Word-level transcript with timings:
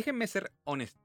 déjenme 0.00 0.26
ser 0.26 0.50
honesto. 0.64 0.98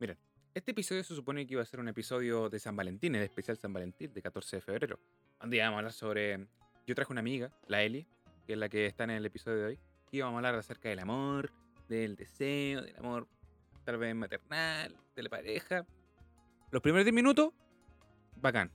Miren, 0.00 0.16
este 0.54 0.70
episodio 0.70 1.04
se 1.04 1.14
supone 1.14 1.46
que 1.46 1.52
iba 1.52 1.62
a 1.62 1.66
ser 1.66 1.80
un 1.80 1.88
episodio 1.88 2.48
de 2.48 2.58
San 2.58 2.74
Valentín, 2.74 3.14
el 3.14 3.22
especial 3.22 3.58
San 3.58 3.74
Valentín 3.74 4.10
de 4.14 4.22
14 4.22 4.56
de 4.56 4.62
febrero. 4.62 4.98
Donde 5.38 5.58
íbamos 5.58 5.74
a 5.74 5.78
hablar 5.78 5.92
sobre. 5.92 6.46
Yo 6.86 6.94
traje 6.94 7.12
una 7.12 7.20
amiga, 7.20 7.52
la 7.66 7.82
Eli, 7.82 8.06
que 8.46 8.54
es 8.54 8.58
la 8.58 8.70
que 8.70 8.86
está 8.86 9.04
en 9.04 9.10
el 9.10 9.26
episodio 9.26 9.58
de 9.58 9.64
hoy. 9.66 9.78
Y 10.10 10.16
íbamos 10.16 10.36
a 10.36 10.38
hablar 10.38 10.54
acerca 10.54 10.88
del 10.88 10.98
amor, 11.00 11.52
del 11.90 12.16
deseo, 12.16 12.80
del 12.80 12.96
amor 12.96 13.28
tal 13.84 13.98
vez 13.98 14.14
maternal, 14.14 14.96
de 15.14 15.22
la 15.22 15.28
pareja. 15.28 15.86
Los 16.70 16.80
primeros 16.80 17.04
10 17.04 17.14
minutos, 17.14 17.52
bacán. 18.36 18.72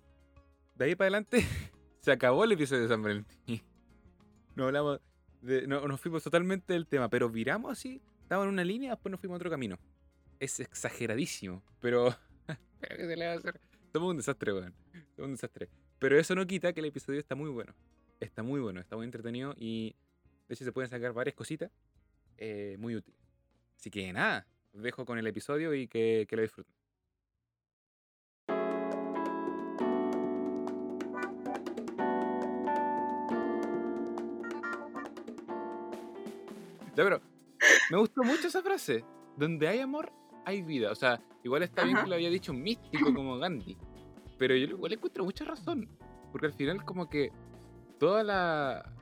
De 0.76 0.86
ahí 0.86 0.96
para 0.96 1.08
adelante, 1.08 1.44
se 2.00 2.12
acabó 2.12 2.44
el 2.44 2.52
episodio 2.52 2.84
de 2.84 2.90
San 2.90 3.02
Valentín. 3.02 3.64
No 4.56 4.66
hablamos. 4.66 5.02
De, 5.42 5.66
no, 5.66 5.88
nos 5.88 6.00
fuimos 6.00 6.24
totalmente 6.24 6.74
del 6.74 6.86
tema, 6.86 7.10
pero 7.10 7.28
viramos 7.28 7.72
así, 7.72 8.04
estábamos 8.34 8.50
en 8.50 8.54
una 8.54 8.64
línea, 8.64 8.90
después 8.92 9.12
nos 9.12 9.20
fuimos 9.20 9.36
a 9.36 9.38
otro 9.38 9.52
camino. 9.52 9.78
Es 10.40 10.60
exageradísimo, 10.60 11.62
pero. 11.80 12.16
¿Qué 12.82 13.06
se 13.06 13.16
le 13.16 13.28
va 13.28 13.34
a 13.34 13.36
hacer? 13.36 13.62
Somos 13.94 14.10
un 14.10 14.18
desastre, 14.18 14.54
weón. 14.54 14.74
Somos 15.16 15.28
un 15.28 15.32
desastre. 15.34 15.70
Pero 16.00 16.18
eso 16.18 16.34
no 16.34 16.48
quita 16.48 16.74
que 16.74 16.80
el 16.80 16.88
episodio 16.88 17.20
está 17.20 17.36
muy 17.36 17.52
bueno. 17.52 17.76
Está 18.20 18.42
muy 18.42 18.60
bueno, 18.60 18.82
está 18.82 18.96
muy 18.96 19.06
entretenido 19.06 19.54
y 19.56 19.96
de 20.48 20.56
hecho 20.56 20.66
se 20.66 20.72
pueden 20.72 20.90
sacar 20.90 21.14
varias 21.14 21.36
cositas 21.36 21.72
eh, 22.38 22.76
muy 22.80 22.96
útiles. 22.96 23.20
Así 23.78 23.92
que 23.92 24.12
nada, 24.12 24.48
dejo 24.72 25.06
con 25.06 25.20
el 25.20 25.28
episodio 25.28 25.76
y 25.76 25.88
que, 25.88 26.26
que 26.28 26.36
lo 26.36 26.42
disfruten. 26.42 26.74
Ya, 36.96 37.04
pero 37.04 37.33
me 37.92 37.98
gustó 37.98 38.24
mucho 38.24 38.48
esa 38.48 38.62
frase. 38.62 39.04
Donde 39.38 39.68
hay 39.68 39.80
amor, 39.80 40.12
hay 40.46 40.62
vida. 40.62 40.92
O 40.92 40.96
sea, 40.96 41.22
igual 41.44 41.64
está 41.64 41.84
bien 41.84 41.96
Ajá. 41.98 42.04
que 42.06 42.10
lo 42.10 42.16
había 42.16 42.30
dicho 42.30 42.52
un 42.52 42.62
místico 42.62 43.14
como 43.14 43.38
Gandhi. 43.38 43.78
Pero 44.38 44.56
yo 44.56 44.66
igual 44.68 44.94
encuentro 44.94 45.24
mucha 45.24 45.46
razón. 45.46 45.88
Porque 46.32 46.48
al 46.48 46.54
final 46.54 46.84
como 46.86 47.10
que 47.10 47.32
toda 48.00 48.24
la... 48.24 48.94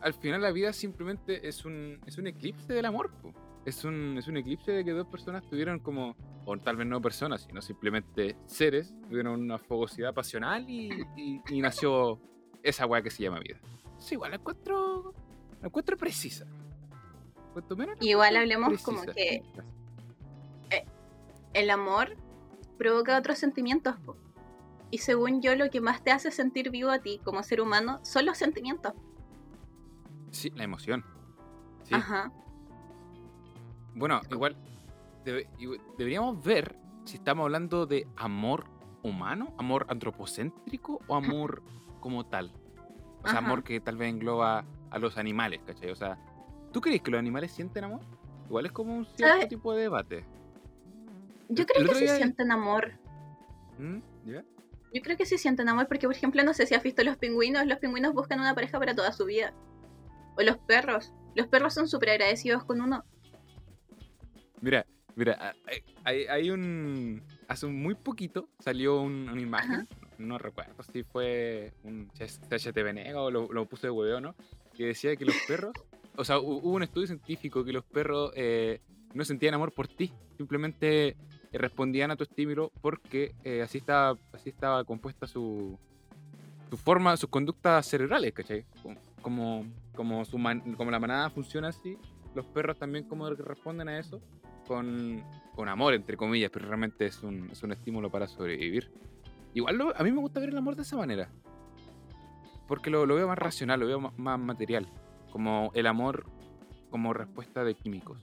Al 0.00 0.14
final 0.14 0.40
la 0.42 0.52
vida 0.52 0.72
simplemente 0.72 1.46
es 1.46 1.64
un, 1.64 2.00
es 2.06 2.16
un 2.18 2.26
eclipse 2.26 2.72
del 2.72 2.84
amor. 2.86 3.10
po. 3.22 3.32
Es 3.64 3.84
un, 3.84 4.16
es 4.18 4.28
un 4.28 4.36
eclipse 4.36 4.70
de 4.72 4.84
que 4.84 4.92
dos 4.92 5.06
personas 5.06 5.42
tuvieron 5.48 5.80
como... 5.80 6.16
O 6.44 6.56
tal 6.58 6.76
vez 6.76 6.86
no 6.86 7.00
personas, 7.00 7.42
sino 7.42 7.60
simplemente 7.60 8.36
seres. 8.46 8.94
Tuvieron 9.08 9.40
una 9.40 9.58
fogosidad 9.58 10.14
pasional 10.14 10.68
y, 10.70 10.90
y- 11.16 11.40
y 11.50 11.60
nació 11.60 12.20
esa 12.62 12.86
weá 12.86 13.02
que 13.02 13.10
se 13.10 13.24
llama 13.24 13.40
vida. 13.40 13.58
Sí, 13.98 14.14
igual 14.14 14.30
la 14.30 14.36
encuentro... 14.36 15.12
La 15.60 15.66
encuentro 15.68 15.96
precisa. 15.96 16.46
Cuanto 17.56 17.74
menos 17.74 17.96
la 17.98 18.04
Igual 18.06 18.36
hablemos 18.36 18.82
como 18.82 19.00
que 19.06 19.42
el 21.54 21.70
amor 21.70 22.14
provoca 22.76 23.16
otros 23.16 23.38
sentimientos. 23.38 23.96
po. 24.04 24.14
Y 24.90 24.98
según 24.98 25.40
yo, 25.40 25.56
lo 25.56 25.70
que 25.70 25.80
más 25.80 26.04
te 26.04 26.10
hace 26.10 26.30
sentir 26.30 26.68
vivo 26.70 26.90
a 26.90 26.98
ti 26.98 27.18
como 27.24 27.42
ser 27.42 27.62
humano 27.62 27.98
son 28.02 28.26
los 28.26 28.36
sentimientos. 28.36 28.92
Sí, 30.32 30.50
la 30.50 30.64
emoción. 30.64 31.02
Sí. 31.84 31.94
Ajá. 31.94 32.30
Bueno, 33.94 34.20
igual 34.30 34.54
debe- 35.24 35.48
igu- 35.58 35.80
deberíamos 35.96 36.44
ver 36.44 36.76
si 37.06 37.16
estamos 37.16 37.44
hablando 37.44 37.86
de 37.86 38.06
amor 38.16 38.66
humano, 39.02 39.54
amor 39.56 39.86
antropocéntrico 39.88 41.00
o 41.06 41.14
amor 41.16 41.62
como 42.00 42.26
tal. 42.26 42.52
O 43.22 43.28
sea, 43.28 43.38
Ajá. 43.38 43.46
amor 43.46 43.64
que 43.64 43.80
tal 43.80 43.96
vez 43.96 44.10
engloba 44.10 44.66
a 44.90 44.98
los 44.98 45.16
animales, 45.16 45.62
¿cachai? 45.64 45.90
O 45.90 45.96
sea, 45.96 46.18
¿tú 46.76 46.82
crees 46.82 47.00
que 47.00 47.10
los 47.10 47.18
animales 47.18 47.52
sienten 47.52 47.84
amor? 47.84 48.02
Igual 48.48 48.66
es 48.66 48.72
como 48.72 48.94
un 48.94 49.06
cierto 49.06 49.32
¿Sabes? 49.36 49.48
tipo 49.48 49.72
de 49.72 49.80
debate. 49.80 50.26
Yo 51.48 51.64
creo 51.64 51.88
que 51.88 51.94
sí 51.94 52.06
sienten 52.06 52.52
amor. 52.52 52.92
¿Mm? 53.78 54.00
¿Ya? 54.26 54.44
Yo 54.92 55.00
creo 55.00 55.16
que 55.16 55.24
sí 55.24 55.38
sienten 55.38 55.70
amor 55.70 55.88
porque, 55.88 56.06
por 56.06 56.14
ejemplo, 56.14 56.42
no 56.44 56.52
sé 56.52 56.66
si 56.66 56.74
has 56.74 56.82
visto 56.82 57.02
los 57.02 57.16
pingüinos. 57.16 57.66
Los 57.66 57.78
pingüinos 57.78 58.12
buscan 58.12 58.40
una 58.40 58.54
pareja 58.54 58.78
para 58.78 58.94
toda 58.94 59.10
su 59.12 59.24
vida. 59.24 59.54
O 60.36 60.42
los 60.42 60.58
perros. 60.58 61.14
Los 61.34 61.46
perros 61.46 61.72
son 61.72 61.88
súper 61.88 62.10
agradecidos 62.10 62.62
con 62.64 62.82
uno. 62.82 63.06
Mira, 64.60 64.84
mira, 65.14 65.54
hay- 66.04 66.50
un... 66.50 67.22
Hace 67.48 67.68
muy 67.68 67.94
poquito 67.94 68.50
salió 68.58 69.00
un- 69.00 69.30
una 69.30 69.40
imagen, 69.40 69.88
no 70.18 70.36
recuerdo 70.36 70.74
si 70.92 71.04
fue 71.04 71.72
un 71.84 72.10
CHTV 72.12 72.92
Nega 72.92 73.22
o 73.22 73.30
lo, 73.30 73.50
lo 73.50 73.64
puse 73.66 73.86
de 73.86 73.92
hueveo, 73.92 74.20
¿no? 74.20 74.34
Que 74.74 74.86
decía 74.88 75.16
que 75.16 75.24
los 75.24 75.36
perros, 75.48 75.72
o 76.16 76.24
sea, 76.24 76.38
hu- 76.38 76.60
hubo 76.62 76.72
un 76.76 76.82
estudio 76.82 77.06
científico 77.06 77.64
que 77.64 77.72
los 77.72 77.84
perros 77.84 78.32
eh, 78.36 78.80
no 79.14 79.24
sentían 79.24 79.54
amor 79.54 79.72
por 79.72 79.88
ti, 79.88 80.12
simplemente 80.36 81.08
eh, 81.08 81.16
respondían 81.52 82.10
a 82.10 82.16
tu 82.16 82.24
estímulo 82.24 82.72
porque 82.80 83.34
eh, 83.44 83.62
así, 83.62 83.78
estaba, 83.78 84.18
así 84.32 84.50
estaba 84.50 84.84
compuesta 84.84 85.26
su, 85.26 85.78
su 86.70 86.76
forma, 86.76 87.16
sus 87.16 87.30
conductas 87.30 87.86
cerebrales, 87.86 88.32
¿cachai? 88.32 88.64
Como, 89.22 89.64
como, 89.94 90.24
su 90.24 90.38
como 90.76 90.90
la 90.90 91.00
manada 91.00 91.30
funciona 91.30 91.68
así, 91.68 91.96
los 92.34 92.44
perros 92.46 92.78
también 92.78 93.04
como 93.08 93.28
responden 93.30 93.88
a 93.88 93.98
eso 93.98 94.20
con, 94.68 95.22
con 95.54 95.68
amor, 95.68 95.94
entre 95.94 96.16
comillas, 96.16 96.50
pero 96.52 96.66
realmente 96.66 97.06
es 97.06 97.22
un, 97.22 97.50
es 97.50 97.62
un 97.62 97.72
estímulo 97.72 98.10
para 98.10 98.26
sobrevivir. 98.26 98.90
Igual 99.54 99.94
a 99.96 100.02
mí 100.02 100.12
me 100.12 100.20
gusta 100.20 100.40
ver 100.40 100.50
el 100.50 100.56
amor 100.58 100.76
de 100.76 100.82
esa 100.82 100.96
manera. 100.96 101.30
Porque 102.68 102.90
lo, 102.90 103.06
lo 103.06 103.14
veo 103.14 103.28
más 103.28 103.38
racional, 103.38 103.80
lo 103.80 103.86
veo 103.86 104.00
más 104.00 104.38
material. 104.38 104.86
Como 105.36 105.70
el 105.74 105.86
amor 105.86 106.24
como 106.88 107.12
respuesta 107.12 107.62
de 107.62 107.74
químicos. 107.74 108.18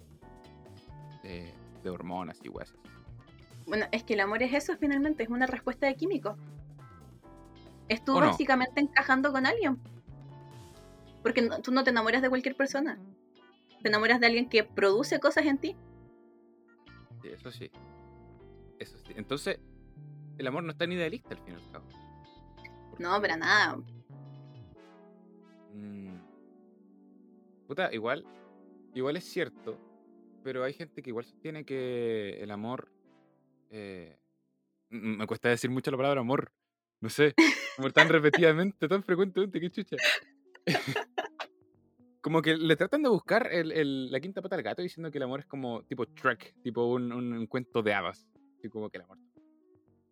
De, 1.21 1.53
de 1.83 1.89
hormonas 1.91 2.39
y 2.43 2.49
weas. 2.49 2.73
Bueno, 3.67 3.85
es 3.91 4.03
que 4.03 4.15
el 4.15 4.19
amor 4.21 4.41
es 4.41 4.51
eso 4.51 4.75
finalmente, 4.79 5.21
es 5.21 5.29
una 5.29 5.45
respuesta 5.45 5.85
de 5.85 5.93
químicos. 5.93 6.35
Es 7.87 8.03
tú 8.03 8.17
¿O 8.17 8.19
no? 8.19 8.25
básicamente 8.25 8.81
encajando 8.81 9.31
con 9.31 9.45
alguien. 9.45 9.77
Porque 11.21 11.43
no- 11.43 11.59
tú 11.61 11.71
no 11.71 11.83
te 11.83 11.91
enamoras 11.91 12.23
de 12.23 12.29
cualquier 12.29 12.55
persona. 12.55 12.97
Te 13.83 13.89
enamoras 13.89 14.19
de 14.19 14.25
alguien 14.25 14.49
que 14.49 14.63
produce 14.63 15.19
cosas 15.19 15.45
en 15.45 15.59
ti. 15.59 15.75
Sí, 17.21 17.27
eso 17.27 17.51
sí. 17.51 17.69
Eso 18.79 18.97
sí. 18.97 19.13
Entonces, 19.15 19.59
el 20.39 20.47
amor 20.47 20.63
no 20.63 20.71
es 20.71 20.77
tan 20.79 20.91
idealista 20.91 21.35
al 21.35 21.41
fin 21.41 21.53
y 21.53 21.57
al 21.63 21.71
cabo. 21.71 21.85
No, 22.97 23.21
para 23.21 23.37
nada. 23.37 23.77
Mm. 25.75 26.12
Puta, 27.67 27.93
igual, 27.93 28.25
igual 28.93 29.15
es 29.17 29.23
cierto, 29.25 29.79
pero 30.43 30.63
hay 30.63 30.73
gente 30.73 31.01
que 31.01 31.09
igual 31.09 31.25
sostiene 31.25 31.65
que 31.65 32.41
el 32.41 32.51
amor. 32.51 32.91
eh, 33.69 34.17
me 34.89 35.25
cuesta 35.25 35.49
decir 35.49 35.69
mucho 35.71 35.89
la 35.91 35.97
palabra 35.97 36.21
amor. 36.21 36.51
No 37.01 37.09
sé, 37.09 37.33
como 37.75 37.89
tan 37.89 38.07
repetidamente, 38.09 38.87
tan 38.87 39.03
frecuentemente, 39.03 39.59
qué 39.59 39.69
chucha. 39.71 39.97
como 42.21 42.41
que 42.41 42.55
le 42.55 42.75
tratan 42.75 43.01
de 43.03 43.09
buscar 43.09 43.49
el- 43.51 43.71
el- 43.71 44.11
la 44.11 44.19
quinta 44.19 44.41
pata 44.41 44.55
al 44.55 44.63
gato 44.63 44.81
diciendo 44.81 45.11
que 45.11 45.17
el 45.17 45.23
amor 45.23 45.39
es 45.41 45.45
como 45.45 45.83
tipo 45.83 46.05
Trek, 46.05 46.53
tipo 46.61 46.85
un, 46.85 47.11
un- 47.11 47.33
un 47.33 47.47
cuento 47.47 47.81
de 47.81 47.93
hadas. 47.93 48.27
Así 48.59 48.69
como 48.69 48.89
que 48.89 48.97
el 48.97 49.03
amor. 49.03 49.17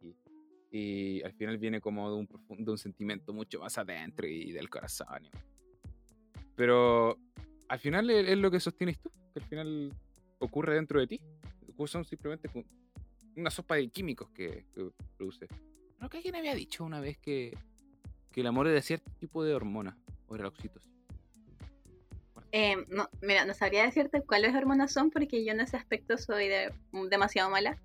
Y, 0.02 0.16
y 0.72 1.22
al 1.24 1.34
final 1.34 1.58
viene 1.58 1.80
como 1.80 2.10
de 2.12 2.18
un, 2.18 2.66
de 2.66 2.72
un 2.72 2.78
sentimiento 2.78 3.32
mucho 3.34 3.60
más 3.60 3.78
adentro 3.78 4.28
y 4.28 4.52
del 4.52 4.70
corazón. 4.70 5.26
y- 5.26 5.30
pero 6.62 7.18
al 7.70 7.80
final 7.80 8.08
es, 8.12 8.30
es 8.30 8.38
lo 8.38 8.52
que 8.52 8.60
sostienes 8.60 9.00
tú, 9.00 9.10
que 9.34 9.40
al 9.40 9.46
final 9.48 9.92
ocurre 10.38 10.76
dentro 10.76 11.00
de 11.00 11.08
ti. 11.08 11.20
Son 11.88 12.06
simplemente 12.06 12.48
una 13.36 13.50
sopa 13.50 13.78
de 13.78 13.88
químicos 13.88 14.30
que, 14.30 14.68
que 14.76 14.92
produce. 15.18 15.48
Creo 15.98 16.08
que 16.12 16.18
alguien 16.18 16.36
había 16.36 16.54
dicho 16.54 16.84
una 16.84 17.00
vez 17.00 17.18
que, 17.18 17.58
que 18.32 18.42
el 18.42 18.46
amor 18.46 18.68
de 18.68 18.80
cierto 18.84 19.12
tipo 19.14 19.44
de 19.44 19.56
hormona, 19.56 19.98
o 20.28 20.36
era 20.36 20.50
oxitocina. 20.50 20.94
Eh, 22.52 22.76
no, 22.90 23.10
mira, 23.24 23.44
no 23.46 23.56
sabría 23.56 23.84
decirte 23.84 24.22
cuáles 24.22 24.54
hormonas 24.54 24.94
son 24.94 25.10
porque 25.10 25.44
yo 25.44 25.54
en 25.54 25.62
ese 25.62 25.78
aspecto 25.78 26.20
soy 26.20 26.48
de- 26.48 26.72
demasiado 27.10 27.50
mala. 27.50 27.82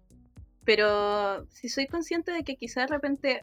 Pero 0.67 1.47
sí 1.49 1.71
soy 1.71 1.87
consciente 1.87 2.31
de 2.31 2.45
que 2.45 2.57
quizás 2.57 2.91
de 2.91 2.95
repente 2.95 3.41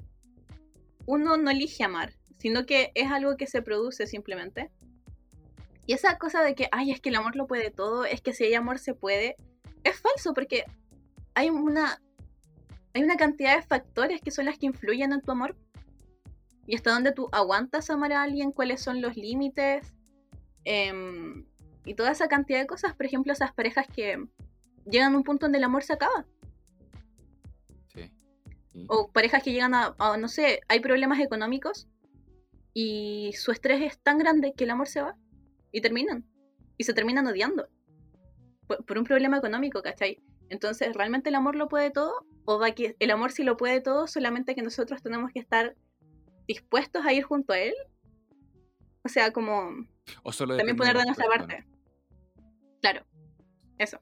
uno 1.08 1.38
no 1.38 1.50
elige 1.50 1.84
amar, 1.84 2.14
sino 2.38 2.68
que 2.68 2.92
es 2.94 3.10
algo 3.10 3.36
que 3.36 3.48
se 3.48 3.64
produce 3.64 4.06
simplemente. 4.06 4.70
Y 5.86 5.94
esa 5.94 6.18
cosa 6.18 6.42
de 6.44 6.56
que, 6.56 6.70
ay, 6.72 6.92
es 6.92 7.02
que 7.02 7.10
el 7.10 7.16
amor 7.16 7.36
lo 7.36 7.48
puede 7.48 7.70
todo, 7.70 8.06
es 8.06 8.22
que 8.22 8.34
si 8.34 8.46
hay 8.46 8.54
amor 8.54 8.80
se 8.80 8.94
puede, 8.94 9.36
es 9.84 10.00
falso 10.00 10.34
porque 10.34 10.66
hay 11.36 11.50
una, 11.50 12.02
hay 12.94 13.04
una 13.04 13.18
cantidad 13.18 13.56
de 13.56 13.64
factores 13.64 14.22
que 14.22 14.32
son 14.32 14.46
las 14.46 14.58
que 14.58 14.68
influyen 14.68 15.12
en 15.12 15.22
tu 15.22 15.32
amor. 15.32 15.58
Y 16.66 16.76
hasta 16.76 16.92
dónde 16.92 17.12
tú 17.12 17.28
aguantas 17.34 17.90
amar 17.90 18.14
a 18.14 18.24
alguien, 18.24 18.54
cuáles 18.54 18.82
son 18.82 19.02
los 19.02 19.18
límites, 19.18 19.94
em, 20.64 21.46
y 21.84 21.96
toda 21.96 22.12
esa 22.12 22.30
cantidad 22.30 22.60
de 22.60 22.68
cosas. 22.68 22.96
Por 22.96 23.06
ejemplo, 23.06 23.34
esas 23.34 23.54
parejas 23.54 23.86
que 23.94 24.26
llegan 24.86 25.14
a 25.14 25.18
un 25.18 25.24
punto 25.24 25.46
donde 25.48 25.58
el 25.58 25.66
amor 25.66 25.84
se 25.84 25.94
acaba. 25.94 26.26
Sí. 27.88 28.10
Sí. 28.72 28.86
O 28.88 29.12
parejas 29.12 29.44
que 29.44 29.52
llegan 29.52 29.74
a, 29.74 29.94
a, 30.00 30.16
no 30.16 30.30
sé, 30.30 30.62
hay 30.70 30.80
problemas 30.80 31.20
económicos 31.20 31.90
y 32.74 33.34
su 33.36 33.52
estrés 33.52 33.82
es 33.82 34.00
tan 34.00 34.18
grande 34.18 34.54
que 34.54 34.64
el 34.64 34.70
amor 34.70 34.88
se 34.88 35.02
va 35.02 35.18
y 35.74 35.82
terminan. 35.82 36.26
Y 36.78 36.86
se 36.86 36.94
terminan 36.94 37.28
odiando. 37.28 37.68
Por, 38.68 38.86
por 38.86 38.98
un 38.98 39.04
problema 39.04 39.38
económico, 39.38 39.82
¿cachai? 39.82 40.24
Entonces, 40.50 40.94
¿realmente 40.96 41.30
el 41.30 41.36
amor 41.36 41.56
lo 41.56 41.68
puede 41.68 41.92
todo? 41.92 42.26
¿O 42.46 42.60
va 42.60 42.72
que 42.72 42.96
el 43.00 43.12
amor 43.12 43.32
sí 43.32 43.44
lo 43.44 43.58
puede 43.58 43.82
todo, 43.82 44.08
solamente 44.08 44.56
que 44.56 44.62
nosotros 44.62 45.02
tenemos 45.02 45.32
que 45.34 45.40
estar 45.40 45.76
dispuestos 46.48 47.06
a 47.06 47.12
ir 47.12 47.24
junto 47.24 47.52
a 47.52 47.60
él? 47.60 47.74
O 49.04 49.10
sea, 49.10 49.34
como 49.34 49.86
también 50.38 50.78
poner 50.78 50.98
de 50.98 51.06
nuestra 51.06 51.28
parte. 51.28 51.66
Claro, 52.82 53.06
eso. 53.78 54.00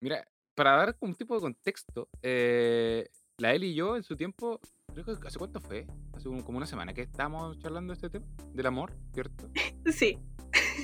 Mira, 0.00 0.26
para 0.54 0.76
dar 0.76 0.96
un 1.00 1.14
tipo 1.14 1.34
de 1.34 1.40
contexto, 1.40 2.08
eh, 2.22 3.08
la 3.38 3.54
Eli 3.54 3.68
y 3.68 3.74
yo 3.74 3.96
en 3.96 4.02
su 4.02 4.16
tiempo, 4.16 4.60
creo 4.92 5.04
que 5.04 5.28
hace 5.28 5.38
cuánto 5.38 5.60
fue, 5.60 5.86
hace 6.14 6.28
como 6.28 6.56
una 6.56 6.66
semana 6.66 6.92
que 6.92 7.02
estábamos 7.02 7.58
charlando 7.58 7.92
de 7.92 7.94
este 7.94 8.10
tema, 8.10 8.26
del 8.52 8.66
amor, 8.66 8.92
¿cierto? 9.12 9.48
Sí, 9.92 10.18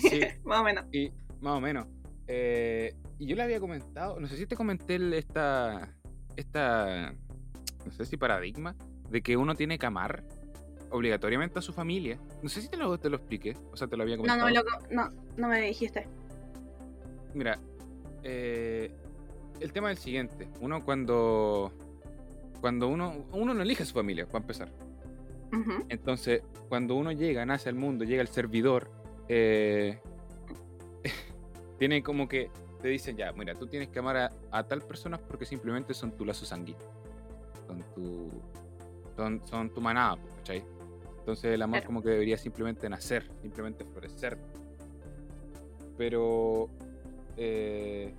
sí. 0.01 0.21
más 0.45 0.61
o 0.61 0.65
menos. 0.65 0.85
Y 0.93 1.13
más 1.41 1.57
o 1.57 1.61
menos. 1.61 1.87
Eh, 2.27 2.95
y 3.19 3.27
yo 3.27 3.37
le 3.37 3.43
había 3.43 3.61
comentado, 3.61 4.21
no 4.21 4.27
sé 4.27 4.37
si 4.37 4.47
te 4.47 4.57
comenté 4.57 4.99
esta, 5.17 5.95
esta, 6.37 7.13
no 7.85 7.93
sé 7.93 8.05
si 8.05 8.17
paradigma, 8.17 8.77
de 9.11 9.23
que 9.23 9.37
uno 9.37 9.55
tiene 9.55 9.79
que 9.79 9.87
amar 9.87 10.25
obligatoriamente 10.91 11.59
a 11.59 11.63
su 11.63 11.73
familia. 11.73 12.19
No 12.43 12.49
sé 12.49 12.61
si 12.61 12.69
te 12.69 12.77
lo, 12.77 12.99
te 12.99 13.09
lo 13.11 13.17
expliqué, 13.17 13.57
o 13.73 13.77
sea, 13.77 13.89
te 13.89 13.97
lo 13.97 14.03
había 14.03 14.17
comentado. 14.17 14.51
No, 14.51 14.63
no, 14.91 15.11
no, 15.11 15.23
no 15.37 15.49
me 15.49 15.61
dijiste. 15.63 16.07
Mira, 17.35 17.59
eh, 18.23 18.91
el 19.61 19.73
tema 19.73 19.91
es 19.91 19.99
el 19.99 20.05
siguiente. 20.05 20.49
Uno 20.61 20.85
cuando, 20.85 21.73
cuando 22.61 22.89
uno, 22.89 23.27
uno 23.33 23.55
no 23.55 23.63
elige 23.63 23.83
a 23.83 23.87
su 23.87 23.95
familia, 23.95 24.27
para 24.27 24.39
empezar. 24.39 24.73
Entonces, 25.89 26.43
cuando 26.69 26.95
uno 26.95 27.11
llega, 27.13 27.47
nace 27.47 27.69
al 27.69 27.75
mundo, 27.75 28.05
llega 28.05 28.21
al 28.21 28.29
servidor, 28.29 28.91
eh, 29.29 29.99
tiene 31.79 32.03
como 32.03 32.29
que 32.29 32.51
te 32.81 32.89
dicen 32.89 33.17
ya, 33.17 33.33
mira, 33.33 33.55
tú 33.55 33.67
tienes 33.67 33.89
que 33.89 33.99
amar 33.99 34.31
a, 34.51 34.63
tal 34.65 34.83
persona 34.83 35.19
porque 35.19 35.45
simplemente 35.45 35.95
son 35.95 36.13
tu 36.13 36.25
lazo 36.25 36.45
sanguíneo. 36.45 36.81
Son 37.67 37.85
tu, 37.95 38.31
son, 39.17 39.43
son 39.47 39.71
tu 39.71 39.81
manada, 39.81 40.19
¿cachai? 40.37 40.65
Entonces 41.19 41.53
el 41.53 41.63
amor 41.63 41.85
como 41.85 42.03
que 42.03 42.11
debería 42.11 42.39
simplemente 42.39 42.89
nacer, 42.89 43.29
simplemente 43.43 43.85
florecer. 43.85 44.39
Pero 45.97 46.69
eh, 47.37 48.15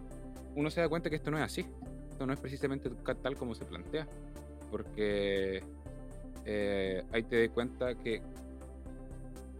uno 0.56 0.70
se 0.70 0.82
da 0.82 0.90
cuenta 0.90 1.10
que 1.10 1.16
esto 1.16 1.32
no 1.32 1.38
es 1.38 1.44
así. 1.44 1.66
Esto 2.12 2.28
no 2.28 2.34
es 2.34 2.40
precisamente 2.40 2.90
tal 3.22 3.36
como 3.38 3.56
se 3.56 3.66
plantea. 3.66 4.08
Porque 4.70 5.64
eh, 6.46 7.04
ahí 7.12 7.24
te 7.24 7.42
das 7.42 7.54
cuenta 7.54 7.96
que 7.96 8.22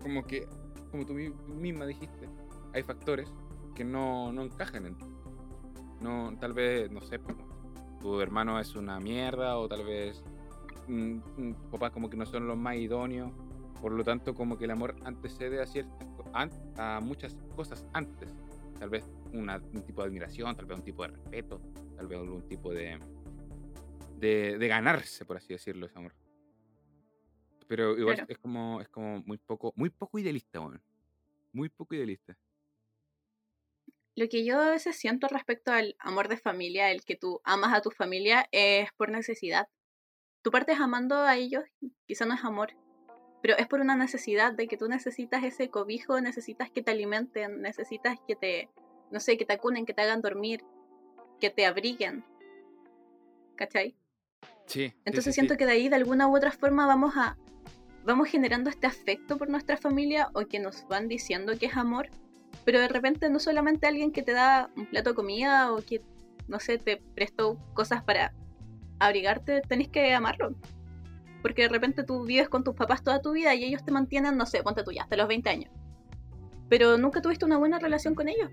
como 0.02 0.26
que, 0.26 0.48
como 0.92 1.06
tú 1.06 1.14
misma 1.14 1.86
dijiste, 1.86 2.28
hay 2.74 2.84
factores 2.84 3.30
que 3.76 3.84
no, 3.84 4.32
no 4.32 4.44
encajan 4.44 4.86
en 4.86 4.96
ti. 4.96 5.06
No, 6.02 6.34
tal 6.40 6.54
vez, 6.54 6.90
no 6.92 7.02
sé, 7.02 7.20
tu 8.00 8.22
hermano 8.22 8.60
es 8.60 8.76
una 8.76 9.00
mierda 9.00 9.58
o 9.58 9.68
tal 9.68 9.86
vez 9.86 10.24
papás 11.72 11.92
como 11.92 12.10
que 12.10 12.18
no 12.18 12.26
son 12.26 12.48
los 12.48 12.58
más 12.58 12.76
idóneos. 12.76 13.32
Por 13.82 13.94
lo 13.94 14.04
tanto, 14.04 14.34
como 14.34 14.58
que 14.58 14.66
el 14.66 14.72
amor 14.72 14.96
antecede 15.06 15.62
a, 15.62 15.66
ciertas, 15.66 16.08
a 16.78 17.00
muchas 17.02 17.38
cosas 17.56 17.86
antes. 17.94 18.30
Tal 18.78 18.90
vez 18.90 19.10
una, 19.34 19.62
un 19.74 19.82
tipo 19.84 20.02
de 20.02 20.08
admiración, 20.08 20.56
tal 20.56 20.66
vez 20.66 20.78
un 20.78 20.84
tipo 20.84 21.04
de 21.04 21.10
respeto, 21.10 21.62
tal 21.96 22.08
vez 22.08 22.20
algún 22.20 22.42
tipo 22.44 22.74
de, 22.74 23.00
de, 24.20 24.58
de 24.58 24.68
ganarse, 24.68 25.26
por 25.26 25.38
así 25.38 25.54
decirlo, 25.54 25.86
ese 25.86 25.98
amor. 25.98 26.14
Pero 27.68 27.98
igual 27.98 28.26
es 28.28 28.38
como 28.40 28.82
es 28.82 28.90
como 28.90 29.22
muy 29.22 29.38
poco 29.38 29.74
muy 29.76 29.90
poco 29.90 30.18
idealista, 30.18 30.60
bueno. 30.60 30.82
Muy 31.54 31.70
poco 31.70 31.96
idealista. 31.96 32.38
Lo 34.16 34.28
que 34.28 34.44
yo 34.44 34.60
a 34.60 34.72
veces 34.72 34.98
siento 34.98 35.28
respecto 35.28 35.72
al 35.72 35.96
amor 36.00 36.28
de 36.28 36.38
familia, 36.38 36.92
el 36.92 37.06
que 37.06 37.16
tú 37.16 37.42
amas 37.44 37.74
a 37.74 37.82
tu 37.82 37.92
familia, 37.92 38.50
es 38.52 38.92
por 38.94 39.10
necesidad. 39.10 39.70
Tú 40.42 40.52
partes 40.52 40.80
amando 40.80 41.16
a 41.16 41.38
ellos, 41.38 41.64
quizá 42.06 42.26
no 42.26 42.34
es 42.34 42.44
amor, 42.44 42.74
pero 43.42 43.56
es 43.58 43.68
por 43.68 43.80
una 43.82 43.96
necesidad 43.96 44.52
de 44.54 44.68
que 44.68 44.78
tú 44.78 44.88
necesitas 44.88 45.44
ese 45.44 45.70
cobijo, 45.70 46.20
necesitas 46.20 46.72
que 46.72 46.82
te 46.82 46.92
alimenten, 46.92 47.62
necesitas 47.62 48.18
que 48.28 48.36
te, 48.36 48.70
no 49.12 49.20
sé, 49.20 49.38
que 49.38 49.46
te 49.46 49.54
acunen, 49.54 49.86
que 49.86 49.94
te 49.94 50.02
hagan 50.02 50.22
dormir, 50.22 50.64
que 51.40 51.50
te 51.50 51.66
abriguen. 51.66 52.26
¿Cachai? 53.56 53.96
Sí. 54.70 54.94
Entonces 55.04 55.34
siento 55.34 55.58
que 55.58 55.66
de 55.66 55.74
ahí 55.74 55.90
de 55.90 55.96
alguna 55.96 56.28
u 56.28 56.38
otra 56.38 56.52
forma 56.52 56.86
vamos 56.86 57.18
a 57.18 57.36
vamos 58.06 58.30
generando 58.30 58.70
este 58.70 58.88
afecto 58.88 59.38
por 59.38 59.50
nuestra 59.50 59.78
familia 59.78 60.30
o 60.34 60.46
que 60.48 60.60
nos 60.60 60.88
van 60.88 61.08
diciendo 61.08 61.54
que 61.60 61.68
es 61.68 61.76
amor, 61.78 62.10
pero 62.66 62.80
de 62.80 62.88
repente 62.88 63.30
no 63.30 63.40
solamente 63.40 63.88
alguien 63.88 64.12
que 64.12 64.24
te 64.24 64.32
da 64.32 64.70
un 64.76 64.86
plato 64.86 65.12
de 65.12 65.16
comida 65.16 65.72
o 65.72 65.78
que, 65.78 66.02
no 66.48 66.60
sé, 66.60 66.78
te 66.78 66.98
prestó 67.16 67.58
cosas 67.74 68.04
para 68.04 68.34
abrigarte, 69.00 69.62
tenés 69.68 69.90
que 69.90 70.14
amarlo. 70.14 70.56
Porque 71.42 71.64
de 71.64 71.70
repente 71.70 72.04
tú 72.04 72.26
vives 72.26 72.50
con 72.50 72.64
tus 72.64 72.76
papás 72.76 73.04
toda 73.04 73.22
tu 73.22 73.32
vida 73.32 73.56
y 73.56 73.64
ellos 73.64 73.84
te 73.84 73.92
mantienen, 73.92 74.38
no 74.38 74.46
sé, 74.46 74.62
ponte 74.62 74.84
tú 74.84 74.92
ya, 74.92 75.04
hasta 75.04 75.16
los 75.16 75.28
20 75.28 75.50
años. 75.50 75.72
Pero 76.68 76.98
nunca 76.98 77.22
tuviste 77.22 77.46
una 77.46 77.58
buena 77.58 77.80
relación 77.80 78.14
con 78.14 78.28
ellos. 78.28 78.52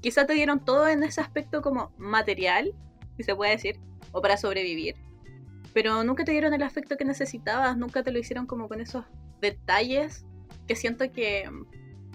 Quizá 0.00 0.26
te 0.26 0.34
dieron 0.34 0.64
todo 0.64 0.88
en 0.88 1.02
ese 1.02 1.20
aspecto 1.20 1.62
como 1.62 1.92
material, 1.98 2.74
si 3.16 3.22
se 3.22 3.34
puede 3.34 3.52
decir, 3.52 3.80
o 4.12 4.20
para 4.20 4.36
sobrevivir. 4.36 4.96
Pero 5.72 6.02
nunca 6.04 6.24
te 6.24 6.32
dieron 6.32 6.52
el 6.54 6.62
afecto 6.62 6.96
que 6.96 7.04
necesitabas, 7.04 7.76
nunca 7.76 8.02
te 8.02 8.10
lo 8.10 8.18
hicieron 8.18 8.46
como 8.46 8.68
con 8.68 8.80
esos 8.80 9.04
detalles 9.40 10.24
que 10.66 10.76
siento 10.76 11.10
que 11.12 11.48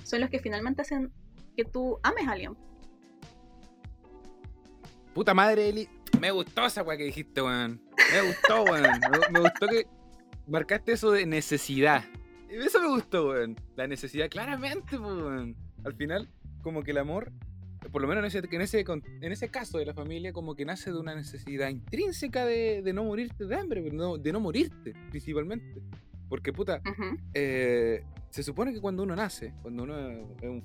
son 0.03 0.21
los 0.21 0.29
que 0.29 0.39
finalmente 0.39 0.81
hacen 0.81 1.11
que 1.55 1.63
tú 1.63 1.99
ames 2.03 2.27
a 2.27 2.31
alguien. 2.31 2.57
Puta 5.13 5.33
madre, 5.33 5.69
Eli. 5.69 5.89
Me 6.19 6.31
gustó 6.31 6.65
esa 6.65 6.83
weá 6.83 6.97
que 6.97 7.05
dijiste, 7.05 7.41
weón. 7.41 7.81
Me 8.11 8.21
gustó, 8.27 8.63
weón. 8.63 8.99
Me, 9.31 9.39
gustó 9.39 9.67
que 9.67 9.87
marcaste 10.47 10.93
eso 10.93 11.11
de 11.11 11.25
necesidad. 11.25 12.03
Eso 12.49 12.81
me 12.81 12.89
gustó, 12.89 13.29
weón. 13.29 13.55
La 13.75 13.87
necesidad, 13.87 14.29
claramente, 14.29 14.97
weón. 14.97 15.55
Al 15.85 15.95
final, 15.95 16.29
como 16.61 16.83
que 16.83 16.91
el 16.91 16.97
amor, 16.97 17.31
por 17.91 18.01
lo 18.01 18.07
menos 18.07 18.23
en 18.23 18.25
ese, 18.25 18.55
en 18.55 18.61
ese, 18.61 18.85
en 19.21 19.31
ese 19.31 19.49
caso 19.49 19.77
de 19.77 19.85
la 19.85 19.93
familia, 19.93 20.33
como 20.33 20.55
que 20.55 20.65
nace 20.65 20.91
de 20.91 20.97
una 20.97 21.15
necesidad 21.15 21.69
intrínseca 21.69 22.45
de, 22.45 22.81
de 22.81 22.93
no 22.93 23.03
morirte 23.03 23.45
de 23.45 23.55
hambre, 23.55 23.81
de 23.81 24.31
no 24.31 24.39
morirte, 24.39 24.93
principalmente. 25.09 25.81
Porque, 26.27 26.51
puta, 26.51 26.81
eh, 27.33 28.03
se 28.29 28.43
supone 28.43 28.73
que 28.73 28.81
cuando 28.81 29.03
uno 29.03 29.15
nace, 29.15 29.53
cuando 29.61 29.83
uno 29.83 29.97
es 30.41 30.49
un 30.49 30.63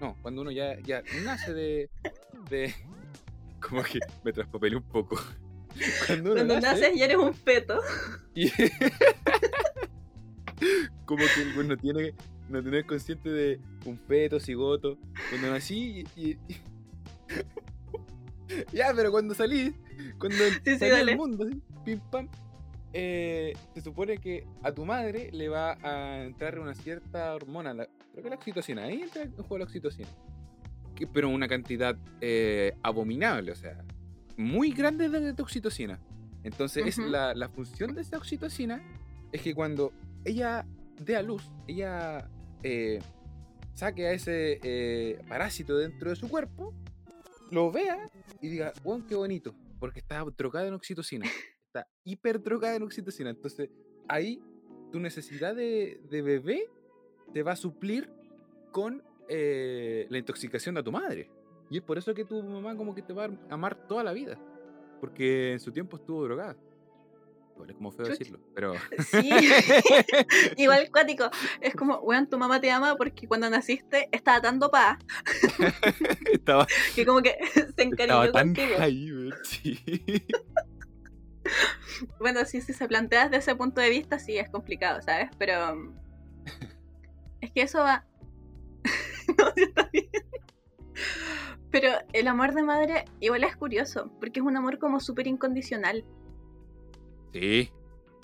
no, 0.00 0.16
cuando 0.22 0.42
uno 0.42 0.50
ya, 0.50 0.78
ya 0.80 1.02
nace 1.24 1.54
de, 1.54 1.90
de 2.50 2.74
como 3.60 3.82
que 3.82 3.98
me 4.22 4.32
traspapelé 4.32 4.76
un 4.76 4.82
poco. 4.82 5.18
Cuando, 6.06 6.32
uno 6.32 6.60
naces 6.60 6.96
y 6.96 7.02
eres 7.02 7.18
un 7.18 7.32
feto. 7.32 7.80
como 11.04 11.22
que 11.22 11.60
uno 11.60 11.76
tiene 11.76 12.14
no 12.48 12.62
tener 12.62 12.86
consciente 12.86 13.30
de 13.30 13.60
un 13.84 13.98
feto, 13.98 14.40
cigoto. 14.40 14.98
Cuando 15.30 15.50
nací 15.50 16.04
y, 16.16 16.36
ya, 18.72 18.92
pero 18.94 19.10
cuando 19.10 19.34
salí, 19.34 19.74
cuando 20.18 20.38
sí, 20.64 20.78
salí 20.78 21.10
al 21.10 21.16
mundo, 21.16 21.48
pim 21.84 22.00
pam, 22.10 22.28
eh, 22.92 23.54
se 23.74 23.80
supone 23.82 24.18
que 24.18 24.46
a 24.62 24.72
tu 24.72 24.84
madre 24.84 25.30
le 25.32 25.48
va 25.48 25.78
a 25.82 26.24
entrar 26.24 26.58
una 26.58 26.74
cierta 26.74 27.34
hormona, 27.34 27.74
creo 27.74 28.22
que 28.22 28.30
la 28.30 28.36
oxitocina, 28.36 28.84
ahí 28.84 29.02
entra 29.02 29.22
en 29.22 29.32
juego 29.32 29.58
la 29.58 29.64
oxitocina, 29.64 30.08
pero 31.12 31.28
una 31.28 31.48
cantidad 31.48 31.96
eh, 32.20 32.72
abominable, 32.82 33.52
o 33.52 33.56
sea, 33.56 33.84
muy 34.36 34.72
grande 34.72 35.08
de, 35.08 35.42
oxitocina. 35.42 35.98
Entonces, 36.44 36.86
es 36.86 36.98
la, 36.98 37.34
la, 37.34 37.48
función 37.48 37.94
de 37.94 38.00
esa 38.00 38.16
oxitocina 38.16 38.80
es 39.32 39.42
que 39.42 39.54
cuando 39.54 39.92
ella 40.24 40.64
dé 41.04 41.16
a 41.16 41.22
luz, 41.22 41.42
ella 41.66 42.30
eh, 42.62 43.00
saque 43.74 44.06
a 44.06 44.12
ese 44.12 45.18
parásito 45.28 45.76
dentro 45.76 46.10
de 46.10 46.16
su 46.16 46.28
cuerpo, 46.28 46.74
lo 47.50 47.70
vea 47.70 48.10
y 48.40 48.48
diga, 48.48 48.72
wow, 48.84 49.04
qué 49.06 49.14
bonito, 49.14 49.54
porque 49.78 50.00
está 50.00 50.24
trocada 50.36 50.66
en 50.66 50.74
oxitocina 50.74 51.26
está 51.68 51.86
hiper 52.04 52.42
drogada 52.42 52.76
en 52.76 52.82
oxitocina. 52.82 53.30
Entonces, 53.30 53.70
ahí 54.08 54.42
tu 54.90 54.98
necesidad 54.98 55.54
de, 55.54 56.00
bebé 56.10 56.68
te 57.32 57.42
va 57.42 57.52
a 57.52 57.56
suplir 57.56 58.10
con 58.72 59.02
eh, 59.28 60.06
la 60.10 60.18
intoxicación 60.18 60.74
de 60.74 60.82
tu 60.82 60.90
madre. 60.90 61.30
Y 61.70 61.78
es 61.78 61.82
por 61.82 61.98
eso 61.98 62.14
que 62.14 62.24
tu 62.24 62.42
mamá 62.42 62.74
como 62.76 62.94
que 62.94 63.02
te 63.02 63.12
va 63.12 63.26
a 63.26 63.54
amar 63.54 63.86
toda 63.86 64.02
la 64.02 64.12
vida. 64.12 64.38
Porque 65.00 65.52
en 65.52 65.60
su 65.60 65.70
tiempo 65.70 65.98
estuvo 65.98 66.24
drogada. 66.24 66.56
Es 67.66 67.74
como 67.74 67.90
feo 67.90 68.06
decirlo, 68.06 68.40
pero... 68.54 68.74
Sí, 68.98 69.30
igual 70.56 70.90
cuático. 70.90 71.30
Es 71.60 71.74
como, 71.74 71.98
weón, 72.00 72.28
tu 72.28 72.38
mamá 72.38 72.60
te 72.60 72.70
ama 72.70 72.96
porque 72.96 73.26
cuando 73.26 73.48
naciste 73.50 74.08
estaba 74.12 74.40
tan 74.40 74.58
dopada. 74.58 74.98
estaba... 76.32 76.66
Que 76.94 77.06
como 77.06 77.22
que 77.22 77.36
se 77.54 77.82
encariñó 77.82 78.24
estaba 78.24 78.32
tan 78.32 78.54
contigo. 78.54 78.76
Ahí, 78.78 79.30
sí. 79.44 79.78
bueno, 82.18 82.44
sí, 82.44 82.60
si 82.60 82.72
se 82.72 82.88
plantea 82.88 83.24
desde 83.24 83.38
ese 83.38 83.54
punto 83.56 83.80
de 83.80 83.90
vista, 83.90 84.18
sí 84.18 84.36
es 84.36 84.50
complicado, 84.50 85.00
¿sabes? 85.02 85.30
Pero 85.38 85.74
mm, 85.74 85.94
es 87.40 87.52
que 87.52 87.62
eso 87.62 87.78
va. 87.78 88.04
no, 89.38 89.52
sí 89.54 89.62
está 89.62 89.88
bien. 89.92 90.08
Pero 91.70 91.90
el 92.12 92.28
amor 92.28 92.54
de 92.54 92.62
madre 92.62 93.04
igual 93.20 93.44
es 93.44 93.56
curioso, 93.56 94.10
porque 94.20 94.40
es 94.40 94.46
un 94.46 94.56
amor 94.56 94.78
como 94.78 95.00
súper 95.00 95.26
incondicional. 95.26 96.04
Sí. 97.32 97.70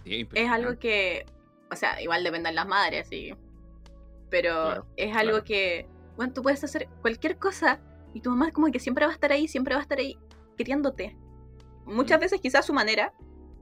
es 0.04 0.50
algo 0.50 0.78
que, 0.78 1.26
o 1.70 1.76
sea, 1.76 2.00
igual 2.02 2.24
dependen 2.24 2.54
las 2.54 2.66
madres, 2.66 3.08
sí. 3.08 3.34
Pero 4.30 4.86
es 4.96 5.16
algo 5.16 5.44
que, 5.44 5.86
bueno, 6.16 6.32
tú 6.32 6.42
puedes 6.42 6.62
hacer 6.64 6.88
cualquier 7.02 7.38
cosa 7.38 7.80
y 8.12 8.20
tu 8.20 8.30
mamá 8.30 8.50
como 8.52 8.70
que 8.70 8.80
siempre 8.80 9.04
va 9.04 9.12
a 9.12 9.14
estar 9.14 9.32
ahí, 9.32 9.48
siempre 9.48 9.74
va 9.74 9.80
a 9.80 9.82
estar 9.82 9.98
ahí, 9.98 10.18
queriéndote. 10.56 11.16
Muchas 11.84 12.18
mm. 12.18 12.20
veces 12.20 12.40
quizás 12.40 12.60
a 12.60 12.66
su 12.66 12.72
manera, 12.72 13.12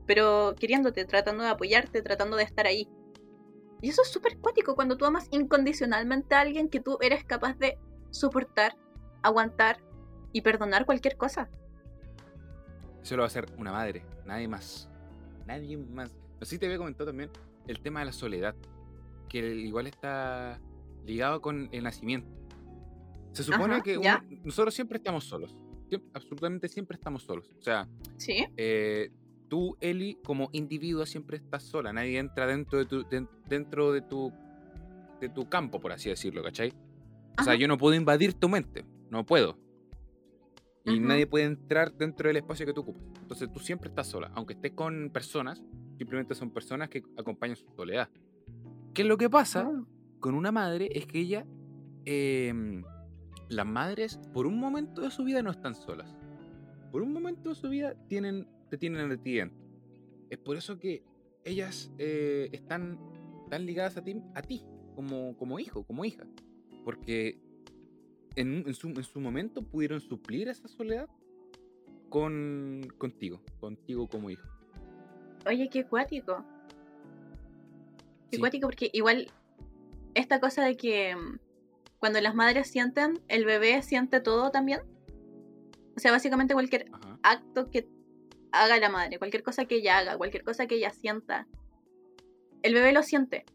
pero 0.05 0.55
queriéndote, 0.59 1.05
tratando 1.05 1.43
de 1.43 1.49
apoyarte, 1.49 2.01
tratando 2.01 2.37
de 2.37 2.43
estar 2.43 2.65
ahí. 2.65 2.87
Y 3.81 3.89
eso 3.89 4.01
es 4.01 4.11
súper 4.11 4.37
cuático 4.37 4.75
cuando 4.75 4.95
tú 4.95 5.05
amas 5.05 5.27
incondicionalmente 5.31 6.35
a 6.35 6.41
alguien 6.41 6.69
que 6.69 6.79
tú 6.79 6.97
eres 7.01 7.25
capaz 7.25 7.57
de 7.57 7.77
soportar, 8.11 8.77
aguantar 9.21 9.83
y 10.31 10.41
perdonar 10.41 10.85
cualquier 10.85 11.17
cosa. 11.17 11.49
Eso 13.01 13.17
lo 13.17 13.23
va 13.23 13.25
a 13.25 13.27
hacer 13.27 13.51
una 13.57 13.71
madre, 13.71 14.05
nadie 14.25 14.47
más. 14.47 14.89
Nadie 15.47 15.77
más. 15.77 16.15
Si 16.41 16.57
te 16.57 16.65
había 16.65 16.77
comentado 16.77 17.09
también 17.09 17.29
el 17.67 17.79
tema 17.79 18.01
de 18.01 18.07
la 18.07 18.11
soledad, 18.11 18.55
que 19.29 19.55
igual 19.55 19.87
está 19.87 20.59
ligado 21.05 21.41
con 21.41 21.69
el 21.71 21.83
nacimiento. 21.83 22.29
Se 23.31 23.43
supone 23.43 23.81
que 23.81 23.99
nosotros 24.43 24.73
siempre 24.73 24.97
estamos 24.97 25.25
solos. 25.25 25.57
absolutamente 26.13 26.67
siempre 26.67 26.95
estamos 26.95 27.23
solos. 27.23 27.51
O 27.57 27.61
sea, 27.61 27.87
¿Sí? 28.17 28.45
Eh, 28.57 29.09
tú, 29.47 29.77
Eli, 29.81 30.17
como 30.23 30.49
individuo 30.51 31.05
siempre 31.05 31.37
estás 31.37 31.63
sola. 31.63 31.93
Nadie 31.93 32.19
entra 32.19 32.45
dentro 32.45 32.79
de 32.79 32.85
tu, 32.85 33.05
dentro 33.47 33.91
de 33.91 34.01
tu, 34.01 34.31
de 35.19 35.29
tu 35.29 35.49
campo, 35.49 35.79
por 35.79 35.91
así 35.91 36.09
decirlo, 36.09 36.43
¿cachai? 36.43 36.73
O 37.39 37.43
sea, 37.43 37.55
yo 37.55 37.67
no 37.67 37.77
puedo 37.77 37.95
invadir 37.95 38.33
tu 38.33 38.49
mente. 38.49 38.85
No 39.09 39.25
puedo. 39.25 39.57
Y 40.85 40.99
nadie 40.99 41.27
puede 41.27 41.45
entrar 41.45 41.93
dentro 41.93 42.27
del 42.27 42.37
espacio 42.37 42.65
que 42.65 42.73
tú 42.73 42.81
ocupas. 42.81 43.03
Entonces 43.21 43.51
tú 43.51 43.59
siempre 43.59 43.89
estás 43.89 44.07
sola. 44.07 44.31
Aunque 44.35 44.53
estés 44.53 44.73
con 44.73 45.09
personas, 45.11 45.63
simplemente 45.97 46.35
son 46.35 46.51
personas 46.51 46.89
que 46.89 47.03
acompañan 47.17 47.55
su 47.55 47.65
soledad. 47.75 48.09
¿Qué 48.93 49.03
es 49.03 49.07
lo 49.07 49.17
que 49.17 49.29
pasa 49.29 49.71
ah. 49.73 49.85
con 50.19 50.35
una 50.35 50.51
madre? 50.51 50.89
Es 50.93 51.05
que 51.05 51.19
ella 51.19 51.45
eh, 52.05 52.83
las 53.49 53.65
madres 53.65 54.19
por 54.33 54.45
un 54.45 54.59
momento 54.59 55.01
de 55.01 55.11
su 55.11 55.23
vida 55.23 55.41
no 55.41 55.51
están 55.51 55.75
solas. 55.75 56.13
Por 56.91 57.01
un 57.01 57.13
momento 57.13 57.49
de 57.49 57.55
su 57.55 57.69
vida 57.69 57.95
tienen, 58.07 58.47
te 58.69 58.77
tienen 58.77 59.11
a 59.11 59.17
ti 59.17 59.35
dentro. 59.35 59.63
Es 60.29 60.37
por 60.37 60.57
eso 60.57 60.79
que 60.79 61.03
ellas 61.45 61.91
eh, 61.97 62.49
están 62.51 62.99
tan 63.49 63.65
ligadas 63.65 63.97
a 63.97 64.03
ti, 64.03 64.21
a 64.35 64.41
ti 64.41 64.65
como, 64.95 65.35
como 65.37 65.59
hijo, 65.59 65.83
como 65.83 66.05
hija. 66.05 66.25
Porque 66.83 67.39
en, 68.35 68.63
en, 68.65 68.73
su, 68.73 68.87
en 68.87 69.03
su 69.03 69.19
momento 69.19 69.63
pudieron 69.63 70.01
suplir 70.01 70.47
esa 70.47 70.67
soledad 70.67 71.07
con, 72.09 72.87
contigo, 72.97 73.41
contigo 73.59 74.07
como 74.07 74.29
hijo. 74.29 74.47
Oye, 75.45 75.69
qué 75.69 75.85
cuático. 75.85 76.45
Qué 78.31 78.39
cuático 78.39 78.67
porque 78.67 78.89
igual 78.93 79.31
esta 80.13 80.39
cosa 80.39 80.63
de 80.63 80.77
que 80.77 81.15
mm, 81.15 81.39
cuando 81.99 82.21
las 82.21 82.35
madres 82.35 82.69
sienten, 82.69 83.19
el 83.27 83.45
bebé 83.45 83.81
siente 83.81 84.19
todo 84.19 84.51
también. 84.51 84.81
O 85.95 85.99
sea, 85.99 86.11
básicamente 86.11 86.53
cualquier 86.53 86.85
acto 87.21 87.69
que 87.69 87.87
haga 88.51 88.77
la 88.77 88.89
madre, 88.89 89.17
cualquier 89.17 89.43
cosa 89.43 89.65
que 89.65 89.75
ella 89.75 89.97
haga, 89.97 90.17
cualquier 90.17 90.43
cosa 90.43 90.67
que 90.67 90.75
ella 90.75 90.91
sienta, 90.91 91.47
el 92.61 92.73
bebé 92.73 92.93
lo 92.93 93.03
siente. 93.03 93.45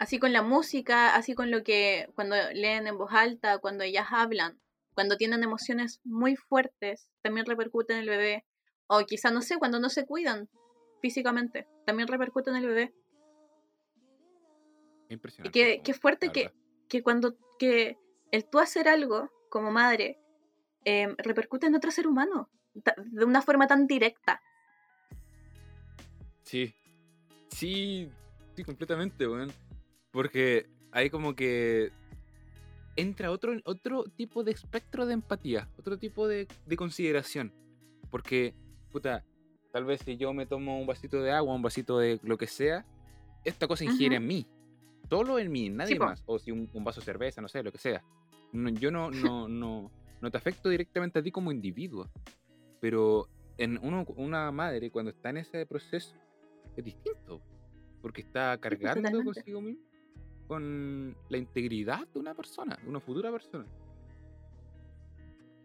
Así 0.00 0.18
con 0.18 0.32
la 0.32 0.40
música, 0.40 1.14
así 1.14 1.34
con 1.34 1.50
lo 1.50 1.62
que 1.62 2.08
cuando 2.14 2.34
leen 2.54 2.86
en 2.86 2.96
voz 2.96 3.12
alta, 3.12 3.58
cuando 3.58 3.84
ellas 3.84 4.06
hablan, 4.10 4.58
cuando 4.94 5.18
tienen 5.18 5.42
emociones 5.42 6.00
muy 6.04 6.36
fuertes, 6.36 7.10
también 7.20 7.44
repercute 7.44 7.92
en 7.92 7.98
el 7.98 8.08
bebé. 8.08 8.46
O 8.86 9.04
quizá, 9.04 9.30
no 9.30 9.42
sé, 9.42 9.58
cuando 9.58 9.78
no 9.78 9.90
se 9.90 10.06
cuidan 10.06 10.48
físicamente, 11.02 11.68
también 11.84 12.08
repercute 12.08 12.48
en 12.48 12.56
el 12.56 12.66
bebé. 12.66 12.94
Impresionante. 15.10 15.58
Y 15.58 15.82
qué, 15.82 15.92
fuerte 15.92 16.32
que, 16.32 16.50
que 16.88 17.02
cuando 17.02 17.36
que 17.58 17.98
el 18.30 18.48
tú 18.48 18.58
hacer 18.58 18.88
algo 18.88 19.30
como 19.50 19.70
madre 19.70 20.18
em, 20.86 21.14
repercute 21.18 21.66
en 21.66 21.74
otro 21.74 21.90
ser 21.90 22.06
humano 22.06 22.48
de 22.72 23.24
una 23.26 23.42
forma 23.42 23.66
tan 23.66 23.86
directa. 23.86 24.40
Sí, 26.42 26.74
sí, 27.50 28.10
sí, 28.56 28.64
completamente, 28.64 29.26
Porque 30.10 30.68
hay 30.92 31.10
como 31.10 31.34
que 31.34 31.90
entra 32.96 33.30
otro, 33.30 33.52
otro 33.64 34.04
tipo 34.04 34.44
de 34.44 34.52
espectro 34.52 35.06
de 35.06 35.14
empatía, 35.14 35.68
otro 35.78 35.98
tipo 35.98 36.26
de, 36.28 36.48
consideración. 36.76 37.52
Porque, 38.10 38.54
puta, 38.90 39.24
tal 39.72 39.84
vez 39.84 40.00
si 40.04 40.16
yo 40.16 40.32
me 40.32 40.46
tomo 40.46 40.80
un 40.80 40.86
vasito 40.86 41.22
de 41.22 41.30
agua, 41.30 41.54
un 41.54 41.62
vasito 41.62 41.98
de 41.98 42.18
lo 42.22 42.36
que 42.36 42.46
sea, 42.46 42.84
esta 43.44 43.68
cosa 43.68 43.84
ingiere 43.84 44.16
en 44.16 44.26
mí 44.26 44.46
solo 45.10 45.38
en 45.38 45.50
mí, 45.50 45.68
nadie 45.68 45.98
más. 45.98 46.22
O 46.26 46.38
si 46.38 46.52
un, 46.52 46.68
vaso 46.84 47.00
de 47.00 47.04
cerveza, 47.04 47.42
no 47.42 47.48
sé, 47.48 47.62
lo 47.62 47.72
que 47.72 47.78
sea. 47.78 48.02
yo 48.52 48.90
no, 48.90 49.10
no, 49.10 49.48
no, 49.48 49.90
no 50.20 50.30
te 50.30 50.38
afecto 50.38 50.68
directamente 50.68 51.18
a 51.18 51.22
ti 51.22 51.30
como 51.30 51.52
individuo. 51.52 52.08
Pero 52.80 53.28
en 53.58 53.78
uno, 53.82 54.06
una 54.16 54.50
madre, 54.52 54.90
cuando 54.90 55.10
está 55.10 55.30
en 55.30 55.38
ese 55.38 55.66
proceso, 55.66 56.14
es 56.76 56.84
distinto. 56.84 57.42
Porque 58.00 58.22
está 58.22 58.56
cargando 58.58 59.22
consigo 59.22 59.60
mismo 59.60 59.89
con 60.50 61.16
la 61.28 61.38
integridad 61.38 62.08
de 62.08 62.18
una 62.18 62.34
persona, 62.34 62.76
de 62.82 62.88
una 62.88 62.98
futura 62.98 63.30
persona. 63.30 63.64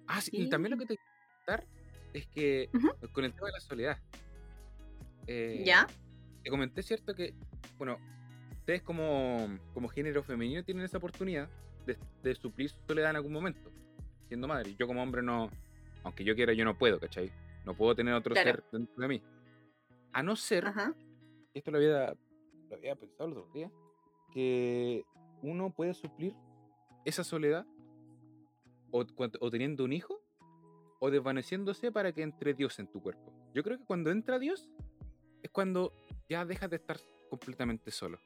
Ah, 0.05 0.21
sí, 0.21 0.29
y 0.33 0.47
también 0.47 0.73
lo 0.73 0.77
que 0.77 0.85
te 0.85 0.97
quiero 0.97 1.11
contar 1.37 1.67
es 2.13 2.27
que 2.27 2.69
con 3.11 3.25
el 3.25 3.33
tema 3.33 3.47
de 3.47 3.53
la 3.53 3.59
soledad. 3.61 3.97
Eh, 5.25 5.63
¿Ya? 5.65 5.87
Te 6.43 6.51
comenté, 6.51 6.83
¿cierto? 6.83 7.15
Que, 7.15 7.33
bueno, 7.79 7.97
ustedes 8.59 8.83
como, 8.83 9.57
como 9.73 9.87
género 9.87 10.21
femenino 10.21 10.63
tienen 10.63 10.85
esa 10.85 10.99
oportunidad 10.99 11.49
de, 12.21 12.35
suplir 12.35 12.69
su 12.69 12.77
soledad 12.87 13.09
en 13.09 13.15
algún 13.15 13.33
momento, 13.33 13.71
siendo 14.27 14.47
madre. 14.47 14.75
Yo 14.77 14.85
como 14.85 15.01
hombre 15.01 15.23
no, 15.23 15.49
aunque 16.03 16.23
yo 16.23 16.35
quiera, 16.35 16.53
yo 16.53 16.63
no 16.63 16.77
puedo, 16.77 16.99
¿cachai? 16.99 17.31
No 17.65 17.73
puedo 17.73 17.95
tener 17.95 18.13
otro 18.13 18.35
ser 18.35 18.63
dentro 18.71 19.01
de 19.01 19.07
mí. 19.07 19.23
A 20.13 20.21
no 20.21 20.35
ser, 20.35 20.71
esto 21.55 21.71
lo 21.71 21.77
había, 21.77 22.15
lo 22.69 22.75
había 22.75 22.95
pensado 22.95 23.31
el 23.31 23.37
otro 23.39 23.51
día, 23.51 23.71
que 24.35 25.05
uno 25.41 25.71
puede 25.71 25.93
suplir 25.93 26.35
esa 27.05 27.23
soledad 27.23 27.65
o, 28.91 29.05
o 29.39 29.49
teniendo 29.49 29.85
un 29.85 29.93
hijo 29.93 30.21
o 30.99 31.09
desvaneciéndose 31.09 31.91
para 31.91 32.11
que 32.11 32.21
entre 32.21 32.53
Dios 32.53 32.77
en 32.79 32.87
tu 32.87 33.01
cuerpo. 33.01 33.31
Yo 33.53 33.63
creo 33.63 33.77
que 33.77 33.85
cuando 33.85 34.11
entra 34.11 34.39
Dios 34.39 34.69
es 35.41 35.49
cuando 35.51 35.93
ya 36.29 36.45
dejas 36.45 36.69
de 36.69 36.75
estar 36.75 36.99
completamente 37.29 37.91
solo 37.91 38.19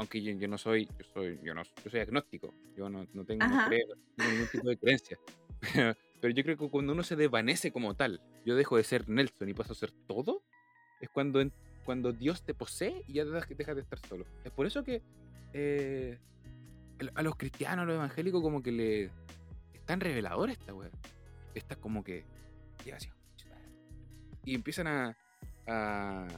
aunque 0.00 0.22
yo, 0.22 0.48
no 0.48 0.56
soy, 0.56 0.86
yo 0.86 1.04
soy, 1.12 1.38
yo 1.44 1.52
no, 1.52 1.62
yo 1.62 1.90
soy 1.90 2.00
agnóstico, 2.00 2.54
yo 2.74 2.88
no, 2.88 3.06
no 3.12 3.24
tengo, 3.26 3.44
ningún 3.44 4.48
tipo 4.50 4.66
de 4.66 4.78
creencia. 4.78 5.18
Pero 6.22 6.34
yo 6.34 6.42
creo 6.42 6.56
que 6.56 6.70
cuando 6.70 6.94
uno 6.94 7.02
se 7.02 7.16
desvanece 7.16 7.70
como 7.70 7.94
tal, 7.94 8.22
yo 8.46 8.56
dejo 8.56 8.78
de 8.78 8.84
ser 8.84 9.10
Nelson 9.10 9.50
y 9.50 9.52
paso 9.52 9.74
a 9.74 9.76
ser 9.76 9.92
todo, 10.06 10.42
es 11.02 11.10
cuando, 11.10 11.42
cuando 11.90 12.12
Dios 12.12 12.44
te 12.44 12.54
posee 12.54 13.02
y 13.08 13.14
ya 13.14 13.24
dejas, 13.24 13.74
de 13.74 13.82
estar 13.82 13.98
solo. 14.06 14.24
Es 14.44 14.52
por 14.52 14.64
eso 14.64 14.84
que 14.84 15.02
eh, 15.52 16.20
a 17.16 17.22
los 17.24 17.34
cristianos, 17.34 17.82
a 17.82 17.86
los 17.86 17.96
evangélicos, 17.96 18.40
como 18.40 18.62
que 18.62 18.70
le. 18.70 19.04
Es 19.74 19.84
tan 19.86 19.98
revelador 19.98 20.50
esta 20.50 20.72
weá. 20.72 20.88
Está 21.52 21.74
como 21.74 22.04
que. 22.04 22.22
Y 24.44 24.54
empiezan 24.54 24.86
a, 24.86 25.16
a, 25.66 26.28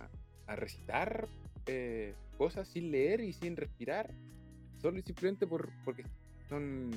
a 0.47 0.57
recitar 0.57 1.29
eh, 1.67 2.15
cosas 2.39 2.67
sin 2.67 2.91
leer 2.91 3.21
y 3.21 3.35
sin 3.35 3.55
respirar, 3.55 4.11
solo 4.81 5.01
y 5.01 5.03
simplemente 5.03 5.47
por, 5.47 5.69
porque 5.85 6.07
son, 6.49 6.93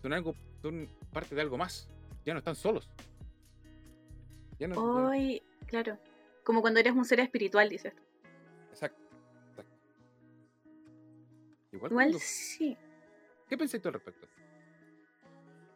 son, 0.00 0.14
algo, 0.14 0.34
son 0.62 0.88
parte 1.12 1.34
de 1.34 1.42
algo 1.42 1.58
más. 1.58 1.90
Ya 2.24 2.32
no 2.32 2.38
están 2.38 2.56
solos. 2.56 2.88
Ya 4.58 4.66
no, 4.66 5.08
Hoy, 5.08 5.42
claro. 5.66 5.98
Como 6.48 6.62
cuando 6.62 6.80
eres 6.80 6.94
un 6.94 7.04
ser 7.04 7.20
espiritual, 7.20 7.68
dices. 7.68 7.92
Exacto. 8.70 9.02
Igual, 11.72 12.14
sí. 12.20 12.74
¿Qué 13.50 13.58
pensé 13.58 13.78
tú 13.78 13.88
al 13.88 13.94
respecto? 13.94 14.26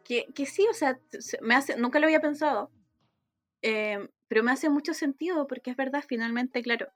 Que, 0.03 0.25
que, 0.33 0.47
sí, 0.47 0.65
o 0.67 0.73
sea, 0.73 0.99
me 1.41 1.53
hace, 1.53 1.77
nunca 1.77 1.99
lo 1.99 2.07
había 2.07 2.21
pensado, 2.21 2.71
eh, 3.61 4.09
pero 4.27 4.41
me 4.41 4.49
hace 4.49 4.67
mucho 4.71 4.95
sentido 4.95 5.45
porque 5.45 5.69
es 5.69 5.77
verdad, 5.77 6.03
finalmente, 6.07 6.63
claro, 6.63 6.87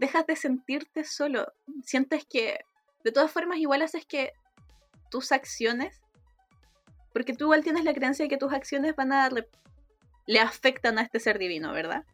dejas 0.00 0.26
de 0.26 0.34
sentirte 0.34 1.04
solo. 1.04 1.52
Sientes 1.84 2.24
que, 2.24 2.58
de 3.04 3.12
todas 3.12 3.30
formas, 3.30 3.58
igual 3.58 3.82
haces 3.82 4.04
que 4.06 4.32
tus 5.08 5.30
acciones, 5.30 6.02
porque 7.12 7.32
tú 7.32 7.44
igual 7.44 7.62
tienes 7.62 7.84
la 7.84 7.94
creencia 7.94 8.24
de 8.24 8.28
que 8.28 8.38
tus 8.38 8.52
acciones 8.52 8.96
van 8.96 9.12
a 9.12 9.30
le 10.26 10.40
afectan 10.40 10.98
a 10.98 11.02
este 11.02 11.20
ser 11.20 11.38
divino, 11.38 11.72
¿verdad? 11.72 12.04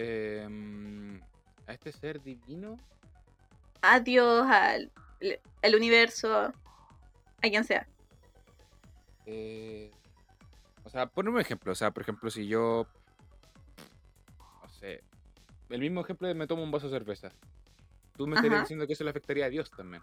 Em, 0.00 1.20
a 1.66 1.72
este 1.72 1.90
ser 1.90 2.22
divino. 2.22 2.78
A 3.82 3.98
Dios, 3.98 4.46
al, 4.48 4.92
al 5.60 5.74
universo, 5.74 6.32
a 6.32 6.52
quien 7.42 7.64
sea. 7.64 7.84
Eh, 9.26 9.90
o 10.84 10.88
sea, 10.88 11.06
ponme 11.06 11.30
un 11.30 11.40
ejemplo. 11.40 11.72
O 11.72 11.74
sea, 11.74 11.90
por 11.90 12.04
ejemplo, 12.04 12.30
si 12.30 12.46
yo. 12.46 12.86
No 14.62 14.68
sé. 14.68 15.02
El 15.68 15.80
mismo 15.80 16.02
ejemplo 16.02 16.28
de 16.28 16.34
me 16.34 16.46
tomo 16.46 16.62
un 16.62 16.70
vaso 16.70 16.88
de 16.88 16.96
cerveza. 16.96 17.32
Tú 18.16 18.28
me 18.28 18.36
estarías 18.36 18.60
diciendo 18.60 18.86
que 18.86 18.92
eso 18.92 19.02
le 19.02 19.10
afectaría 19.10 19.46
a 19.46 19.50
Dios 19.50 19.68
también. 19.68 20.02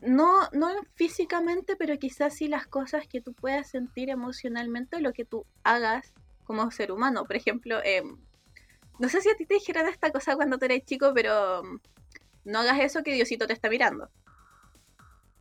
No, 0.00 0.48
no 0.52 0.68
físicamente, 0.94 1.76
pero 1.76 1.98
quizás 1.98 2.36
sí 2.36 2.48
las 2.48 2.66
cosas 2.66 3.06
que 3.06 3.20
tú 3.20 3.34
puedas 3.34 3.68
sentir 3.68 4.08
emocionalmente 4.08 5.00
lo 5.00 5.12
que 5.12 5.26
tú 5.26 5.44
hagas 5.62 6.14
como 6.44 6.70
ser 6.70 6.90
humano. 6.90 7.24
Por 7.24 7.36
ejemplo, 7.36 7.80
em, 7.84 8.16
no 8.98 9.08
sé 9.08 9.20
si 9.20 9.28
a 9.30 9.34
ti 9.36 9.46
te 9.46 9.54
dijeron 9.54 9.88
esta 9.88 10.10
cosa 10.10 10.36
cuando 10.36 10.58
tú 10.58 10.64
eres 10.66 10.84
chico, 10.84 11.12
pero 11.14 11.62
mm, 11.62 11.78
no 12.44 12.58
hagas 12.60 12.80
eso 12.80 13.02
que 13.02 13.12
Diosito 13.12 13.46
te 13.46 13.52
está 13.52 13.68
mirando. 13.68 14.10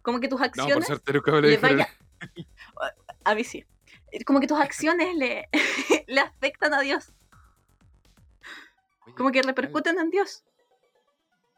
Como 0.02 0.20
que 0.20 0.28
tus 0.28 0.40
No, 0.40 0.46
por 0.46 0.60
acciones, 0.60 0.90
nunca 0.90 1.32
me 1.32 1.42
lo 1.42 1.48
le 1.48 1.58
vaya- 1.58 1.88
a 3.26 3.36
mí 3.36 3.44
sí, 3.44 3.66
como 4.26 4.40
que 4.40 4.48
tus 4.48 4.60
acciones 4.60 5.16
le, 5.16 5.48
le 6.08 6.20
afectan 6.22 6.74
a 6.74 6.82
Dios, 6.82 7.14
Oye, 9.06 9.16
como 9.16 9.32
que 9.32 9.42
repercuten 9.42 9.98
en 10.00 10.10
Dios. 10.10 10.44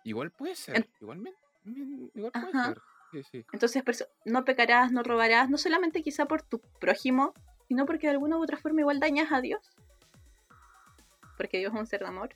Igual 0.04 0.32
puede 0.32 0.56
ser. 0.56 0.78
En- 0.78 0.90
Igual, 1.02 1.20
me- 1.20 1.34
me- 1.64 2.10
igual 2.14 2.32
puede 2.32 2.48
Ajá. 2.50 2.68
ser. 2.68 2.82
Sí, 3.12 3.24
sí. 3.32 3.46
Entonces, 3.54 3.84
no 4.26 4.44
pecarás, 4.46 4.92
no 4.92 5.02
robarás, 5.04 5.50
no 5.50 5.58
solamente 5.58 6.02
quizá 6.04 6.26
por 6.26 6.42
tu 6.42 6.60
prójimo, 6.80 7.34
sino 7.68 7.86
porque 7.86 8.08
de 8.08 8.12
alguna 8.14 8.38
u 8.38 8.44
otra 8.44 8.58
forma 8.58 8.82
igual 8.82 9.00
dañas 9.00 9.32
a 9.32 9.42
Dios. 9.42 9.76
Porque 11.38 11.58
Dios 11.60 11.74
es 11.74 11.80
un 11.80 11.86
ser 11.88 12.02
de 12.02 12.08
amor. 12.08 12.36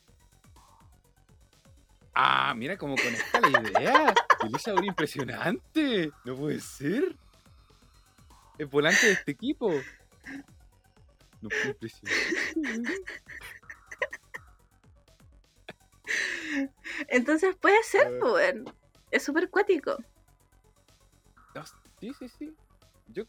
Ah, 2.13 2.53
mira 2.55 2.77
cómo 2.77 2.95
conecta 2.95 3.39
la 3.39 3.61
idea. 3.61 4.13
Elisa, 4.43 4.73
un 4.73 4.83
impresionante. 4.85 6.11
No 6.25 6.35
puede 6.35 6.59
ser. 6.59 7.15
El 8.57 8.65
volante 8.67 9.05
de 9.05 9.13
este 9.13 9.31
equipo. 9.31 9.71
No 11.41 11.49
puede 11.49 11.69
impresionante. 11.69 12.93
Entonces 17.07 17.55
puede 17.55 17.81
ser, 17.83 18.07
Eh. 18.07 18.17
pues. 18.19 18.55
Es 19.11 19.23
súper 19.23 19.49
cuático. 19.49 19.97
Sí, 21.99 22.13
sí, 22.17 22.29
sí. 22.29 22.55
Yo, 23.07 23.23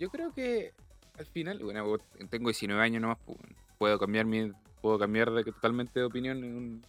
yo 0.00 0.10
creo 0.10 0.32
que 0.32 0.72
al 1.16 1.26
final, 1.26 1.62
bueno, 1.62 1.96
tengo 2.28 2.48
19 2.48 2.82
años 2.82 3.00
nomás, 3.00 3.18
pues, 3.24 3.38
puedo 3.78 3.98
cambiar 4.00 4.24
mi, 4.24 4.50
puedo 4.80 4.98
cambiar 4.98 5.30
de, 5.32 5.44
totalmente 5.44 6.00
de 6.00 6.06
opinión 6.06 6.42
en 6.44 6.56
un 6.56 6.82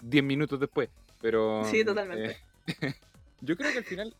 10 0.00 0.24
minutos 0.24 0.58
después. 0.60 0.88
Pero. 1.20 1.64
Sí, 1.64 1.84
totalmente. 1.84 2.36
eh, 2.66 2.94
yo 3.40 3.56
creo 3.56 3.72
que 3.72 3.78
al 3.78 3.84
final, 3.84 4.14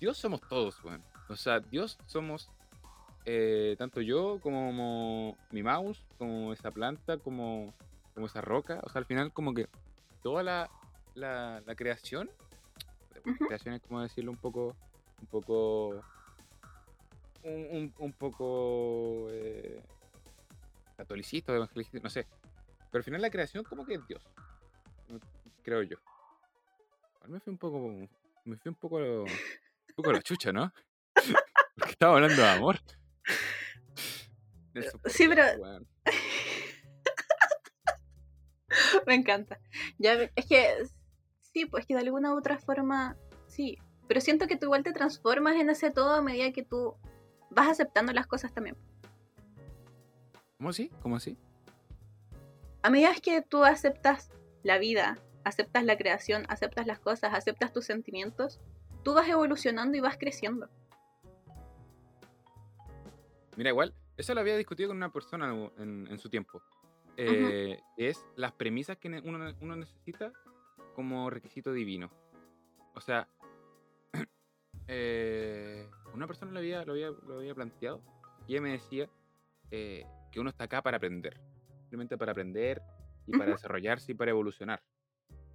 Dios 0.00 0.16
somos 0.18 0.40
todos, 0.48 0.82
weón. 0.84 1.02
O 1.28 1.36
sea, 1.36 1.60
Dios 1.60 1.98
somos 2.06 2.48
eh, 3.24 3.74
tanto 3.78 4.00
yo 4.00 4.38
como 4.40 5.36
mi 5.50 5.62
mouse, 5.62 6.04
como 6.18 6.52
esa 6.52 6.70
planta, 6.70 7.18
como, 7.18 7.74
como 8.14 8.26
esa 8.26 8.40
roca. 8.40 8.80
O 8.84 8.88
sea, 8.90 9.00
al 9.00 9.06
final, 9.06 9.32
como 9.32 9.52
que 9.52 9.66
toda 10.22 10.42
la, 10.42 10.70
la, 11.14 11.62
la 11.66 11.74
creación, 11.74 12.30
Ujú. 13.24 13.46
creación 13.46 13.74
es 13.74 13.82
como 13.82 14.00
decirlo 14.02 14.30
un 14.30 14.36
poco, 14.36 14.76
un 15.20 15.26
poco, 15.26 16.04
un, 17.42 17.66
un- 17.70 17.94
un 17.98 18.12
poco 18.12 19.26
eh, 19.30 19.82
catolicista, 20.96 21.54
evangelicista, 21.54 21.98
no 22.02 22.10
sé. 22.10 22.26
Pero 22.90 22.98
al 23.00 23.04
final 23.04 23.22
la 23.22 23.30
creación 23.30 23.64
como 23.64 23.84
que 23.84 23.94
es 23.94 24.06
Dios, 24.06 24.26
creo 25.62 25.82
yo. 25.82 25.96
Igual 27.16 27.30
me 27.30 27.40
fui 27.40 27.52
un 27.52 27.58
poco, 27.58 27.88
me 28.44 28.56
fui 28.56 28.68
un 28.70 28.74
poco, 28.74 29.00
lo- 29.00 29.22
un 29.24 29.94
poco 29.96 30.10
a 30.10 30.14
la 30.14 30.22
chucha, 30.22 30.52
¿no? 30.52 30.72
Porque 31.76 31.92
estaba 31.92 32.14
hablando 32.14 32.40
de 32.42 32.48
amor. 32.48 32.78
Por 35.02 35.10
Sí, 35.10 35.26
pero-. 35.28 35.42
Me 39.06 39.14
encanta. 39.14 39.58
Ya, 39.98 40.14
es 40.34 40.46
que 40.46 40.68
sí, 41.52 41.66
pues 41.66 41.86
que 41.86 41.94
de 41.94 42.00
alguna 42.00 42.34
u 42.34 42.38
otra 42.38 42.58
forma, 42.58 43.16
sí. 43.46 43.78
Pero 44.08 44.20
siento 44.20 44.46
que 44.46 44.56
tú 44.56 44.66
igual 44.66 44.82
te 44.84 44.92
transformas 44.92 45.56
en 45.56 45.70
ese 45.70 45.90
todo 45.90 46.14
a 46.14 46.22
medida 46.22 46.52
que 46.52 46.62
tú 46.62 46.94
vas 47.50 47.68
aceptando 47.68 48.12
las 48.12 48.26
cosas 48.26 48.52
también. 48.52 48.76
¿Cómo 50.58 50.70
así? 50.70 50.90
¿Cómo 51.02 51.16
así? 51.16 51.36
A 52.82 52.90
medida 52.90 53.12
que 53.22 53.42
tú 53.42 53.64
aceptas 53.64 54.30
la 54.62 54.78
vida, 54.78 55.18
aceptas 55.44 55.84
la 55.84 55.96
creación, 55.96 56.44
aceptas 56.48 56.86
las 56.86 56.98
cosas, 56.98 57.34
aceptas 57.34 57.72
tus 57.72 57.84
sentimientos, 57.84 58.60
tú 59.02 59.14
vas 59.14 59.28
evolucionando 59.28 59.96
y 59.96 60.00
vas 60.00 60.16
creciendo. 60.16 60.68
Mira, 63.56 63.70
igual, 63.70 63.94
eso 64.16 64.34
lo 64.34 64.40
había 64.40 64.56
discutido 64.56 64.88
con 64.88 64.96
una 64.96 65.12
persona 65.12 65.52
en, 65.78 66.18
su 66.18 66.28
tiempo. 66.28 66.62
Eh, 67.16 67.80
Es 67.96 68.24
las 68.36 68.52
premisas 68.52 68.98
que 68.98 69.08
uno 69.08 69.76
necesita 69.76 70.32
como 70.94 71.28
requisito 71.28 71.72
divino. 71.72 72.10
O 72.94 73.00
sea, 73.00 73.28
eh, 74.88 75.88
una 76.14 76.26
persona 76.26 76.52
lo 76.52 76.58
había, 76.58 76.84
lo 76.84 76.94
había, 76.94 77.10
lo 77.10 77.38
había 77.38 77.54
planteado 77.54 78.00
y 78.46 78.52
ella 78.52 78.62
me 78.62 78.72
decía 78.72 79.08
eh, 79.70 80.06
que 80.36 80.40
uno 80.40 80.50
está 80.50 80.64
acá 80.64 80.82
para 80.82 80.98
aprender. 80.98 81.40
Simplemente 81.80 82.18
para 82.18 82.32
aprender 82.32 82.82
y 83.26 83.32
para 83.32 83.52
Ujú. 83.52 83.56
desarrollarse 83.56 84.12
y 84.12 84.14
para 84.14 84.32
evolucionar. 84.32 84.82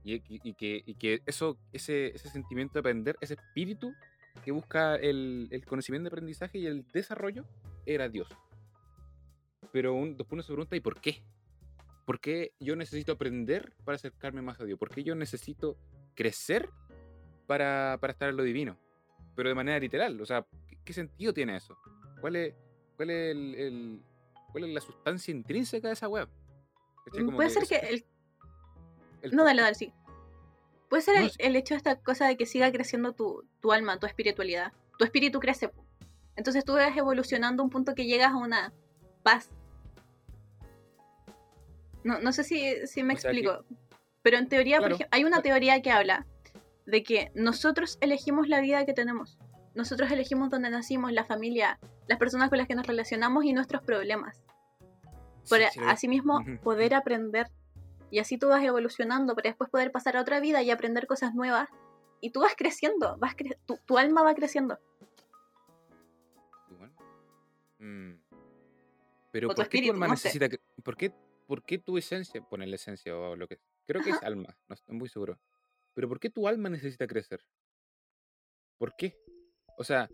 Y, 0.04 0.16
y- 0.16 0.42
y 0.44 0.54
que, 0.56 0.82
y 0.84 0.96
que 0.96 1.22
eso, 1.28 1.60
ese, 1.72 2.08
ese 2.16 2.30
sentimiento 2.30 2.74
de 2.74 2.80
aprender, 2.80 3.16
ese 3.22 3.36
espíritu 3.36 3.94
que 4.44 4.52
busca 4.52 4.96
el, 4.96 5.48
el 5.52 5.64
conocimiento 5.68 6.06
de 6.10 6.14
aprendizaje 6.16 6.58
y 6.58 6.66
el 6.66 6.84
desarrollo, 6.92 7.46
era 7.86 8.10
Dios. 8.10 8.28
Pero 9.72 9.94
un, 9.94 10.18
después 10.18 10.34
uno 10.34 10.42
se 10.42 10.48
pregunta, 10.52 10.76
¿y 10.76 10.80
por 10.80 11.00
qué? 11.00 11.22
¿Por 12.08 12.20
qué 12.20 12.54
yo 12.60 12.76
necesito 12.76 13.12
aprender 13.12 13.74
para 13.86 13.98
acercarme 13.98 14.42
más 14.42 14.60
a 14.60 14.66
Dios? 14.66 14.80
¿Por 14.80 14.90
qué 14.90 15.04
yo 15.04 15.14
necesito 15.14 15.78
crecer 16.16 16.68
para, 17.46 18.00
para 18.02 18.14
estar 18.14 18.30
en 18.30 18.38
lo 18.38 18.42
divino? 18.44 18.80
Pero 19.36 19.50
de 19.50 19.54
manera 19.56 19.78
literal, 19.80 20.20
o 20.20 20.26
sea, 20.26 20.44
¿qué, 20.68 20.80
qué 20.84 20.92
sentido 20.94 21.34
tiene 21.36 21.56
eso? 21.56 21.78
¿Cuál 22.20 22.36
es, 22.38 22.56
cuál 22.98 23.12
es, 23.12 23.32
el, 23.36 23.54
el- 23.56 24.02
cuál 24.52 24.66
es 24.66 24.74
la 24.74 24.82
sustancia 24.82 25.32
intrínseca 25.32 25.88
de 25.88 25.94
esa 25.94 26.08
web? 26.08 26.28
Puede 27.36 27.50
ser 27.50 27.68
que 27.68 27.76
el... 27.78 28.06
el 29.22 29.36
No, 29.36 29.44
dale, 29.44 29.62
dale, 29.62 29.76
sí. 29.76 29.92
Puede 30.90 31.02
ser 31.04 31.16
No, 31.16 31.22
el, 31.22 31.32
sí. 31.32 31.38
el 31.40 31.56
hecho 31.56 31.74
de 31.74 31.78
esta 31.80 31.96
cosa 32.02 32.28
de 32.28 32.38
que 32.38 32.46
siga 32.46 32.72
creciendo 32.72 33.14
tu, 33.14 33.44
tu 33.62 33.72
alma, 33.72 33.98
tu 34.00 34.06
espiritualidad. 34.06 34.74
Tu 34.98 35.06
espíritu 35.06 35.40
crece. 35.40 35.72
Entonces 36.36 36.64
tú 36.66 36.74
vas 36.74 36.96
evolucionando 36.96 37.62
a 37.62 37.66
un 37.66 37.70
punto 37.70 37.96
que 37.96 38.06
llegas 38.06 38.32
a 38.34 38.38
una 38.38 38.74
paz. 39.24 39.50
No, 42.04 42.20
no 42.20 42.32
sé 42.34 42.44
si, 42.44 42.88
si 42.88 43.04
me 43.04 43.14
O 43.14 43.18
sea 43.18 43.32
que- 43.32 43.38
explico. 43.40 43.66
Pero 44.24 44.38
en 44.38 44.48
teoría, 44.50 44.78
por 44.80 44.92
ejemplo, 44.92 45.08
hay 45.12 45.24
una 45.24 45.42
teoría 45.42 45.82
que 45.82 45.90
habla 45.92 46.28
de 46.86 47.02
que 47.04 47.32
nosotros 47.34 47.98
elegimos 48.02 48.48
la 48.48 48.60
vida 48.62 48.86
que 48.86 48.94
tenemos. 48.94 49.40
Nosotros 49.76 50.12
elegimos 50.12 50.50
dónde 50.50 50.70
nacimos, 50.70 51.12
la 51.12 51.24
familia, 51.24 51.80
las 52.08 52.18
personas 52.20 52.50
con 52.50 52.58
las 52.58 52.68
que 52.68 52.76
nos 52.76 52.86
relacionamos 52.86 53.46
y 53.46 53.54
nuestros 53.54 53.82
problemas. 53.84 54.44
Sí, 55.44 55.50
Para 55.50 55.72
sí 55.72 55.80
asimismo 55.86 56.40
Ujú, 56.40 56.58
poder 56.62 56.94
aprender. 56.94 57.48
Y 58.10 58.20
así 58.20 58.38
tú 58.38 58.50
vas 58.50 58.64
evolucionando 58.64 59.34
para 59.36 59.50
después 59.50 59.70
poder 59.70 59.92
pasar 59.92 60.18
a 60.18 60.22
otra 60.22 60.40
vida 60.42 60.62
y 60.62 60.70
aprender 60.72 61.08
cosas 61.08 61.34
nuevas. 61.34 61.70
Y 62.20 62.32
tú 62.32 62.42
vas 62.42 62.54
creciendo, 62.58 63.18
vas 63.18 63.36
cre- 63.36 63.58
tu, 63.66 63.78
tu 63.86 63.98
alma 63.98 64.22
va 64.24 64.36
creciendo. 64.36 64.78
Igual. 66.70 66.92
Mm. 67.80 68.14
Pero 69.32 69.48
¿por 69.48 69.56
qué 69.56 69.56
tu 69.56 69.62
espíritu, 69.64 69.94
alma 69.94 70.08
no 70.10 70.18
sé. 70.18 70.28
necesita 70.28 70.50
que- 70.50 70.60
¿por 70.84 70.98
qué, 70.98 71.14
por 71.48 71.64
qué 71.64 71.78
tu 71.78 71.98
esencia, 71.98 72.42
ponerle 72.42 72.76
esencia 72.76 73.16
o 73.18 73.36
lo 73.38 73.48
que 73.48 73.60
creo 73.88 74.02
que 74.02 74.10
es 74.10 74.22
alma, 74.24 74.58
no 74.68 74.76
estoy 74.76 74.96
muy 74.96 75.08
seguro. 75.08 75.40
Pero 75.94 76.10
¿por 76.10 76.20
qué 76.20 76.30
tu 76.30 76.48
alma 76.48 76.70
necesita 76.70 77.08
crecer? 77.08 77.42
¿Por 78.78 78.96
qué? 78.96 79.21
O 79.82 79.84
sea, 79.84 80.10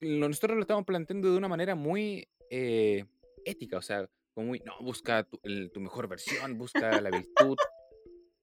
nosotros 0.00 0.56
lo 0.56 0.62
estamos 0.62 0.84
planteando 0.84 1.30
de 1.30 1.36
una 1.38 1.48
manera 1.48 1.74
muy 1.74 2.26
eh, 2.50 3.04
ética, 3.44 3.76
o 3.78 3.82
sea, 3.82 4.08
como 4.34 4.48
muy, 4.48 4.60
no, 4.60 4.72
busca 4.80 5.22
tu, 5.24 5.38
el- 5.42 5.70
tu 5.70 5.80
mejor 5.80 6.08
versión, 6.08 6.56
busca 6.58 7.00
la 7.00 7.10
virtud, 7.10 7.56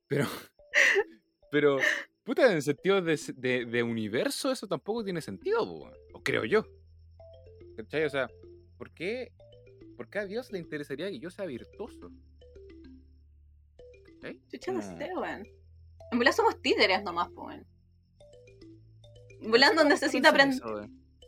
pero, 0.07 0.25
pero, 1.51 1.77
puta, 2.23 2.45
en 2.47 2.53
el 2.57 2.61
sentido 2.63 3.01
de, 3.01 3.13
s- 3.13 3.33
de- 3.35 3.65
de 3.65 3.83
universo 3.83 4.51
eso 4.51 4.67
tampoco 4.67 5.03
tiene 5.03 5.21
sentido, 5.21 5.63
weón, 5.63 5.93
o 6.13 6.21
creo 6.23 6.45
yo. 6.45 6.65
¿Cachai? 7.77 8.03
O 8.05 8.09
sea, 8.09 8.29
¿por 8.77 8.91
qué, 8.93 9.31
¿por 9.97 10.09
qué 10.09 10.19
a 10.19 10.25
Dios 10.25 10.51
le 10.51 10.59
interesaría 10.59 11.09
que 11.09 11.19
yo 11.19 11.29
sea 11.31 11.45
virtuoso? 11.45 12.11
¿Cachai? 14.05 14.39
Chucha, 14.49 14.71
no 14.71 14.81
sé, 14.81 15.09
weón. 15.15 15.47
En 16.11 16.17
volar 16.19 16.33
somos 16.33 16.61
títeres 16.61 17.03
nomás, 17.03 17.29
weón. 17.33 17.65
Sé, 19.43 19.85
necesita 19.85 20.29
aprender. 20.29 20.61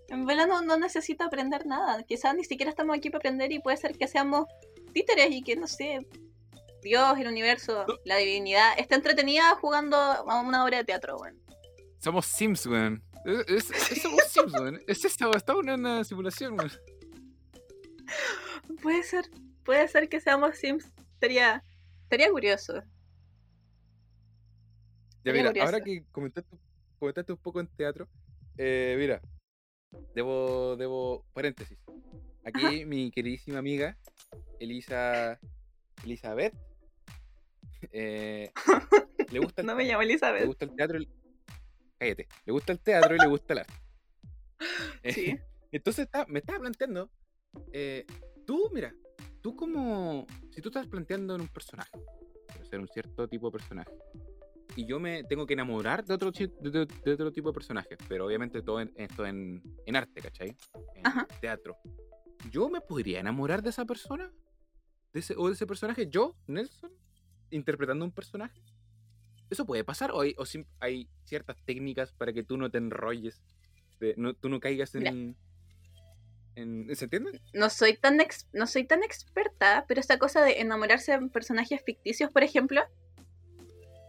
volar 0.10 0.48
no, 0.48 0.78
necesita 0.78 1.26
aprender 1.26 1.66
nada. 1.66 2.04
Quizás 2.04 2.36
ni 2.36 2.44
siquiera 2.44 2.70
estamos 2.70 2.98
aquí 2.98 3.10
para 3.10 3.20
aprender 3.20 3.52
y 3.52 3.60
puede 3.60 3.78
ser 3.78 3.98
que 3.98 4.08
seamos 4.08 4.46
títeres 4.94 5.32
y 5.32 5.42
que, 5.42 5.56
no 5.56 5.68
sé, 5.68 6.08
Dios, 6.82 7.18
el 7.18 7.28
universo, 7.28 7.86
la 8.06 8.18
divinidad, 8.18 8.74
esté 8.78 8.96
entretenida 8.96 9.56
jugando 9.56 9.98
a 9.98 10.42
una 10.42 10.64
obra 10.64 10.78
de 10.78 10.84
teatro, 10.86 11.18
weón. 11.18 11.38
Somos 12.00 12.26
Sims, 12.26 12.66
weón. 12.68 13.04
Es, 13.26 13.66
somos 14.02 14.24
Sims, 14.30 14.54
weón. 14.54 14.80
Es 14.88 15.04
esta, 15.04 15.26
en 15.26 15.70
una 15.70 16.04
simulación, 16.04 16.54
weón. 16.54 16.72
Puede 18.82 19.04
ser, 19.04 19.30
puede 19.64 19.88
ser 19.88 20.10
que 20.10 20.20
seamos 20.20 20.58
Sims. 20.58 20.86
Estaría, 21.14 21.64
estaría 22.04 22.30
curioso. 22.30 22.84
Ya, 25.24 25.34
mira, 25.34 25.52
ahora 25.64 25.82
que 25.82 26.04
comentaste, 26.12 26.56
comentaste 27.06 27.32
un 27.34 27.38
poco 27.38 27.60
en 27.60 27.68
teatro, 27.68 28.08
eh, 28.58 28.96
mira, 28.98 29.22
debo, 30.16 30.76
debo, 30.76 31.24
paréntesis. 31.34 31.78
Aquí 32.44 32.66
Ajá. 32.66 32.86
mi 32.88 33.12
queridísima 33.12 33.60
amiga, 33.60 33.96
Elisa, 34.60 35.40
Elizabeth, 36.04 36.54
eh, 37.92 38.52
le 39.32 39.40
gusta 39.40 39.62
el, 39.62 39.68
No 39.68 39.76
me 39.76 39.84
llamo 39.86 40.02
le 40.02 40.10
Elizabeth. 40.10 40.46
gusta 40.48 40.66
el 40.66 40.76
teatro, 40.76 41.00
cállate, 42.00 42.28
le 42.46 42.52
gusta 42.54 42.72
el 42.74 42.80
teatro 42.80 43.16
y 43.16 43.20
le 43.20 43.28
gusta 43.28 43.54
el 43.54 43.60
arte. 43.60 43.74
Eh, 45.04 45.14
Sí. 45.14 45.38
Entonces 45.72 46.06
está- 46.06 46.26
me 46.28 46.40
estaba 46.40 46.58
planteando, 46.60 47.12
eh, 47.74 48.06
tú, 48.48 48.72
mira, 48.74 48.96
tú 49.42 49.56
como, 49.56 50.26
si 50.52 50.62
tú 50.62 50.70
estás 50.70 50.88
planteando 50.88 51.36
en 51.36 51.42
un 51.42 51.48
personaje, 51.50 51.92
ser 52.70 52.80
un 52.80 52.88
cierto 52.88 53.28
tipo 53.28 53.48
de 53.52 53.60
personaje, 53.60 53.92
y 54.76 54.86
yo 54.86 55.00
me 55.00 55.24
tengo 55.24 55.46
que 55.46 55.54
enamorar 55.54 56.04
de 56.06 56.14
otro, 56.14 56.32
de, 56.32 56.88
otro 57.14 57.32
tipo 57.32 57.50
de 57.50 57.54
personaje, 57.54 57.98
pero 58.08 58.26
obviamente 58.26 58.62
todo 58.62 58.82
en- 58.82 58.92
esto 58.96 59.26
en, 59.26 59.62
en 59.86 59.96
arte, 59.96 60.22
¿cachai? 60.22 60.56
En 60.96 61.08
Ajá. 61.08 61.28
teatro. 61.42 61.78
¿Yo 62.52 62.70
me 62.70 62.82
podría 62.82 63.20
enamorar 63.20 63.62
de 63.64 63.70
esa 63.70 63.86
persona? 63.86 64.32
¿De 65.14 65.20
ese, 65.22 65.34
¿O 65.38 65.48
de 65.48 65.54
ese 65.54 65.66
personaje? 65.66 66.08
¿Yo, 66.08 66.36
Nelson, 66.48 66.92
interpretando 67.52 68.04
un 68.06 68.12
personaje? 68.12 68.62
¿Eso 69.50 69.66
puede 69.66 69.84
pasar? 69.84 70.12
¿O 70.12 70.22
hay, 70.22 70.34
o 70.38 70.46
sim- 70.46 70.66
hay 70.80 71.08
ciertas 71.24 71.58
técnicas 71.66 72.12
para 72.14 72.34
que 72.34 72.44
tú 72.44 72.58
no 72.58 72.70
te 72.70 72.78
enrolles? 72.78 73.42
de- 74.00 74.14
no, 74.18 74.34
tú 74.34 74.50
no 74.50 74.60
caigas 74.60 74.94
en, 74.96 75.38
en... 76.56 76.96
¿Se 76.96 77.06
entiende? 77.06 77.42
No 77.54 77.70
soy 77.70 77.96
tan 77.98 78.20
ex- 78.20 78.48
no 78.54 78.68
soy 78.68 78.86
tan 78.86 79.04
experta, 79.04 79.86
pero 79.88 80.00
esta 80.02 80.20
cosa 80.20 80.42
de 80.44 80.60
enamorarse 80.60 81.18
de 81.18 81.30
personajes 81.30 81.82
ficticios, 81.86 82.30
por 82.32 82.44
ejemplo, 82.44 82.82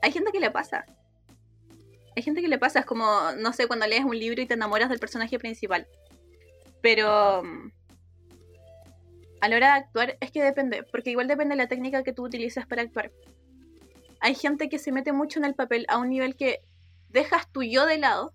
hay 0.03 0.13
gente 0.13 0.33
que 0.33 0.41
le 0.41 0.51
pasa. 0.51 0.85
Hay 2.17 2.23
gente 2.23 2.41
que 2.41 2.49
le 2.49 2.59
pasa, 2.59 2.81
es 2.81 2.87
como, 2.87 3.05
no 3.39 3.53
sé, 3.53 3.67
cuando 3.67 3.87
lees 3.87 4.05
un 4.05 4.19
libro 4.19 4.41
y 4.41 4.47
te 4.47 4.55
enamoras 4.55 4.89
del 4.89 4.99
personaje 4.99 5.39
principal. 5.39 5.87
Pero 6.81 7.43
mm, 7.43 7.71
a 9.41 9.49
la 9.49 9.57
hora 9.57 9.67
de 9.75 9.81
actuar 9.81 10.17
es 10.21 10.31
que 10.31 10.43
depende, 10.43 10.83
porque 10.85 11.11
igual 11.11 11.29
depende 11.29 11.55
de 11.55 11.63
la 11.63 11.69
técnica 11.69 12.03
que 12.03 12.13
tú 12.13 12.25
utilices 12.25 12.67
para 12.67 12.83
actuar. 12.83 13.13
Hay 14.21 14.35
gente 14.35 14.69
que 14.69 14.79
se 14.79 14.93
mete 14.93 15.13
mucho 15.13 15.39
en 15.39 15.45
el 15.45 15.55
papel 15.55 15.85
a 15.89 15.99
un 15.99 16.09
nivel 16.09 16.37
que 16.37 16.61
dejas 17.09 17.51
tu 17.53 17.63
yo 17.63 17.87
de 17.87 17.99
lado 17.99 18.33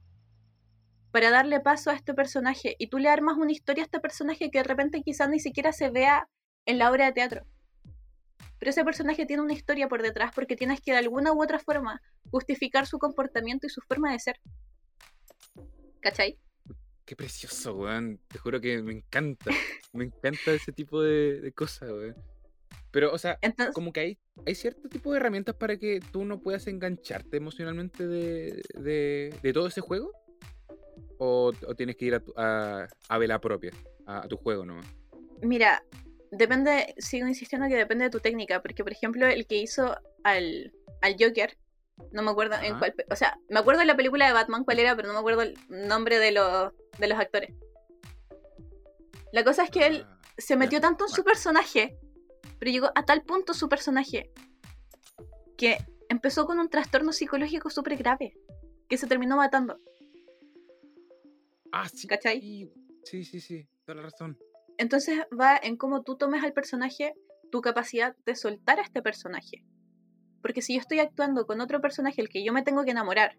para 1.11 1.29
darle 1.29 1.59
paso 1.59 1.89
a 1.89 1.93
este 1.95 2.13
personaje 2.13 2.75
y 2.79 2.87
tú 2.87 2.97
le 2.97 3.09
armas 3.09 3.37
una 3.37 3.51
historia 3.51 3.83
a 3.83 3.85
este 3.85 3.99
personaje 3.99 4.49
que 4.49 4.59
de 4.59 4.63
repente 4.63 5.01
quizás 5.01 5.29
ni 5.29 5.39
siquiera 5.39 5.73
se 5.73 5.89
vea 5.89 6.29
en 6.65 6.77
la 6.77 6.89
obra 6.89 7.05
de 7.05 7.13
teatro. 7.13 7.45
Pero 8.61 8.69
ese 8.69 8.85
personaje 8.85 9.25
tiene 9.25 9.41
una 9.41 9.53
historia 9.53 9.87
por 9.89 10.03
detrás 10.03 10.31
porque 10.35 10.55
tienes 10.55 10.81
que 10.81 10.91
de 10.91 10.99
alguna 10.99 11.33
u 11.33 11.41
otra 11.41 11.57
forma 11.57 11.99
justificar 12.29 12.85
su 12.85 12.99
comportamiento 12.99 13.65
y 13.65 13.71
su 13.71 13.81
forma 13.81 14.11
de 14.11 14.19
ser. 14.19 14.39
¿Cachai? 15.99 16.37
Qué 17.03 17.15
precioso, 17.15 17.73
weón. 17.75 18.19
Te 18.27 18.37
juro 18.37 18.61
que 18.61 18.79
me 18.83 18.93
encanta. 18.93 19.49
me 19.93 20.05
encanta 20.05 20.51
ese 20.53 20.71
tipo 20.71 21.01
de, 21.01 21.41
de 21.41 21.51
cosas, 21.53 21.89
weón. 21.89 22.15
Pero, 22.91 23.11
o 23.11 23.17
sea, 23.17 23.39
Entonces, 23.41 23.73
como 23.73 23.91
que 23.91 23.99
hay, 24.01 24.19
hay 24.45 24.53
cierto 24.53 24.87
tipo 24.89 25.11
de 25.11 25.17
herramientas 25.17 25.55
para 25.55 25.77
que 25.77 25.99
tú 26.11 26.23
no 26.23 26.39
puedas 26.39 26.67
engancharte 26.67 27.37
emocionalmente 27.37 28.05
de, 28.07 28.61
de, 28.75 29.33
de 29.41 29.53
todo 29.53 29.65
ese 29.67 29.81
juego. 29.81 30.11
O, 31.17 31.51
o 31.67 31.75
tienes 31.75 31.95
que 31.95 32.05
ir 32.05 32.13
a, 32.13 32.19
tu- 32.19 32.33
a, 32.37 32.87
a 33.09 33.17
vela 33.17 33.41
propia, 33.41 33.71
a, 34.05 34.19
a 34.23 34.27
tu 34.27 34.37
juego 34.37 34.65
nomás. 34.65 34.85
mira, 35.41 35.81
depende, 36.31 36.95
sigo 36.97 37.27
insistiendo 37.27 37.67
que 37.67 37.75
depende 37.75 38.05
de 38.05 38.09
tu 38.09 38.19
técnica, 38.19 38.61
porque 38.61 38.83
por 38.83 38.91
ejemplo 38.91 39.27
el 39.27 39.45
que 39.45 39.57
hizo 39.57 39.95
al, 40.23 40.73
al 41.01 41.15
Joker, 41.19 41.57
no 42.11 42.23
me 42.23 42.31
acuerdo 42.31 42.55
en 42.61 42.79
cuál, 42.79 42.95
o 43.11 43.15
sea, 43.15 43.37
me 43.49 43.59
acuerdo 43.59 43.81
de 43.81 43.85
la 43.85 43.95
película 43.95 44.25
de 44.25 44.33
Batman 44.33 44.63
cuál 44.63 44.79
era, 44.79 44.95
pero 44.95 45.07
no 45.07 45.13
me 45.13 45.19
acuerdo 45.19 45.43
el 45.43 45.57
nombre 45.69 46.17
de 46.17 46.31
los, 46.31 46.71
de 46.97 47.07
los 47.07 47.19
actores. 47.19 47.53
La 49.31 49.43
cosa 49.43 49.63
es 49.63 49.69
que 49.69 49.85
él 49.85 50.05
Ah, 50.07 50.19
se 50.37 50.55
metió 50.55 50.81
tanto 50.81 51.05
en 51.05 51.11
su 51.11 51.23
personaje, 51.23 51.97
pero 52.57 52.71
llegó 52.71 52.91
a 52.95 53.05
tal 53.05 53.23
punto 53.23 53.53
su 53.53 53.69
personaje, 53.69 54.31
que 55.57 55.77
empezó 56.09 56.45
con 56.45 56.59
un 56.59 56.69
trastorno 56.69 57.13
psicológico 57.13 57.69
súper 57.69 57.95
grave, 57.97 58.33
que 58.89 58.97
se 58.97 59.07
terminó 59.07 59.37
matando. 59.37 59.79
Ah, 61.71 61.87
sí. 61.87 62.07
¿Cachai? 62.07 62.69
Sí, 63.03 63.23
sí, 63.23 63.39
sí. 63.39 63.67
Toda 63.85 63.97
la 63.97 64.01
razón. 64.03 64.37
Entonces 64.77 65.19
va 65.37 65.57
en 65.61 65.77
cómo 65.77 66.03
tú 66.03 66.17
tomes 66.17 66.43
al 66.43 66.53
personaje, 66.53 67.13
tu 67.51 67.61
capacidad 67.61 68.15
de 68.25 68.35
soltar 68.35 68.79
a 68.79 68.83
este 68.83 69.01
personaje. 69.01 69.63
Porque 70.41 70.61
si 70.61 70.73
yo 70.73 70.79
estoy 70.79 70.99
actuando 70.99 71.45
con 71.45 71.61
otro 71.61 71.81
personaje, 71.81 72.21
el 72.21 72.29
que 72.29 72.43
yo 72.43 72.53
me 72.53 72.63
tengo 72.63 72.83
que 72.83 72.91
enamorar, 72.91 73.37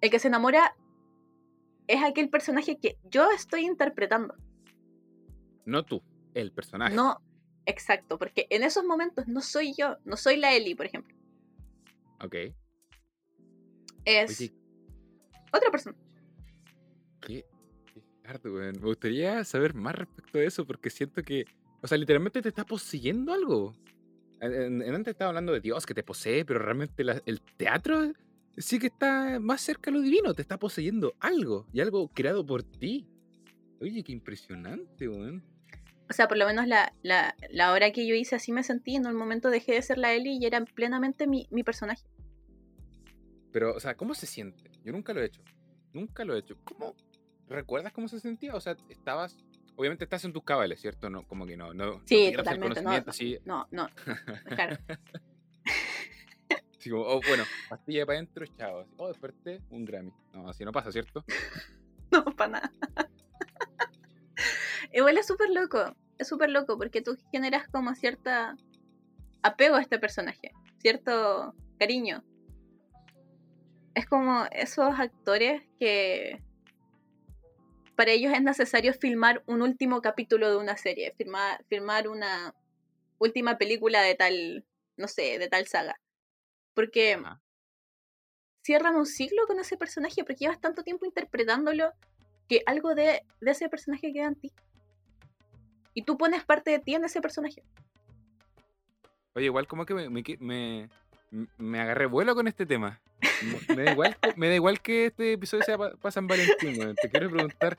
el 0.00 0.10
que 0.10 0.18
se 0.18 0.28
enamora 0.28 0.74
es 1.86 2.02
aquel 2.02 2.28
personaje 2.30 2.78
que 2.78 2.98
yo 3.04 3.30
estoy 3.30 3.66
interpretando. 3.66 4.34
No 5.64 5.84
tú, 5.84 6.02
el 6.34 6.52
personaje. 6.52 6.94
No, 6.94 7.20
exacto, 7.66 8.18
porque 8.18 8.46
en 8.50 8.62
esos 8.62 8.84
momentos 8.84 9.28
no 9.28 9.40
soy 9.40 9.74
yo, 9.76 9.96
no 10.04 10.16
soy 10.16 10.36
la 10.36 10.54
Ellie, 10.54 10.76
por 10.76 10.86
ejemplo. 10.86 11.16
Ok. 12.22 12.34
Es 14.04 14.40
Oye, 14.40 14.54
otra 15.52 15.70
persona. 15.70 15.96
qué, 17.20 17.44
weón. 18.44 18.76
Me 18.80 18.86
gustaría 18.86 19.44
saber 19.44 19.74
más 19.74 19.94
respecto 19.94 20.38
de 20.38 20.46
eso 20.46 20.64
porque 20.66 20.90
siento 20.90 21.22
que, 21.22 21.44
o 21.82 21.86
sea, 21.86 21.98
literalmente 21.98 22.42
te 22.42 22.48
está 22.48 22.64
poseyendo 22.64 23.32
algo. 23.32 23.74
En, 24.40 24.82
en- 24.82 24.94
antes 24.94 25.12
estaba 25.12 25.30
hablando 25.30 25.52
de 25.52 25.60
Dios 25.60 25.84
que 25.86 25.94
te 25.94 26.02
posee, 26.02 26.44
pero 26.44 26.58
realmente 26.60 27.04
la- 27.04 27.22
el 27.26 27.40
teatro 27.40 28.12
sí 28.56 28.78
que 28.78 28.86
está 28.88 29.38
más 29.40 29.60
cerca 29.60 29.90
de 29.90 29.96
lo 29.98 30.02
divino, 30.02 30.34
te 30.34 30.42
está 30.42 30.58
poseyendo 30.58 31.14
algo 31.20 31.66
y 31.72 31.80
algo 31.80 32.08
creado 32.08 32.44
por 32.44 32.62
ti. 32.62 33.06
Oye, 33.80 34.02
qué 34.02 34.12
impresionante, 34.12 35.08
weón. 35.08 35.42
O 36.08 36.12
sea, 36.12 36.26
por 36.26 36.36
lo 36.38 36.46
menos 36.46 36.66
la, 36.66 36.92
la, 37.02 37.36
la 37.50 37.72
hora 37.72 37.92
que 37.92 38.06
yo 38.06 38.14
hice 38.16 38.34
así 38.34 38.50
me 38.50 38.62
sentí, 38.64 38.96
en 38.96 39.06
un 39.06 39.14
momento 39.14 39.48
dejé 39.48 39.72
de 39.74 39.82
ser 39.82 39.96
la 39.98 40.12
Ellie 40.12 40.38
y 40.40 40.44
era 40.44 40.64
plenamente 40.64 41.26
mi, 41.28 41.46
mi 41.50 41.62
personaje. 41.62 42.04
Pero, 43.52 43.74
o 43.74 43.80
sea, 43.80 43.96
¿cómo 43.96 44.14
se 44.14 44.26
siente? 44.26 44.70
Yo 44.84 44.92
nunca 44.92 45.12
lo 45.12 45.20
he 45.22 45.26
hecho. 45.26 45.42
Nunca 45.92 46.24
lo 46.24 46.34
he 46.34 46.40
hecho. 46.40 46.56
¿Cómo? 46.64 46.94
¿Recuerdas 47.50 47.92
cómo 47.92 48.06
se 48.06 48.20
sentía? 48.20 48.54
O 48.54 48.60
sea, 48.60 48.76
estabas. 48.88 49.36
Obviamente 49.74 50.04
estás 50.04 50.24
en 50.24 50.32
tus 50.32 50.44
cabales, 50.44 50.80
¿cierto? 50.80 51.10
No, 51.10 51.26
como 51.26 51.46
que 51.46 51.56
no. 51.56 51.74
no 51.74 51.86
no 51.96 52.02
Sí, 52.04 52.26
el 52.26 52.36
totalmente, 52.36 52.80
no, 52.80 52.90
así, 52.90 53.38
No, 53.44 53.66
no, 53.72 53.88
claro. 54.54 54.76
así 56.78 56.90
como, 56.90 57.02
oh, 57.02 57.20
bueno, 57.26 57.42
pastilla 57.68 58.06
para 58.06 58.18
adentro, 58.18 58.46
chao. 58.56 58.80
así, 58.80 58.92
Oh, 58.98 59.08
desperté, 59.08 59.60
un 59.70 59.84
Grammy. 59.84 60.12
No, 60.32 60.48
así 60.48 60.64
no 60.64 60.72
pasa, 60.72 60.92
¿cierto? 60.92 61.24
No, 62.12 62.24
para 62.24 62.50
nada. 62.50 62.72
Igual 64.92 65.16
es 65.16 65.28
súper 65.28 65.50
loco, 65.50 65.94
es 66.18 66.26
súper 66.26 66.50
loco 66.50 66.76
porque 66.76 67.02
tú 67.02 67.16
generas 67.30 67.68
como 67.68 67.94
cierta 67.94 68.56
apego 69.42 69.76
a 69.76 69.80
este 69.80 70.00
personaje, 70.00 70.50
cierto 70.78 71.54
cariño. 71.78 72.24
Es 73.94 74.06
como 74.06 74.44
esos 74.50 74.98
actores 74.98 75.62
que 75.78 76.42
para 78.00 78.12
ellos 78.12 78.32
es 78.32 78.40
necesario 78.40 78.94
filmar 78.94 79.42
un 79.44 79.60
último 79.60 80.00
capítulo 80.00 80.48
de 80.48 80.56
una 80.56 80.78
serie, 80.78 81.12
filmar, 81.18 81.62
filmar 81.68 82.08
una 82.08 82.54
última 83.18 83.58
película 83.58 84.00
de 84.00 84.14
tal, 84.14 84.64
no 84.96 85.06
sé, 85.06 85.38
de 85.38 85.48
tal 85.48 85.66
saga. 85.66 86.00
Porque 86.72 87.12
Ajá. 87.12 87.42
cierran 88.64 88.96
un 88.96 89.04
ciclo 89.04 89.46
con 89.46 89.60
ese 89.60 89.76
personaje 89.76 90.24
porque 90.24 90.36
llevas 90.36 90.62
tanto 90.62 90.82
tiempo 90.82 91.04
interpretándolo 91.04 91.92
que 92.48 92.62
algo 92.64 92.94
de, 92.94 93.20
de 93.38 93.50
ese 93.50 93.68
personaje 93.68 94.14
queda 94.14 94.28
en 94.28 94.36
ti. 94.36 94.50
Y 95.92 96.04
tú 96.04 96.16
pones 96.16 96.42
parte 96.42 96.70
de 96.70 96.78
ti 96.78 96.94
en 96.94 97.04
ese 97.04 97.20
personaje. 97.20 97.62
Oye, 99.34 99.44
igual 99.44 99.66
como 99.68 99.84
que 99.84 99.92
me, 99.92 100.08
me, 100.08 100.22
que- 100.22 100.38
me, 100.38 100.88
me 101.58 101.80
agarré 101.82 102.06
vuelo 102.06 102.34
con 102.34 102.48
este 102.48 102.64
tema. 102.64 102.98
Me, 103.76 103.84
da 103.84 103.92
igual, 103.92 104.16
me 104.36 104.48
da 104.48 104.54
igual 104.54 104.80
que 104.80 105.06
este 105.06 105.32
episodio 105.34 105.64
sea 105.64 105.78
para 105.78 106.10
San 106.10 106.26
Valentín. 106.26 106.94
Te 107.00 107.08
quiero 107.10 107.30
preguntar. 107.30 107.78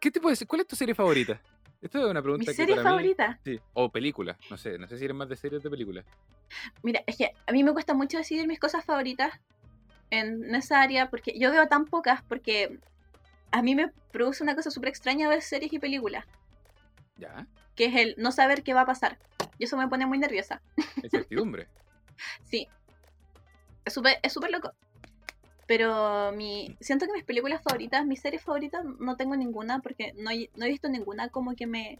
¿Qué 0.00 0.10
tipo 0.10 0.30
de, 0.30 0.46
¿Cuál 0.46 0.62
es 0.62 0.66
tu 0.66 0.76
serie 0.76 0.94
favorita? 0.94 1.40
Esto 1.80 1.98
es 1.98 2.04
una 2.04 2.20
Mi 2.20 2.22
pregunta 2.22 2.44
que 2.46 2.54
serie 2.54 2.76
para 2.76 2.82
mí- 2.82 2.90
favorita. 2.90 3.40
Sí, 3.44 3.60
o 3.72 3.88
película, 3.90 4.36
no 4.50 4.56
sé, 4.56 4.78
no 4.78 4.86
sé 4.88 4.98
si 4.98 5.04
eres 5.04 5.16
más 5.16 5.28
de 5.28 5.36
series 5.36 5.60
o 5.60 5.64
de 5.64 5.70
películas. 5.70 6.04
Mira, 6.82 7.02
es 7.06 7.16
que 7.16 7.32
a 7.46 7.52
mí 7.52 7.64
me 7.64 7.72
cuesta 7.72 7.94
mucho 7.94 8.18
decidir 8.18 8.46
mis 8.46 8.58
cosas 8.60 8.84
favoritas 8.84 9.32
en 10.10 10.54
esa 10.54 10.80
área 10.82 11.08
porque 11.10 11.38
yo 11.38 11.50
veo 11.50 11.66
tan 11.68 11.86
pocas 11.86 12.22
porque 12.22 12.78
a 13.50 13.62
mí 13.62 13.74
me 13.74 13.90
produce 14.12 14.42
una 14.44 14.54
cosa 14.54 14.70
súper 14.70 14.90
extraña 14.90 15.28
ver 15.28 15.42
series 15.42 15.72
y 15.72 15.78
películas, 15.78 16.24
¿Ya? 17.16 17.46
que 17.74 17.86
es 17.86 17.96
el 17.96 18.14
no 18.18 18.30
saber 18.32 18.62
qué 18.62 18.74
va 18.74 18.82
a 18.82 18.86
pasar. 18.86 19.18
Y 19.58 19.64
eso 19.64 19.76
me 19.76 19.88
pone 19.88 20.06
muy 20.06 20.18
nerviosa. 20.18 20.60
Incertidumbre. 21.02 21.66
Sí. 22.44 22.68
Es 23.84 23.94
súper 23.94 24.18
es 24.22 24.32
súper 24.32 24.50
loco. 24.50 24.72
Pero 25.66 26.32
mi 26.32 26.76
siento 26.80 27.06
que 27.06 27.12
mis 27.12 27.24
películas 27.24 27.62
favoritas, 27.62 28.04
mis 28.04 28.20
series 28.20 28.42
favoritas, 28.42 28.84
no 28.98 29.16
tengo 29.16 29.36
ninguna 29.36 29.80
porque 29.80 30.12
no, 30.16 30.30
he- 30.30 30.50
no 30.56 30.66
he 30.66 30.68
visto 30.68 30.88
ninguna 30.88 31.28
como 31.28 31.54
que 31.54 31.66
me... 31.66 31.98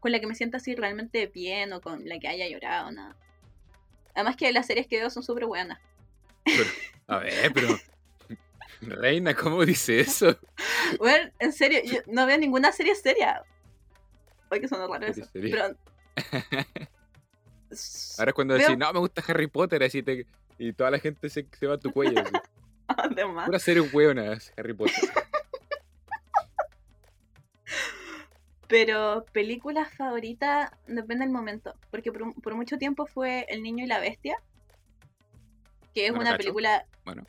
con 0.00 0.12
la 0.12 0.20
que 0.20 0.26
me 0.26 0.34
sienta 0.34 0.58
así 0.58 0.74
realmente 0.74 1.26
bien 1.26 1.72
o 1.72 1.80
con 1.80 2.08
la 2.08 2.18
que 2.18 2.28
haya 2.28 2.48
llorado, 2.48 2.90
nada. 2.92 3.16
Además 4.14 4.36
que 4.36 4.52
las 4.52 4.66
series 4.66 4.86
que 4.86 4.98
veo 4.98 5.10
son 5.10 5.22
súper 5.22 5.46
buenas. 5.46 5.78
A 7.06 7.18
ver, 7.18 7.52
pero. 7.52 7.68
Reina, 8.82 9.34
¿cómo 9.34 9.64
dice 9.64 10.00
eso? 10.00 10.36
Bueno, 10.98 11.30
en 11.38 11.52
serio, 11.52 11.80
yo 11.84 12.00
no 12.06 12.26
veo 12.26 12.36
ninguna 12.38 12.72
serie 12.72 12.94
seria. 12.94 13.42
Oye, 14.50 14.60
que 14.62 14.68
suena 14.68 14.86
raro 14.86 15.06
eso. 15.06 15.26
Pero... 15.32 15.76
Ahora 18.18 18.30
es 18.30 18.34
cuando 18.34 18.54
Veo- 18.54 18.66
decís, 18.66 18.78
no, 18.78 18.92
me 18.92 18.98
gusta 18.98 19.22
Harry 19.28 19.46
Potter, 19.46 19.82
así 19.82 20.02
te... 20.02 20.26
y 20.60 20.74
toda 20.74 20.90
la 20.90 20.98
gente 20.98 21.30
se, 21.30 21.48
se 21.58 21.66
va 21.66 21.76
a 21.76 21.78
tu 21.78 21.90
cuello. 21.90 22.20
Así. 22.20 22.32
Además. 22.86 23.46
Pura 23.46 23.58
serie 23.58 23.80
hueonas, 23.80 24.52
Harry 24.58 24.74
Potter. 24.74 24.94
Pero 28.68 29.24
película 29.32 29.86
favorita 29.86 30.76
depende 30.86 31.24
del 31.24 31.32
momento. 31.32 31.74
Porque 31.90 32.12
por, 32.12 32.54
mucho 32.54 32.76
tiempo 32.76 33.06
fue 33.06 33.46
El 33.48 33.62
niño 33.62 33.84
y 33.84 33.88
la 33.88 34.00
bestia. 34.00 34.36
Que 35.94 36.06
es 36.06 36.12
una 36.12 36.32
cacho. 36.32 36.36
película. 36.36 36.86
Bueno. 37.06 37.26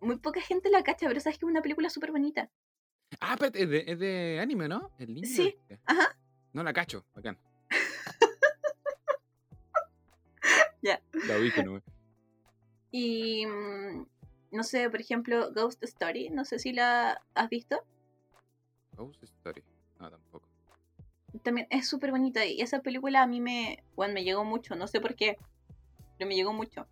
Muy 0.00 0.18
poca 0.18 0.42
gente 0.42 0.68
la 0.68 0.82
cacha, 0.82 1.08
pero 1.08 1.18
sabes 1.20 1.38
que 1.38 1.46
es 1.46 1.50
una 1.50 1.62
película 1.62 1.88
súper 1.88 2.12
bonita. 2.12 2.50
Ah, 3.20 3.34
espérate, 3.34 3.62
es 3.62 3.70
de, 3.70 3.84
es 3.86 3.98
de 3.98 4.38
anime, 4.40 4.68
¿no? 4.68 4.90
El 4.98 5.14
niño. 5.14 5.26
Sí, 5.26 5.56
ajá. 5.86 6.16
No 6.52 6.62
la 6.62 6.74
cacho, 6.74 7.06
bacán. 7.14 7.38
Ya. 10.82 11.00
La 11.26 11.38
ubico, 11.38 11.62
¿no? 11.64 11.82
Y. 12.90 13.46
mm, 13.46 14.06
No 14.52 14.62
sé, 14.62 14.88
por 14.90 15.00
ejemplo, 15.00 15.52
Ghost 15.52 15.82
Story. 15.84 16.30
No 16.30 16.44
sé 16.44 16.58
si 16.58 16.72
la 16.72 17.20
has 17.34 17.48
visto. 17.50 17.82
Ghost 18.96 19.22
Story. 19.22 19.62
No, 20.00 20.10
tampoco. 20.10 20.48
También 21.42 21.66
es 21.70 21.88
súper 21.88 22.10
bonita. 22.12 22.44
Y 22.46 22.60
esa 22.60 22.80
película 22.80 23.22
a 23.22 23.26
mí 23.26 23.40
me. 23.40 23.82
Bueno, 23.96 24.14
me 24.14 24.24
llegó 24.24 24.44
mucho. 24.44 24.74
No 24.76 24.86
sé 24.86 25.00
por 25.00 25.14
qué. 25.14 25.36
Pero 26.18 26.28
me 26.28 26.36
llegó 26.36 26.52
mucho. 26.52 26.86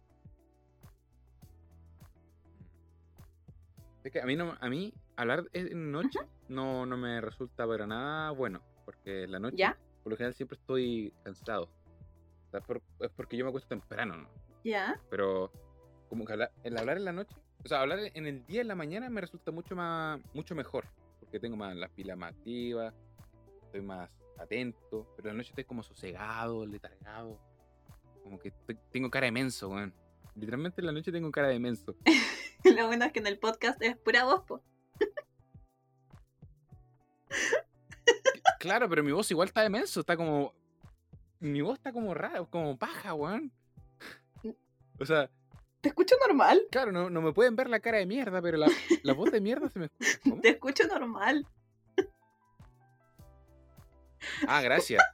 Es 4.02 4.12
que 4.12 4.20
a 4.20 4.26
mí, 4.26 4.36
no, 4.36 4.54
a 4.60 4.68
mí 4.68 4.92
hablar 5.16 5.44
en 5.54 5.90
noche 5.90 6.18
no, 6.48 6.84
no 6.84 6.96
me 6.96 7.20
resulta 7.20 7.66
para 7.66 7.86
nada 7.86 8.30
bueno. 8.32 8.60
Porque 8.84 9.24
en 9.24 9.32
la 9.32 9.38
noche, 9.38 9.56
¿Ya? 9.56 9.78
por 10.02 10.12
lo 10.12 10.16
general, 10.18 10.34
siempre 10.34 10.58
estoy 10.58 11.12
cansado. 11.22 11.64
O 11.64 12.50
sea, 12.50 12.60
por- 12.60 12.82
es 13.00 13.10
porque 13.16 13.36
yo 13.38 13.44
me 13.44 13.48
acuesto 13.48 13.68
temprano, 13.68 14.16
¿no? 14.16 14.28
¿Ya? 14.62 15.00
Pero 15.08 15.50
como 16.08 16.24
que 16.24 16.32
hablar, 16.32 16.52
el 16.62 16.76
hablar 16.76 16.96
en 16.96 17.04
la 17.04 17.12
noche, 17.12 17.34
o 17.64 17.68
sea, 17.68 17.80
hablar 17.80 17.98
en 18.12 18.26
el 18.26 18.44
día, 18.46 18.60
en 18.60 18.68
la 18.68 18.74
mañana, 18.74 19.08
me 19.10 19.20
resulta 19.20 19.50
mucho 19.50 19.74
más, 19.74 20.20
mucho 20.34 20.54
mejor. 20.54 20.86
Porque 21.20 21.40
tengo 21.40 21.56
más 21.56 21.74
las 21.76 21.90
pilas 21.90 22.16
más 22.18 22.32
activas, 22.32 22.94
estoy 23.64 23.80
más 23.80 24.10
atento, 24.38 25.06
pero 25.16 25.28
en 25.30 25.36
la 25.36 25.38
noche 25.38 25.50
estoy 25.50 25.64
como 25.64 25.82
sosegado, 25.82 26.66
letargado. 26.66 27.38
Como 28.22 28.38
que 28.38 28.48
estoy- 28.48 28.78
tengo 28.90 29.10
cara 29.10 29.26
de 29.26 29.32
menso, 29.32 29.68
weón. 29.68 29.92
Literalmente 30.34 30.80
en 30.80 30.86
la 30.86 30.92
noche 30.92 31.12
tengo 31.12 31.30
cara 31.30 31.48
de 31.48 31.58
menso. 31.58 31.94
Lo 32.64 32.86
bueno 32.86 33.04
es 33.04 33.12
que 33.12 33.20
en 33.20 33.26
el 33.26 33.38
podcast 33.38 33.80
es 33.82 33.96
pura 33.96 34.24
voz, 34.24 34.42
po. 34.44 34.62
Claro, 38.58 38.88
pero 38.88 39.02
mi 39.04 39.12
voz 39.12 39.30
igual 39.30 39.48
está 39.48 39.62
de 39.62 39.68
menso, 39.70 40.00
está 40.00 40.16
como. 40.16 40.54
Mi 41.40 41.60
voz 41.60 41.74
está 41.78 41.92
como 41.92 42.14
rara, 42.14 42.42
como 42.44 42.76
paja, 42.78 43.12
weón. 43.14 43.52
O 44.98 45.04
sea, 45.04 45.28
Te 45.84 45.90
escucho 45.90 46.16
normal. 46.26 46.62
claro, 46.70 46.92
no, 46.92 47.10
no 47.10 47.20
me 47.20 47.34
pueden 47.34 47.56
ver 47.56 47.68
la 47.68 47.78
cara 47.78 47.98
de 47.98 48.06
mierda, 48.06 48.40
pero 48.40 48.56
la, 48.56 48.68
la 49.02 49.12
voz 49.12 49.30
de 49.30 49.42
mierda 49.42 49.68
se 49.68 49.78
me 49.78 49.84
escucha. 49.84 50.18
¿Cómo? 50.24 50.40
Te 50.40 50.48
escucho 50.48 50.86
normal. 50.86 51.46
Ah, 54.48 54.62
gracias. 54.62 55.04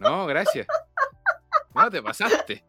No, 0.00 0.24
gracias. 0.24 0.66
No, 1.74 1.90
te 1.90 2.02
pasaste. 2.02 2.64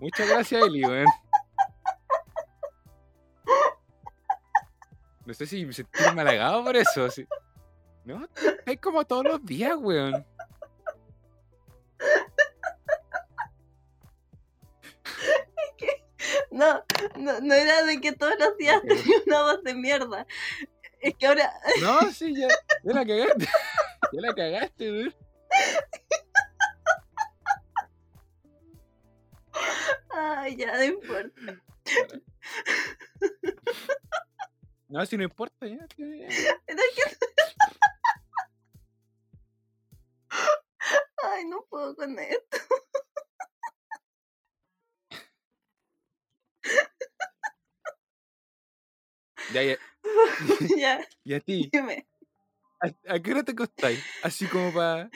Muchas 0.00 0.28
gracias, 0.28 0.60
Eli, 0.64 0.84
weón. 0.84 1.06
No 5.24 5.32
sé 5.32 5.46
si 5.46 5.64
me 5.64 5.72
sentí 5.72 6.02
malagado 6.12 6.64
por 6.64 6.74
eso. 6.74 7.04
así. 7.04 7.24
No, 8.04 8.26
es 8.66 8.80
como 8.80 9.04
todos 9.04 9.22
los 9.22 9.44
días, 9.44 9.76
weón. 9.78 10.26
No, 16.50 16.84
no, 17.16 17.40
no 17.40 17.54
era 17.54 17.84
de 17.84 18.00
que 18.00 18.12
todos 18.12 18.34
los 18.38 18.56
días 18.56 18.78
Ok. 18.78 18.88
tenía 18.88 19.16
una 19.26 19.42
voz 19.42 19.62
de 19.62 19.74
mierda. 19.74 20.26
Es 21.00 21.14
que 21.16 21.26
ahora. 21.26 21.52
No, 21.80 22.10
sí, 22.12 22.34
ya, 22.36 22.48
ya 22.84 22.92
la 22.92 23.06
cagaste. 23.06 23.46
Ya 24.12 24.20
la 24.22 24.34
cagaste, 24.34 24.90
weón. 24.90 25.14
Ay, 30.10 30.56
ya, 30.56 30.76
no 30.76 30.82
importa. 30.84 31.62
No, 34.88 35.06
si 35.06 35.16
no 35.16 35.22
importa, 35.22 35.66
ya. 35.68 35.86
ya. 35.96 36.28
Ay, 41.22 41.44
no 41.44 41.64
puedo 41.68 41.94
con 41.94 42.18
esto. 42.18 42.58
Ya, 49.54 49.62
ya. 49.62 49.76
ya, 50.78 51.08
Y 51.24 51.34
a 51.34 51.40
ti, 51.40 51.68
dime. 51.72 52.06
¿a, 52.80 53.14
a 53.14 53.20
qué 53.20 53.32
hora 53.32 53.42
te 53.42 53.52
acostáis? 53.52 54.00
Así 54.22 54.46
como 54.46 54.72
para 54.72 55.10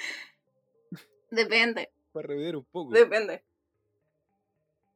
Depende, 1.31 1.91
rever 2.15 2.57
un 2.57 2.65
poco. 2.65 2.93
depende. 2.93 3.43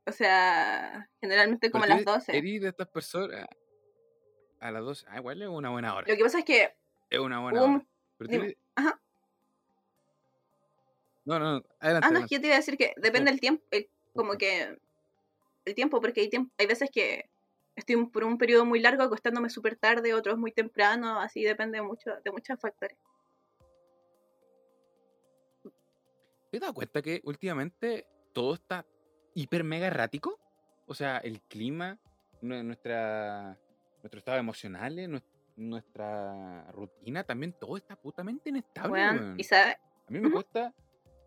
O 0.07 0.12
sea, 0.12 1.09
generalmente 1.20 1.70
como 1.70 1.85
a 1.85 1.87
las 1.87 2.05
tú 2.05 2.11
12. 2.12 2.37
Eres 2.37 2.61
de 2.62 2.68
estas 2.68 2.88
personas. 2.88 3.46
A 4.61 4.70
las 4.70 4.83
12. 4.83 5.07
Ah, 5.09 5.18
igual 5.18 5.40
es 5.42 5.48
una 5.48 5.70
buena 5.70 5.94
hora. 5.94 6.07
Lo 6.09 6.16
que 6.16 6.22
pasa 6.22 6.38
es 6.40 6.44
que 6.44 6.74
Es 7.11 7.18
una 7.18 7.40
buena 7.40 7.62
hora. 7.62 7.87
Pero 8.16 8.31
dime. 8.31 8.57
Ajá. 8.74 9.01
No, 11.24 11.38
no, 11.38 11.44
no, 11.61 11.64
adelante. 11.79 11.79
Ah, 11.81 12.11
no, 12.11 12.18
es 12.20 12.24
adelante. 12.24 12.29
que 12.29 12.35
yo 12.37 12.40
te 12.40 12.46
iba 12.46 12.55
a 12.55 12.59
decir 12.59 12.77
que 12.79 12.94
depende 12.96 13.31
del 13.31 13.40
tiempo, 13.40 13.62
eh, 13.70 13.88
como 14.14 14.37
que 14.38 14.79
el 15.64 15.74
tiempo, 15.74 16.01
porque 16.01 16.22
hay, 16.22 16.31
tiemp- 16.31 16.51
hay 16.57 16.66
veces 16.66 16.90
que 16.90 17.29
estoy 17.78 17.94
un- 17.96 18.10
por 18.10 18.24
un 18.24 18.38
periodo 18.38 18.64
muy 18.64 18.80
largo 18.80 19.02
acostándome 19.02 19.50
súper 19.50 19.76
tarde, 19.76 20.14
otros 20.14 20.38
muy 20.38 20.52
temprano, 20.52 21.20
así 21.20 21.42
depende 21.44 21.80
mucho 21.82 22.10
de 22.24 22.30
muchos 22.32 22.58
factores. 22.60 22.98
¿Te 26.50 26.56
has 26.56 26.60
dado 26.62 26.74
cuenta 26.74 27.02
que 27.02 27.20
últimamente 27.24 28.06
todo 28.32 28.54
está 28.54 28.86
hiper 29.34 29.64
mega 29.64 29.86
errático? 29.86 30.38
O 30.86 30.94
sea, 30.94 31.18
el 31.18 31.42
clima, 31.42 31.98
nue- 32.40 32.62
nuestra, 32.64 33.58
nuestro 34.02 34.18
estado 34.18 34.38
emocional, 34.38 34.96
nues- 34.96 35.22
nuestra 35.56 36.70
rutina, 36.72 37.24
también 37.24 37.52
todo 37.52 37.76
está 37.76 37.96
putamente 37.96 38.48
inestable. 38.48 38.98
Y 39.36 39.44
A 40.06 40.10
mí 40.10 40.20
me 40.20 40.30
cuesta 40.30 40.72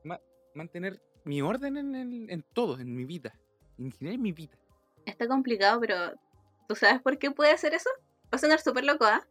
ma- 0.03 0.19
mantener 0.55 0.99
mi 1.23 1.41
orden 1.41 1.77
en, 1.77 1.95
el- 1.95 2.29
en 2.29 2.43
todo, 2.53 2.79
en 2.79 2.95
mi 2.95 3.05
vida. 3.05 3.37
En 3.77 3.91
general 3.91 4.15
en 4.15 4.21
mi 4.21 4.31
vida. 4.31 4.57
está 5.05 5.27
complicado, 5.27 5.79
pero 5.81 5.95
¿tú 6.71 6.75
sabes 6.75 7.01
por 7.01 7.17
qué 7.19 7.31
puede 7.31 7.57
ser 7.57 7.73
eso? 7.73 7.89
Va 8.34 8.38
a 8.38 8.38
sonar 8.38 8.62
súper 8.62 8.86
loco, 8.86 9.03
¿ah? 9.03 9.27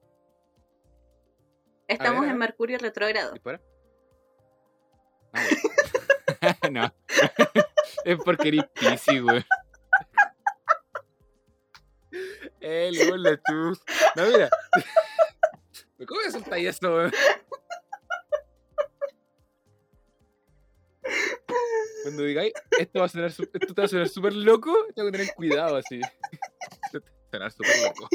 Estamos 1.89 2.27
en. 2.27 2.37
Mercurio 2.37 2.77
retrógrado. 2.79 3.33
¿Dispara? 3.33 3.61
Ah, 6.43 6.57
bueno. 6.63 6.81
no. 6.83 6.95
es 8.05 8.19
porque 8.25 8.49
eres 8.49 8.65
Piscis, 8.75 9.23
güey. 9.23 9.45
Eh, 12.61 12.91
luego 12.93 13.17
la 13.17 13.37
tú. 13.37 13.79
No, 14.17 14.27
mira. 14.27 14.51
¿Cómo 16.07 16.21
me 16.23 16.31
soltáis 16.31 16.69
esto, 16.69 16.93
güey? 16.93 17.11
Cuando 22.03 22.23
digáis, 22.25 22.53
esto 22.79 22.99
va 23.01 23.05
a 23.07 23.09
sonar, 23.09 23.31
esto 23.31 23.47
te 23.47 23.81
va 23.81 23.85
a 23.85 23.89
sonar 23.89 24.09
súper 24.09 24.35
loco, 24.35 24.75
tengo 24.95 25.11
que 25.11 25.19
tener 25.19 25.35
cuidado 25.35 25.77
así. 25.77 26.01
Sonar 27.31 27.53
súper 27.53 27.77
loco. 27.85 28.09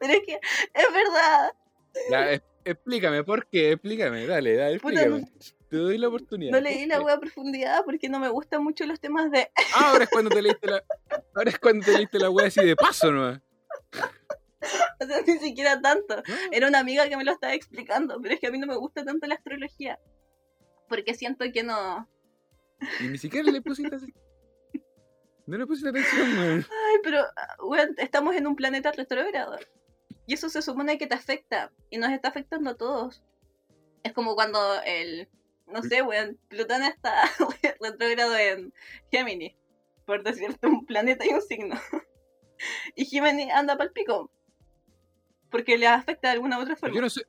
Pero 0.00 0.12
es 0.14 0.20
que 0.26 0.34
es 0.34 0.92
verdad. 0.92 1.52
Ya, 2.10 2.30
es- 2.32 2.42
explícame, 2.64 3.22
¿por 3.24 3.46
qué? 3.48 3.72
Explícame, 3.72 4.26
dale, 4.26 4.56
dale, 4.56 4.80
Puta, 4.80 5.02
explícame. 5.02 5.32
Te 5.68 5.76
doy 5.78 5.96
la 5.96 6.08
oportunidad. 6.08 6.52
No 6.52 6.58
¿por 6.58 6.64
leí 6.64 6.86
la 6.86 7.00
web 7.00 7.16
a 7.16 7.20
profundidad 7.20 7.82
porque 7.84 8.08
no 8.08 8.18
me 8.18 8.28
gustan 8.28 8.62
mucho 8.62 8.84
los 8.84 9.00
temas 9.00 9.30
de. 9.30 9.50
Ah, 9.74 9.90
ahora 9.92 10.04
es 10.04 10.10
cuando 10.10 10.28
te 10.30 10.42
leíste 10.42 10.66
la. 10.70 10.82
Ahora 11.34 11.50
es 11.50 11.58
cuando 11.58 11.84
te 11.84 11.92
leíste 11.92 12.18
la 12.18 12.28
wea 12.30 12.48
así 12.48 12.62
de 12.64 12.76
paso, 12.76 13.10
¿no? 13.10 13.40
O 15.00 15.04
sea, 15.04 15.20
ni 15.26 15.38
siquiera 15.38 15.80
tanto. 15.80 16.16
¿No? 16.16 16.34
Era 16.52 16.68
una 16.68 16.78
amiga 16.78 17.08
que 17.08 17.16
me 17.16 17.24
lo 17.24 17.32
estaba 17.32 17.52
explicando, 17.52 18.20
pero 18.22 18.34
es 18.34 18.40
que 18.40 18.46
a 18.46 18.50
mí 18.52 18.58
no 18.58 18.68
me 18.68 18.76
gusta 18.76 19.04
tanto 19.04 19.26
la 19.26 19.34
astrología. 19.34 19.98
Porque 20.88 21.14
siento 21.14 21.44
que 21.52 21.64
no. 21.64 22.08
Y 23.00 23.08
ni 23.08 23.18
siquiera 23.18 23.50
le 23.50 23.60
pusiste 23.60 23.96
así. 23.96 24.14
No 25.46 25.58
le 25.58 25.66
puse 25.66 25.88
atención, 25.88 26.28
weón. 26.38 26.66
Ay, 26.70 26.96
pero, 27.02 27.20
ah, 27.36 27.56
weón, 27.62 27.94
estamos 27.98 28.34
en 28.36 28.46
un 28.46 28.56
planeta 28.56 28.92
retrógrado. 28.92 29.58
Y 30.26 30.34
eso 30.34 30.48
se 30.48 30.62
supone 30.62 30.98
que 30.98 31.06
te 31.06 31.14
afecta. 31.14 31.72
Y 31.90 31.98
nos 31.98 32.10
está 32.10 32.28
afectando 32.28 32.70
a 32.70 32.76
todos. 32.76 33.22
Es 34.02 34.12
como 34.12 34.34
cuando 34.34 34.58
el. 34.84 35.28
No 35.66 35.82
sé, 35.82 36.02
weón. 36.02 36.38
Plutón 36.48 36.82
está 36.82 37.22
retrógrado 37.80 38.36
en 38.36 38.72
Géminis. 39.10 39.54
Por 40.06 40.22
decirte 40.22 40.66
un 40.66 40.84
planeta 40.86 41.24
y 41.26 41.30
un 41.30 41.42
signo. 41.42 41.76
y 42.96 43.04
Géminis 43.04 43.52
anda 43.52 43.76
para 43.76 43.88
el 43.88 43.92
pico. 43.92 44.30
Porque 45.50 45.76
le 45.76 45.86
afecta 45.86 46.28
de 46.28 46.34
alguna 46.34 46.58
u 46.58 46.62
otra 46.62 46.76
forma. 46.76 46.94
Yo 46.94 47.02
no 47.02 47.10
sé. 47.10 47.26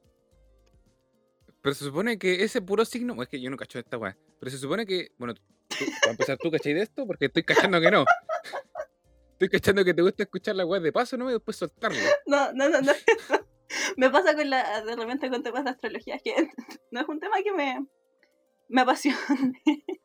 Pero 1.62 1.76
se 1.76 1.86
supone 1.86 2.18
que 2.18 2.44
ese 2.44 2.62
puro 2.62 2.86
signo. 2.86 3.22
Es 3.22 3.30
que 3.30 3.42
yo 3.42 3.50
no 3.50 3.58
cacho 3.58 3.80
esta 3.80 3.98
weá. 3.98 4.18
Pero 4.40 4.52
se 4.52 4.58
supone 4.58 4.86
que. 4.86 5.12
Bueno, 5.18 5.34
para 6.02 6.12
empezar, 6.12 6.38
¿tú 6.38 6.52
cachai 6.52 6.74
de 6.74 6.82
esto? 6.84 7.06
Porque 7.06 7.26
estoy 7.26 7.44
cachando 7.44 7.80
que 7.82 7.92
no. 7.92 8.06
Estoy 9.34 9.50
cachando 9.50 9.84
que 9.84 9.94
te 9.94 10.02
gusta 10.02 10.24
escuchar 10.24 10.56
la 10.56 10.66
weá 10.66 10.80
de 10.80 10.92
paso, 10.92 11.18
¿no? 11.18 11.30
Y 11.30 11.34
después 11.34 11.58
soltarla. 11.58 12.00
No, 12.26 12.54
no, 12.54 12.70
no, 12.70 12.82
no. 12.82 12.94
me 13.98 14.10
pasa 14.10 14.36
con 14.36 14.50
la. 14.50 14.82
De 14.82 14.96
repente 14.96 15.30
con 15.30 15.44
temas 15.44 15.64
de 15.66 15.72
astrología. 15.72 16.18
que 16.20 16.34
no 16.92 17.02
es 17.02 17.08
un 17.08 17.20
tema 17.20 17.42
que 17.44 17.52
me. 17.52 17.86
Me 18.70 18.82
apasione. 18.82 19.62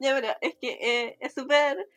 ya, 0.00 0.14
pero 0.14 0.28
es 0.40 0.54
que 0.56 0.70
eh, 0.80 1.16
es 1.20 1.34
súper. 1.34 1.88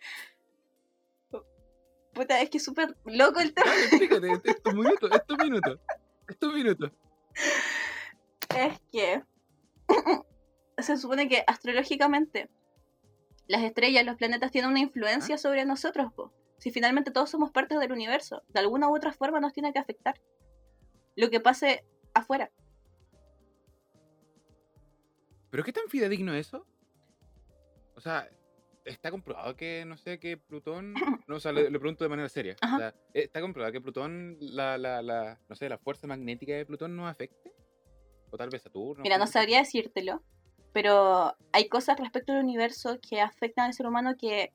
Puta, 2.15 2.41
es 2.41 2.49
que 2.49 2.57
es 2.57 2.63
súper 2.63 2.95
loco 3.03 3.41
el 3.41 3.53
tema. 3.53 3.71
Explícate, 3.75 4.41
estos 4.45 4.73
minutos, 4.73 5.11
estos 5.13 5.37
minutos. 5.37 5.79
Estos 6.27 6.53
minutos. 6.53 6.91
Es 8.57 8.79
que. 8.91 9.21
se 10.77 10.97
supone 10.97 11.27
que 11.27 11.43
astrológicamente 11.45 12.49
las 13.47 13.63
estrellas, 13.63 14.05
los 14.05 14.15
planetas 14.15 14.51
tienen 14.51 14.71
una 14.71 14.79
influencia 14.79 15.37
sobre 15.37 15.65
nosotros, 15.65 16.11
po. 16.13 16.31
Si 16.57 16.71
finalmente 16.71 17.11
todos 17.11 17.29
somos 17.29 17.51
partes 17.51 17.79
del 17.79 17.91
universo, 17.91 18.43
de 18.47 18.61
alguna 18.61 18.89
u 18.89 18.95
otra 18.95 19.11
forma 19.11 19.41
nos 19.41 19.53
tiene 19.53 19.73
que 19.73 19.79
afectar 19.79 20.15
lo 21.15 21.29
que 21.29 21.41
pase 21.41 21.85
afuera. 22.13 22.49
¿Pero 25.51 25.63
qué 25.63 25.73
tan 25.73 25.87
fidedigno 25.89 26.33
es 26.33 26.47
eso? 26.47 26.65
O 27.95 28.01
sea, 28.01 28.29
está 28.85 29.11
comprobado 29.11 29.55
que, 29.55 29.83
no 29.85 29.97
sé, 29.97 30.19
que 30.19 30.37
Plutón. 30.37 30.93
No, 31.27 31.37
o 31.37 31.39
sea, 31.39 31.51
le, 31.51 31.69
le 31.71 31.79
pregunto 31.79 32.03
de 32.03 32.09
manera 32.09 32.29
seria. 32.29 32.53
O 32.53 32.65
Ajá. 32.65 32.77
sea, 32.77 32.93
¿Está 33.13 33.41
comprobado 33.41 33.71
que 33.73 33.81
Plutón, 33.81 34.37
la, 34.39 34.77
la, 34.77 35.01
la, 35.01 35.39
no 35.49 35.55
sé, 35.55 35.67
la 35.67 35.79
fuerza 35.79 36.05
magnética 36.07 36.53
de 36.53 36.65
Plutón 36.65 36.95
no 36.95 37.07
afecte? 37.07 37.51
O 38.29 38.37
tal 38.37 38.49
vez 38.49 38.61
Saturno. 38.61 39.01
Mira, 39.01 39.17
no 39.17 39.25
sabría 39.25 39.59
decírtelo, 39.59 40.21
pero 40.71 41.35
hay 41.51 41.67
cosas 41.67 41.99
respecto 41.99 42.33
al 42.33 42.43
universo 42.43 42.99
que 43.01 43.21
afectan 43.21 43.65
al 43.65 43.73
ser 43.73 43.87
humano 43.87 44.15
que 44.19 44.53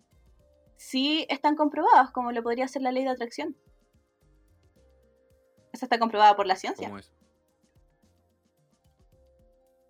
sí 0.77 1.27
están 1.29 1.57
comprobadas, 1.57 2.11
como 2.13 2.31
lo 2.31 2.43
podría 2.43 2.69
ser 2.69 2.83
la 2.83 2.93
ley 2.93 3.05
de 3.05 3.11
atracción. 3.11 3.57
Esa 5.73 5.87
está 5.87 5.99
comprobada 5.99 6.37
por 6.37 6.47
la 6.47 6.57
ciencia. 6.57 6.87
¿Cómo 6.87 6.99
eso? 6.99 7.13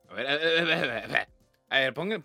A 0.08 0.14
ver, 0.14 0.26
a 0.26 0.36
ver, 0.36 0.58
a 0.58 0.64
ver, 0.64 0.72
a 0.72 0.94
ver, 0.94 1.04
a 1.04 1.06
ver. 1.06 1.28
A 1.68 1.78
ver, 1.78 1.94
ponga, 1.94 2.22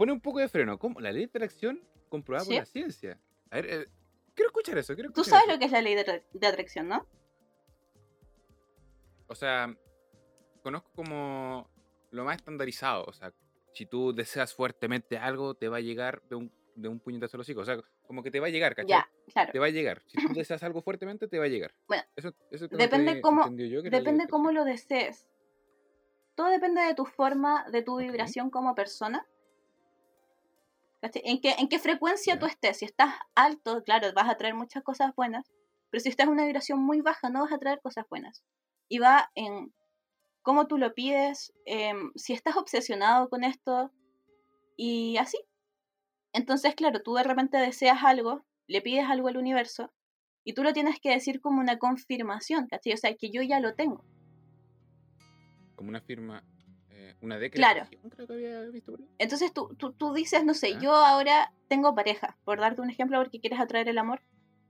pone 0.00 0.12
un 0.12 0.20
poco 0.22 0.38
de 0.38 0.48
freno. 0.48 0.78
¿Cómo? 0.78 0.98
La 0.98 1.12
ley 1.12 1.26
de 1.26 1.28
atracción 1.28 1.78
comprobada 2.08 2.46
Sí. 2.46 2.52
por 2.52 2.58
la 2.60 2.64
ciencia. 2.64 3.20
A 3.50 3.56
ver, 3.56 3.66
eh, 3.66 3.86
quiero 4.34 4.48
escuchar 4.48 4.78
eso. 4.78 4.94
Quiero 4.94 5.12
Tú 5.12 5.24
sabes 5.24 5.44
eso. 5.44 5.52
lo 5.52 5.58
que 5.58 5.66
es 5.66 5.72
la 5.72 5.82
ley 5.82 5.94
de, 5.94 6.06
atra- 6.06 6.22
de 6.32 6.46
atracción, 6.46 6.88
¿no? 6.88 7.06
O 9.26 9.34
sea, 9.34 9.76
conozco 10.62 10.90
como 10.94 11.68
lo 12.10 12.24
más 12.24 12.36
estandarizado. 12.36 13.04
O 13.04 13.12
sea, 13.12 13.32
si 13.74 13.84
tú 13.84 14.12
deseas 14.14 14.54
fuertemente 14.54 15.18
algo, 15.18 15.54
te 15.54 15.68
va 15.68 15.76
a 15.76 15.80
llegar 15.80 16.22
de 16.30 16.36
un, 16.36 16.52
de 16.74 16.88
un 16.88 16.98
puñetazo 16.98 17.36
a 17.36 17.38
los 17.38 17.48
hijos. 17.50 17.68
O 17.68 17.72
sea, 17.74 17.82
como 18.06 18.22
que 18.22 18.30
te 18.30 18.40
va 18.40 18.46
a 18.46 18.50
llegar, 18.50 18.74
¿cachai? 18.74 18.88
Ya, 18.88 19.10
claro. 19.32 19.52
Te 19.52 19.58
va 19.58 19.66
a 19.66 19.70
llegar. 19.70 20.02
Si 20.06 20.16
tú 20.16 20.32
deseas 20.44 20.62
algo 20.62 20.80
fuertemente, 20.82 21.28
te 21.28 21.38
va 21.38 21.44
a 21.44 21.48
llegar. 21.48 21.74
Bueno, 21.86 22.02
eso, 22.16 22.32
eso 22.50 22.66
depende 22.68 23.16
que 23.16 23.20
cómo- 23.20 23.48
yo 23.56 23.82
Depende 23.82 24.26
cómo 24.28 24.50
lo 24.50 24.64
desees. 24.64 25.26
Todo 26.34 26.48
depende 26.48 26.80
de 26.80 26.94
tu 26.94 27.04
forma, 27.04 27.68
de 27.70 27.82
tu 27.82 27.98
vibración 27.98 28.48
como 28.50 28.74
persona. 28.74 29.26
¿En 31.02 31.40
qué, 31.40 31.54
¿En 31.58 31.68
qué 31.68 31.78
frecuencia 31.78 32.38
tú 32.38 32.46
estés? 32.46 32.78
Si 32.78 32.84
estás 32.84 33.14
alto, 33.34 33.82
claro, 33.84 34.08
vas 34.14 34.28
a 34.28 34.36
traer 34.36 34.54
muchas 34.54 34.82
cosas 34.82 35.14
buenas. 35.16 35.50
Pero 35.90 36.00
si 36.02 36.08
estás 36.08 36.26
en 36.26 36.32
una 36.32 36.44
vibración 36.44 36.78
muy 36.80 37.00
baja, 37.00 37.30
no 37.30 37.42
vas 37.42 37.52
a 37.52 37.58
traer 37.58 37.80
cosas 37.80 38.06
buenas. 38.08 38.44
Y 38.88 38.98
va 38.98 39.30
en 39.34 39.72
cómo 40.42 40.66
tú 40.66 40.78
lo 40.78 40.94
pides, 40.94 41.52
em, 41.64 42.12
si 42.14 42.32
estás 42.32 42.56
obsesionado 42.56 43.28
con 43.28 43.44
esto 43.44 43.90
y 44.76 45.16
así. 45.16 45.38
Entonces, 46.32 46.74
claro, 46.74 47.02
tú 47.02 47.14
de 47.14 47.24
repente 47.24 47.58
deseas 47.58 48.04
algo, 48.04 48.44
le 48.66 48.80
pides 48.82 49.08
algo 49.08 49.28
al 49.28 49.36
universo 49.36 49.92
y 50.44 50.54
tú 50.54 50.62
lo 50.62 50.72
tienes 50.72 51.00
que 51.00 51.10
decir 51.10 51.40
como 51.40 51.60
una 51.60 51.78
confirmación, 51.78 52.66
¿cachai? 52.68 52.92
O 52.92 52.96
sea, 52.96 53.14
que 53.14 53.30
yo 53.30 53.42
ya 53.42 53.60
lo 53.60 53.74
tengo. 53.74 54.04
Como 55.76 55.88
una 55.88 56.00
firma, 56.00 56.44
eh, 57.10 57.16
una 57.22 57.36
Claro. 57.36 57.40
declaración, 57.40 58.00
creo 58.10 58.26
que 58.26 58.32
había 58.34 58.60
visto 58.70 58.92
por 58.92 59.00
ahí. 59.00 59.08
Entonces 59.18 59.52
tú, 59.52 59.74
tú, 59.76 59.92
tú 59.92 60.12
dices, 60.14 60.44
no 60.44 60.54
sé, 60.54 60.78
yo 60.80 60.94
ahora 60.94 61.52
tengo 61.68 61.94
pareja, 61.94 62.36
por 62.44 62.58
darte 62.60 62.80
un 62.80 62.90
ejemplo 62.90 63.18
porque 63.18 63.40
quieres 63.40 63.60
atraer 63.60 63.88
el 63.88 63.98
amor. 63.98 64.20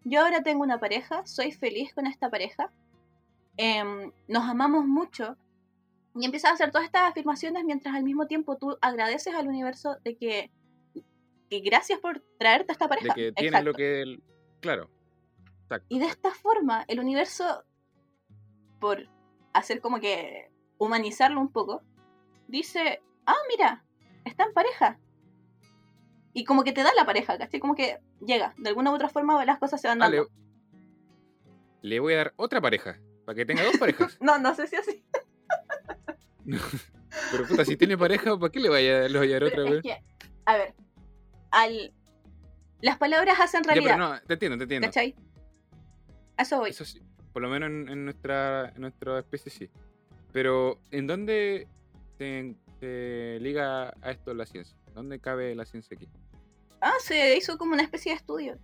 Yo 0.04 0.22
ahora 0.22 0.42
tengo 0.42 0.62
una 0.62 0.78
pareja, 0.80 1.24
soy 1.26 1.52
feliz 1.52 1.92
con 1.94 2.06
esta 2.06 2.30
pareja, 2.30 2.72
em, 3.56 4.12
nos 4.28 4.44
amamos 4.48 4.86
mucho 4.86 5.36
y 6.14 6.24
empiezas 6.24 6.50
a 6.50 6.54
hacer 6.54 6.70
todas 6.70 6.86
estas 6.86 7.02
afirmaciones 7.10 7.64
mientras 7.64 7.94
al 7.94 8.02
mismo 8.04 8.26
tiempo 8.26 8.56
tú 8.56 8.76
agradeces 8.80 9.34
al 9.34 9.46
universo 9.48 9.96
de 10.02 10.16
que, 10.16 10.50
que 11.50 11.60
gracias 11.60 11.98
por 12.00 12.20
traerte 12.38 12.72
a 12.72 12.74
esta 12.74 12.88
pareja. 12.88 13.08
De 13.08 13.14
que 13.14 13.32
tiene 13.32 13.48
Exacto. 13.48 13.70
lo 13.70 13.74
que. 13.74 14.00
el- 14.02 14.22
Claro. 14.60 14.90
Exacto, 15.62 15.86
Y 15.88 15.98
de 16.00 16.06
esta 16.06 16.32
forma, 16.34 16.84
el 16.88 16.98
universo, 17.00 17.64
por 18.80 19.08
hacer 19.52 19.80
como 19.80 20.00
que 20.00 20.50
humanizarlo 20.78 21.40
un 21.40 21.52
poco, 21.52 21.82
dice, 22.50 23.00
ah, 23.26 23.36
mira, 23.48 23.84
está 24.24 24.44
en 24.44 24.52
pareja. 24.52 24.98
Y 26.32 26.44
como 26.44 26.62
que 26.64 26.72
te 26.72 26.82
da 26.82 26.90
la 26.96 27.04
pareja, 27.04 27.38
¿cachai? 27.38 27.58
Como 27.60 27.74
que 27.74 27.98
llega. 28.24 28.54
De 28.58 28.68
alguna 28.68 28.90
u 28.92 28.94
otra 28.94 29.08
forma 29.08 29.44
las 29.44 29.58
cosas 29.58 29.80
se 29.80 29.88
van 29.88 30.00
Ah, 30.02 30.08
le, 30.08 30.18
dando. 30.18 30.30
le 31.82 32.00
voy 32.00 32.14
a 32.14 32.18
dar 32.18 32.34
otra 32.36 32.60
pareja. 32.60 33.00
Para 33.24 33.36
que 33.36 33.44
tenga 33.46 33.64
dos 33.64 33.76
parejas. 33.78 34.16
No, 34.20 34.38
no 34.38 34.54
sé 34.54 34.66
si 34.66 34.76
así. 34.76 35.04
Pero 37.32 37.46
puta, 37.46 37.64
si 37.64 37.76
tiene 37.76 37.98
pareja, 37.98 38.38
¿para 38.38 38.50
qué 38.52 38.60
le 38.60 38.68
vaya, 38.68 39.08
le 39.08 39.18
vaya 39.18 39.36
a 39.36 39.40
dar 39.40 39.48
otra 39.48 39.64
vez? 39.64 39.82
que, 39.82 40.02
a 40.46 40.56
ver, 40.56 40.74
al... 41.50 41.92
las 42.80 42.98
palabras 42.98 43.38
hacen 43.40 43.62
Ya, 43.64 43.72
realidad, 43.74 43.94
pero 43.96 44.08
no, 44.08 44.20
te 44.22 44.32
entiendo, 44.34 44.56
te 44.58 44.62
entiendo. 44.64 44.86
¿cachai? 44.88 45.14
A 46.36 46.42
eso 46.42 46.58
voy. 46.58 46.70
Eso 46.70 46.84
sí. 46.84 47.02
Por 47.32 47.42
lo 47.42 47.48
menos 47.48 47.68
en, 47.68 47.88
en 47.88 48.04
nuestra, 48.04 48.68
en 48.74 48.80
nuestra 48.80 49.18
especie 49.18 49.50
sí. 49.50 49.70
Pero, 50.32 50.80
¿en 50.92 51.06
dónde 51.08 51.66
se, 52.20 52.54
se 52.80 53.38
liga 53.40 53.94
a 54.02 54.10
esto 54.10 54.34
la 54.34 54.44
ciencia? 54.44 54.76
¿Dónde 54.94 55.18
cabe 55.20 55.54
la 55.54 55.64
ciencia 55.64 55.96
aquí? 55.96 56.06
Ah, 56.82 56.92
se 57.02 57.36
hizo 57.38 57.56
como 57.56 57.72
una 57.72 57.82
especie 57.82 58.12
de 58.12 58.16
estudio 58.16 58.58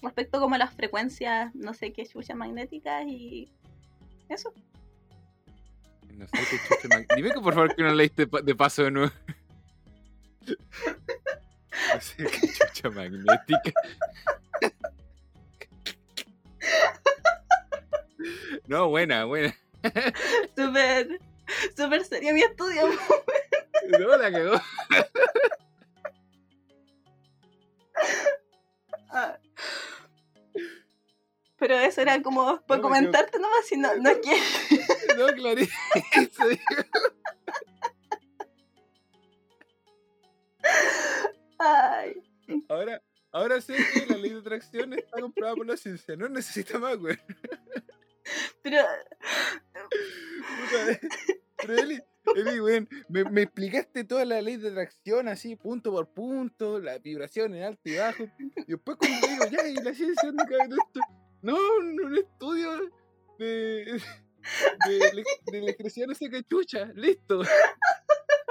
respecto 0.00 0.40
como 0.40 0.54
a 0.54 0.58
las 0.58 0.72
frecuencias, 0.72 1.54
no 1.54 1.74
sé 1.74 1.92
qué 1.92 2.06
chucha 2.06 2.34
magnéticas 2.34 3.04
y 3.06 3.52
eso. 4.30 4.54
No 6.14 6.26
sé 6.28 6.32
qué 6.50 6.56
chucha 6.66 6.88
mag- 6.88 7.06
Dime 7.14 7.30
que 7.32 7.40
por 7.40 7.52
favor 7.54 7.74
que 7.76 7.82
no 7.82 7.92
leíste 7.94 8.26
de 8.26 8.54
paso 8.54 8.84
de 8.84 8.90
nuevo. 8.90 9.12
No 11.94 12.00
sé 12.00 12.24
qué 12.24 12.48
chucha 12.48 12.90
magnética. 12.90 13.72
No, 18.66 18.88
buena, 18.88 19.24
buena. 19.24 19.54
Súper, 20.56 21.20
súper 21.76 22.04
serio 22.04 22.32
mi 22.34 22.42
estudio. 22.42 22.82
No, 24.00 24.16
la 24.16 24.32
cagó. 24.32 24.60
Ah. 29.10 29.38
Pero 31.56 31.74
eso 31.78 32.00
era 32.00 32.20
como 32.20 32.42
No, 32.52 32.66
quedo- 32.66 32.82
comentarte 32.82 33.38
nomás, 33.38 33.64
si 33.66 33.76
no, 33.76 33.94
no 33.96 34.10
es 34.10 34.18
que... 34.18 34.36
No, 35.16 35.26
clarísimo. 35.28 35.78
Ay, 41.58 42.22
Ahora, 42.68 43.02
ahora 43.32 43.60
sé 43.60 43.74
que 43.94 44.06
la 44.06 44.16
ley 44.16 44.30
de 44.32 44.40
atracción 44.40 44.92
está 44.92 45.20
comprobada 45.20 45.56
por 45.56 45.66
la 45.66 45.76
ciencia. 45.76 46.16
No 46.16 46.28
necesita 46.28 46.78
más, 46.78 46.96
güey. 46.98 47.16
pero 48.62 48.84
Puta, 49.72 51.00
Me, 53.08 53.42
explicaste 53.42 54.04
toda 54.04 54.24
la 54.24 54.42
ley 54.42 54.56
de 54.56 54.68
atracción 54.70 55.28
así, 55.28 55.56
punto 55.56 55.92
por 55.92 56.08
punto, 56.08 56.80
la 56.80 56.98
vibración 56.98 57.54
en 57.54 57.62
alto 57.62 57.82
y 57.84 57.96
bajo. 57.96 58.24
Y 58.56 58.72
después 58.72 58.96
cuando 58.98 59.26
digo, 59.26 59.44
ya, 59.50 59.68
¿y 59.68 59.74
la 59.76 59.94
ciencia 59.94 60.28
dónde 60.28 60.44
cabe 60.44 60.64
esto? 60.64 61.00
No, 61.42 61.56
no, 61.82 62.06
un 62.06 62.18
estudio 62.18 62.90
de, 63.38 64.00
de, 64.88 65.24
de 65.52 65.58
electricidad 65.58 66.08
no 66.08 66.14
sé 66.14 66.28
qué. 66.30 66.44
Listo. 66.94 67.42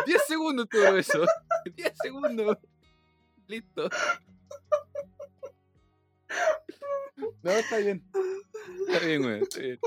10 0.05 0.21
segundos 0.27 0.67
todo 0.69 0.97
eso. 0.97 1.25
10 1.75 1.93
segundos. 2.01 2.57
Listo. 3.47 3.89
No, 7.43 7.51
está 7.51 7.77
bien. 7.77 8.03
Está. 8.87 8.97
Está 9.41 9.59
bien. 9.59 9.79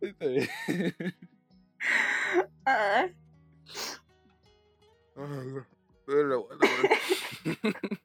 Está 0.00 0.26
bien. 0.26 0.48
Ay, 2.64 3.14
buena, 6.06 6.36
güey. 6.36 6.58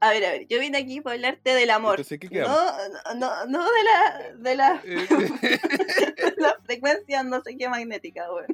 A 0.00 0.10
ver, 0.10 0.22
a 0.22 0.30
ver, 0.32 0.46
yo 0.48 0.60
vine 0.60 0.76
aquí 0.76 1.00
para 1.00 1.14
hablarte 1.14 1.54
del 1.54 1.70
amor. 1.70 1.98
Entonces. 1.98 2.30
No, 2.30 3.14
no, 3.14 3.46
no 3.46 3.64
de 3.64 3.84
la, 3.84 4.32
de 4.36 4.54
la, 4.54 4.82
Eh, 4.84 5.06
de 5.08 6.34
la 6.36 6.58
frecuencia 6.62 7.22
no 7.22 7.40
sé 7.40 7.56
qué 7.56 7.70
magnética, 7.70 8.30
weón. 8.30 8.46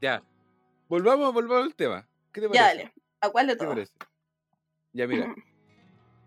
Ya. 0.00 0.22
Volvamos, 0.88 1.34
volvamos 1.34 1.64
al 1.66 1.74
tema. 1.74 2.06
¿Qué 2.32 2.40
te 2.40 2.48
parece? 2.48 2.62
ya, 2.64 2.68
dale. 2.68 2.92
¿A 3.20 3.30
cuál 3.30 3.48
de 3.48 3.54
¿Qué 3.54 3.58
te 3.58 3.64
todos? 3.64 3.74
parece? 3.74 3.92
Ya, 4.92 5.06
mira. 5.08 5.34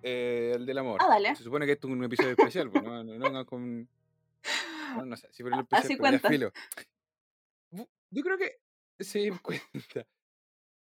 Eh, 0.04 0.54
el 0.56 0.66
del 0.66 0.78
amor. 0.78 1.00
Ah, 1.02 1.08
dale. 1.10 1.36
Se 1.36 1.43
supone 1.43 1.66
que 1.66 1.74
esto 1.74 1.88
es 1.88 1.93
un 1.93 2.04
episodio 2.04 2.32
especial, 2.32 2.70
pues 2.72 2.84
no, 2.84 3.04
no, 3.04 3.30
no 3.30 3.45
con. 3.45 3.88
No, 4.95 5.06
no 5.06 5.18
sé, 5.18 5.28
si 5.32 5.43
fuera 5.43 5.58
el 5.58 5.62
especial, 5.64 5.84
Así 5.86 5.95
pero 5.97 6.04
ya 6.12 6.20
cuenta. 6.22 6.30
filo. 6.30 6.52
Yo 8.12 8.24
creo 8.24 8.38
que 8.38 8.60
se 9.04 9.32
cuenta. 9.41 10.08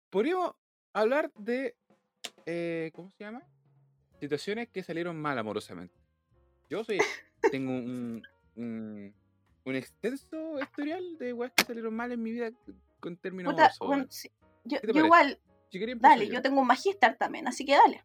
Podríamos 0.10 0.54
hablar 0.94 1.32
de. 1.36 1.76
eh, 2.46 2.92
¿Cómo 2.94 3.12
se 3.12 3.24
llama? 3.24 3.44
Situaciones 4.20 4.70
que 4.70 4.82
salieron 4.84 5.20
mal 5.22 5.38
amorosamente. 5.38 5.96
Yo 6.70 6.84
soy. 6.84 7.00
Tengo 7.52 7.72
un. 7.72 8.26
un, 8.56 9.14
un 9.66 9.76
extenso 9.76 10.60
historial 10.62 11.18
de 11.18 11.34
weas 11.34 11.52
que 11.54 11.64
salieron 11.66 11.94
mal 11.94 12.12
en 12.12 12.24
mi 12.24 12.32
vida 12.32 12.52
con 13.02 13.18
términos 13.18 13.54
amorosos. 13.54 13.86
bueno, 13.88 14.06
sí, 14.10 14.32
yo, 14.64 14.80
¿Qué 14.82 14.88
te 14.88 14.94
yo 14.94 15.06
igual, 15.06 15.40
Si 15.70 15.78
quería 15.78 15.96
dale, 16.00 16.28
yo 16.30 16.42
tengo 16.42 16.62
un 16.62 16.68
magíster 16.68 17.16
también, 17.18 17.48
así 17.48 17.66
que 17.66 17.74
dale. 17.74 18.04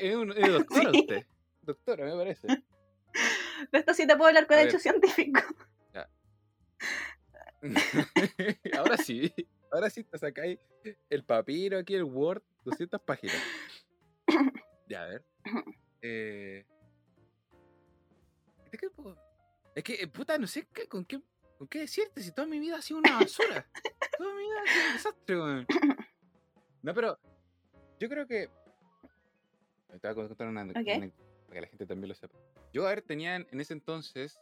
Es, 0.00 0.14
un, 0.16 0.32
es 0.32 0.52
doctora 0.52 0.90
Sí. 0.92 1.00
usted. 1.00 1.26
Doctora, 1.62 2.04
me 2.06 2.12
parece. 2.16 2.46
De 2.48 3.78
esto 3.78 3.94
sí 3.94 4.06
te 4.06 4.16
puedo 4.16 4.28
hablar 4.28 4.46
con 4.46 4.56
A 4.58 4.62
hecho 4.62 4.72
ver. 4.72 4.80
científico. 4.80 5.40
ahora 8.76 8.96
sí, 8.96 9.32
ahora 9.70 9.88
sí 9.88 10.02
te 10.02 10.18
sacáis 10.18 10.58
el 11.08 11.24
papiro 11.24 11.78
aquí, 11.78 11.94
el 11.94 12.02
Word, 12.02 12.42
200 12.64 13.00
páginas. 13.02 13.36
Ya, 14.88 15.04
a 15.04 15.06
ver. 15.06 15.24
Eh, 16.00 16.64
¿de 18.72 18.78
qué 18.78 18.90
puedo- 18.90 19.16
Es 19.76 19.84
que, 19.84 19.94
eh, 19.94 20.08
puta, 20.08 20.36
no 20.38 20.48
sé 20.48 20.66
qué, 20.72 20.88
con, 20.88 21.04
qué, 21.04 21.20
con 21.56 21.68
qué 21.68 21.78
decirte 21.80 22.20
si 22.20 22.32
toda 22.32 22.48
mi 22.48 22.58
vida 22.58 22.76
ha 22.78 22.82
sido 22.82 22.98
una 22.98 23.16
basura. 23.20 23.64
toda 24.18 24.34
mi 24.34 24.42
vida 24.42 24.54
ha 24.66 24.72
sido 24.72 24.86
un 24.88 24.92
desastre, 24.94 25.36
weón. 25.40 25.66
No, 26.82 26.94
pero 26.94 27.16
yo 28.00 28.08
creo 28.08 28.26
que... 28.26 28.50
Te 30.00 30.12
voy 30.12 30.24
a 30.24 30.28
contar 30.28 30.48
una 30.48 30.62
anécdota 30.62 30.98
para 31.46 31.54
que 31.54 31.60
la 31.60 31.66
gente 31.66 31.86
también 31.86 32.08
lo 32.08 32.14
sepa. 32.14 32.38
Yo, 32.72 32.86
a 32.86 32.90
ver, 32.90 33.02
tenía 33.02 33.36
en 33.36 33.60
ese 33.60 33.74
entonces 33.74 34.40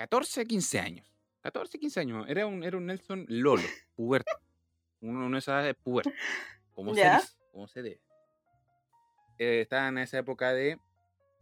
14, 0.00 0.46
15 0.46 0.80
años. 0.80 1.06
14, 1.42 1.78
15 1.78 2.00
años. 2.00 2.26
Era 2.26 2.46
un, 2.46 2.64
era 2.64 2.78
un 2.78 2.86
Nelson 2.86 3.26
Lolo, 3.28 3.68
puberto. 3.94 4.32
Uno, 5.02 5.28
de 5.28 5.38
esas 5.38 5.60
edades 5.60 5.76
puberto. 5.76 6.10
Como 6.74 6.94
se 6.94 7.02
dice, 7.02 7.36
como 7.52 7.68
se 7.68 7.82
debe. 7.82 8.00
Eh, 9.38 9.60
estaba 9.60 9.88
en 9.88 9.98
esa 9.98 10.18
época 10.18 10.54
de 10.54 10.70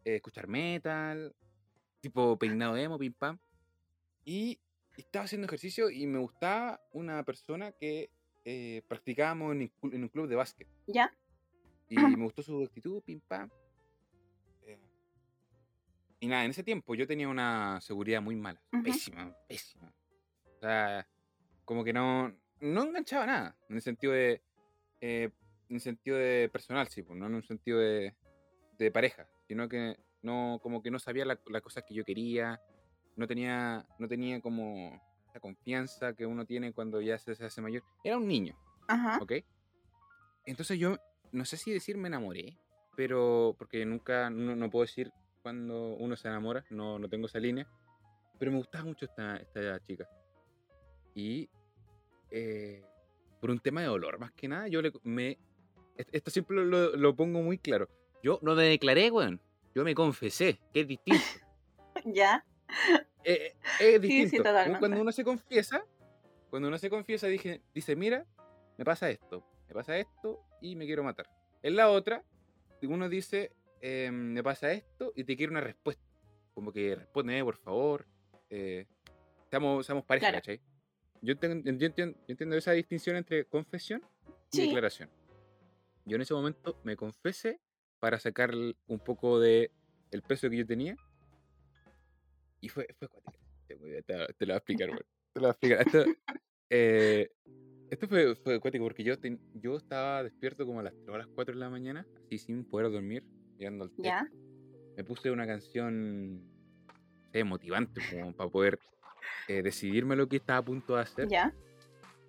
eh, 0.05 0.17
escuchar 0.17 0.49
metal, 0.49 1.37
tipo 2.01 2.37
peinado 2.37 2.77
emo, 2.77 2.99
pim 2.99 3.13
pam. 3.13 3.39
Y 4.25 4.59
estaba 4.97 5.27
haciendo 5.27 5.47
ejercicio 5.47 5.89
y 5.89 6.09
me 6.09 6.19
gustaba 6.19 6.81
una 6.91 7.23
persona 7.23 7.71
que 7.71 8.11
eh, 8.45 8.83
practicábamos 8.89 9.53
en, 9.53 9.73
en 9.93 10.03
un 10.03 10.09
club 10.09 10.27
de 10.27 10.35
básquet. 10.35 10.67
¿Ya? 10.89 11.17
Y 11.89 11.97
me 12.19 12.25
gustó 12.25 12.43
su 12.43 12.63
actitud, 12.65 13.03
pim 13.03 13.21
pam. 13.21 13.51
Eh, 14.63 14.79
y 16.21 16.27
nada, 16.27 16.45
en 16.45 16.51
ese 16.51 16.63
tiempo 16.65 16.95
yo 16.95 17.07
tenía 17.07 17.29
una 17.29 17.81
seguridad 17.81 18.21
muy 18.21 18.37
mala. 18.37 18.61
Ujú. 18.73 18.83
Pésima, 18.83 19.35
pésima. 19.49 19.93
O 20.57 20.61
sea, 20.61 21.09
como 21.65 21.85
que 21.85 21.93
no, 21.93 22.35
no 22.61 22.83
enganchaba 22.85 23.27
nada. 23.27 23.57
En 23.69 23.77
el 23.77 23.83
sentido 23.83 24.13
de. 24.13 24.43
eh, 25.01 25.31
en 25.69 25.75
el 25.77 25.81
sentido 25.83 26.17
de 26.17 26.49
personal, 26.51 26.89
sí, 26.89 27.03
pues, 27.03 27.19
no 27.19 27.27
en 27.27 27.35
un 27.35 27.43
sentido 27.43 27.79
de, 27.79 28.17
de 28.79 28.91
pareja. 28.91 29.29
Sino 29.47 29.69
que 29.69 29.97
no, 30.23 30.59
como 30.63 30.83
que 30.83 30.91
no 30.91 30.99
sabía 30.99 31.25
la- 31.27 31.39
las 31.47 31.63
cosas 31.63 31.85
que 31.87 31.95
yo 31.95 32.05
quería. 32.05 32.61
No 33.17 33.27
tenía, 33.27 33.87
no 33.99 34.09
tenía 34.09 34.41
como 34.41 35.01
esa 35.29 35.41
confianza 35.41 36.15
que 36.15 36.25
uno 36.25 36.47
tiene 36.47 36.73
cuando 36.73 37.01
ya 37.03 37.19
se, 37.19 37.35
se 37.35 37.45
hace 37.45 37.61
mayor. 37.61 37.83
Era 38.03 38.17
un 38.17 38.27
niño. 38.27 38.57
Ajá. 38.89 39.19
¿ok? 39.21 39.33
Entonces 40.47 40.79
yo, 40.79 40.97
no 41.33 41.45
sé 41.45 41.57
si 41.57 41.73
decir 41.73 41.97
me 41.97 42.09
enamoré, 42.09 42.57
pero 42.97 43.55
porque 43.59 43.85
nunca, 43.87 44.31
no, 44.31 44.57
no 44.57 44.71
puedo 44.71 44.85
decir 44.85 45.11
cuando 45.43 45.95
uno 45.95 46.17
se 46.17 46.29
enamora, 46.29 46.65
no, 46.71 46.99
no 46.99 47.09
tengo 47.09 47.27
esa 47.27 47.39
línea, 47.39 47.67
pero 48.39 48.51
me 48.51 48.59
gustaba 48.59 48.85
mucho 48.85 49.05
esta, 49.05 49.37
esta 49.37 49.81
chica. 49.81 50.09
Y 51.15 51.49
eh, 52.31 52.83
por 53.41 53.51
un 53.51 53.59
tema 53.61 53.81
de 53.81 53.87
dolor, 53.89 54.19
más 54.19 54.33
que 54.33 54.49
nada, 54.49 54.69
yo 54.69 54.83
le, 54.83 54.93
me... 55.03 55.39
est- 55.97 56.09
Esto 56.15 56.31
siempre 56.31 56.57
lo, 56.65 56.97
lo- 56.97 57.15
pongo 57.17 57.41
muy 57.43 57.59
claro. 57.59 57.89
Yo 58.23 58.39
no 58.43 58.55
me 58.55 58.65
declaré, 58.65 59.11
weón. 59.11 59.41
Yo 59.75 59.85
me 59.85 59.95
confesé, 59.95 60.61
que 60.73 60.81
es 60.81 60.89
distinto. 60.89 61.25
¿Ya? 62.05 62.45
Eh, 63.25 63.55
eh, 63.81 63.95
es 63.95 64.01
sí, 64.03 64.09
distinto. 64.09 64.37
Uno- 64.43 64.43
totalmente. 64.51 64.79
Cuando 64.81 65.01
uno 65.01 65.13
se 65.13 65.25
confiesa, 65.25 65.85
cuando 66.51 66.69
uno 66.69 66.79
se 66.79 66.91
confiesa, 66.91 67.27
dije, 67.29 67.63
dice, 67.75 67.95
mira, 67.97 68.27
me 68.77 68.85
pasa 68.85 69.11
esto, 69.11 69.45
me 69.69 69.75
pasa 69.75 69.97
esto 69.99 70.41
y 70.61 70.77
me 70.77 70.87
quiero 70.87 71.05
matar. 71.05 71.29
En 71.63 71.77
la 71.77 71.91
otra, 71.91 72.25
uno 72.83 73.09
dice, 73.09 73.53
eh, 73.81 74.11
me 74.11 74.43
pasa 74.43 74.73
esto 74.73 75.13
y 75.15 75.25
te 75.25 75.37
quiero 75.37 75.53
una 75.53 75.61
respuesta. 75.61 76.03
Como 76.55 76.73
que 76.73 76.95
respóndeme, 76.95 77.45
por 77.45 77.57
favor. 77.57 78.07
Eh, 78.51 78.87
seamos, 79.51 79.85
seamos 79.87 80.05
pareja, 80.05 80.29
Claro. 80.29 80.39
¿cachai? 80.39 80.61
Yo, 81.21 81.35
enten- 81.35 81.63
yo 81.65 81.87
entiendo, 81.87 82.17
yo 82.27 82.33
entiendo 82.33 82.57
esa 82.57 82.73
distinción 82.73 83.17
entre 83.17 83.45
confesión 83.45 84.03
y 84.53 84.57
Sí. 84.57 84.63
declaración. 84.67 85.11
Yo 86.05 86.17
en 86.17 86.23
ese 86.23 86.33
momento 86.33 86.81
me 86.85 86.97
confesé 86.97 87.61
para 88.01 88.19
sacar 88.19 88.53
un 88.55 88.99
poco 89.01 89.39
de 89.41 89.71
el 90.11 90.23
peso 90.23 90.49
que 90.49 90.57
yo 90.57 90.67
tenía. 90.67 90.97
Y 92.61 92.69
fue, 92.69 92.87
fue 92.99 93.09
cuático. 93.09 93.45
Te, 93.67 93.77
te, 94.03 94.17
lo 94.17 94.27
voy 94.47 94.53
a 94.53 94.57
explicar. 94.57 94.89
Te 95.35 95.41
lo 95.41 95.43
voy 95.43 95.49
a 95.49 95.51
explicar. 95.51 95.87
Esto, 95.87 96.05
eh, 96.71 97.31
esto 97.91 98.09
fue, 98.09 98.35
fue 98.37 98.61
cuático 98.61 98.85
porque 98.85 99.03
yo, 99.05 99.19
ten- 99.19 99.41
yo 99.55 99.77
estaba 99.77 100.23
despierto 100.23 100.67
como 100.67 100.81
a 100.81 100.83
las 100.83 100.95
3 100.95 101.09
o 101.09 101.15
a 101.15 101.19
las 101.19 101.27
4 101.29 101.55
de 101.55 101.61
la 101.61 101.71
mañana, 101.71 102.07
así 102.27 102.39
sin 102.39 102.65
poder 102.65 102.91
dormir, 102.93 103.25
llegando 103.59 103.85
al 103.85 103.91
techo. 103.91 104.03
¿Ya? 104.05 104.27
Me 104.97 105.05
puse 105.05 105.31
una 105.31 105.47
canción 105.47 106.43
no 106.43 107.33
sé, 107.33 107.45
motivante 107.45 108.01
como 108.11 108.33
para 108.35 108.51
poder 108.51 108.79
eh, 109.49 109.63
decidirme 109.63 110.17
lo 110.17 110.29
que 110.29 110.37
estaba 110.37 110.59
a 110.59 110.65
punto 110.65 110.97
de 110.97 111.03
hacer 111.03 111.29
¿Ya? 111.29 111.55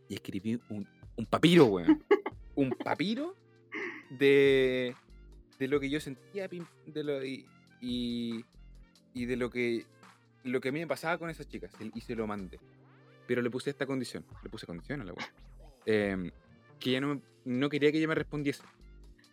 y 0.07 0.15
escribí 0.15 0.59
un, 0.69 0.87
un 1.15 1.25
papiro, 1.25 1.65
weón. 1.65 2.03
un 2.55 2.69
papiro 2.71 3.35
de, 4.09 4.95
de 5.57 5.67
lo 5.67 5.79
que 5.79 5.89
yo 5.89 5.99
sentía 5.99 6.47
de 6.47 7.03
lo, 7.03 7.23
y, 7.23 7.45
y, 7.81 8.43
y 9.13 9.25
de 9.25 9.35
lo 9.35 9.49
que, 9.49 9.85
lo 10.43 10.59
que 10.61 10.69
a 10.69 10.71
mí 10.71 10.79
me 10.79 10.87
pasaba 10.87 11.17
con 11.17 11.29
esas 11.29 11.47
chicas. 11.47 11.71
Y 11.93 12.01
se 12.01 12.15
lo 12.15 12.27
mandé. 12.27 12.59
Pero 13.27 13.41
le 13.41 13.49
puse 13.49 13.69
esta 13.69 13.85
condición. 13.85 14.25
Le 14.43 14.49
puse 14.49 14.65
condición 14.65 15.01
a 15.01 15.05
la 15.05 15.13
weón. 15.13 15.29
Em, 15.85 16.31
que 16.79 16.89
ella 16.91 17.01
no, 17.01 17.21
no 17.45 17.69
quería 17.69 17.91
que 17.91 17.97
ella 17.97 18.07
me 18.07 18.15
respondiese. 18.15 18.63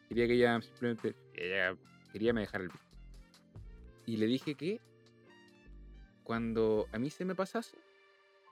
Quería 0.09 0.27
que 0.27 0.35
ella 0.35 0.61
simplemente. 0.61 1.15
Ella 1.35 1.77
quería 2.13 2.33
me 2.33 2.41
dejar 2.43 2.63
el. 2.63 2.71
Y 4.07 4.17
le 4.19 4.27
dije 4.27 4.55
que 4.55 4.81
cuando 6.23 6.87
a 6.93 6.99
mí 6.99 7.11
se 7.11 7.25
me 7.25 7.35
pasase, 7.35 7.77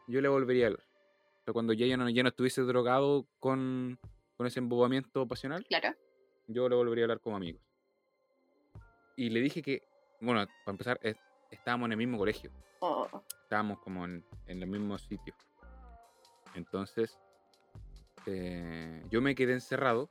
yo 0.08 0.20
le 0.20 0.28
volvería 0.28 0.64
a 0.64 0.68
hablar. 0.68 0.84
O 1.40 1.44
sea, 1.44 1.52
cuando 1.52 1.72
ya, 1.72 1.86
yo 1.86 1.96
no, 1.96 2.08
ya 2.08 2.22
no 2.22 2.28
estuviese 2.30 2.62
drogado 2.62 3.26
con, 3.38 3.98
con 4.36 4.46
ese 4.46 4.60
embobamiento 4.60 5.26
pasional, 5.26 5.64
Claro. 5.66 5.94
yo 6.46 6.68
le 6.68 6.76
volvería 6.76 7.04
a 7.04 7.06
hablar 7.06 7.20
como 7.20 7.36
amigos. 7.36 7.62
Y 9.16 9.30
le 9.30 9.40
dije 9.40 9.62
que, 9.62 9.82
bueno, 10.20 10.46
para 10.64 10.72
empezar, 10.72 10.98
es- 11.02 11.16
estábamos 11.50 11.86
en 11.86 11.92
el 11.92 11.98
mismo 11.98 12.18
colegio. 12.18 12.50
Oh, 12.80 13.06
Estábamos 13.42 13.78
como 13.80 14.04
en, 14.04 14.24
en 14.46 14.60
los 14.60 14.68
mismos 14.68 15.02
sitios. 15.02 15.36
Entonces, 16.54 17.18
eh, 18.26 19.02
yo 19.10 19.20
me 19.20 19.34
quedé 19.34 19.52
encerrado 19.52 20.10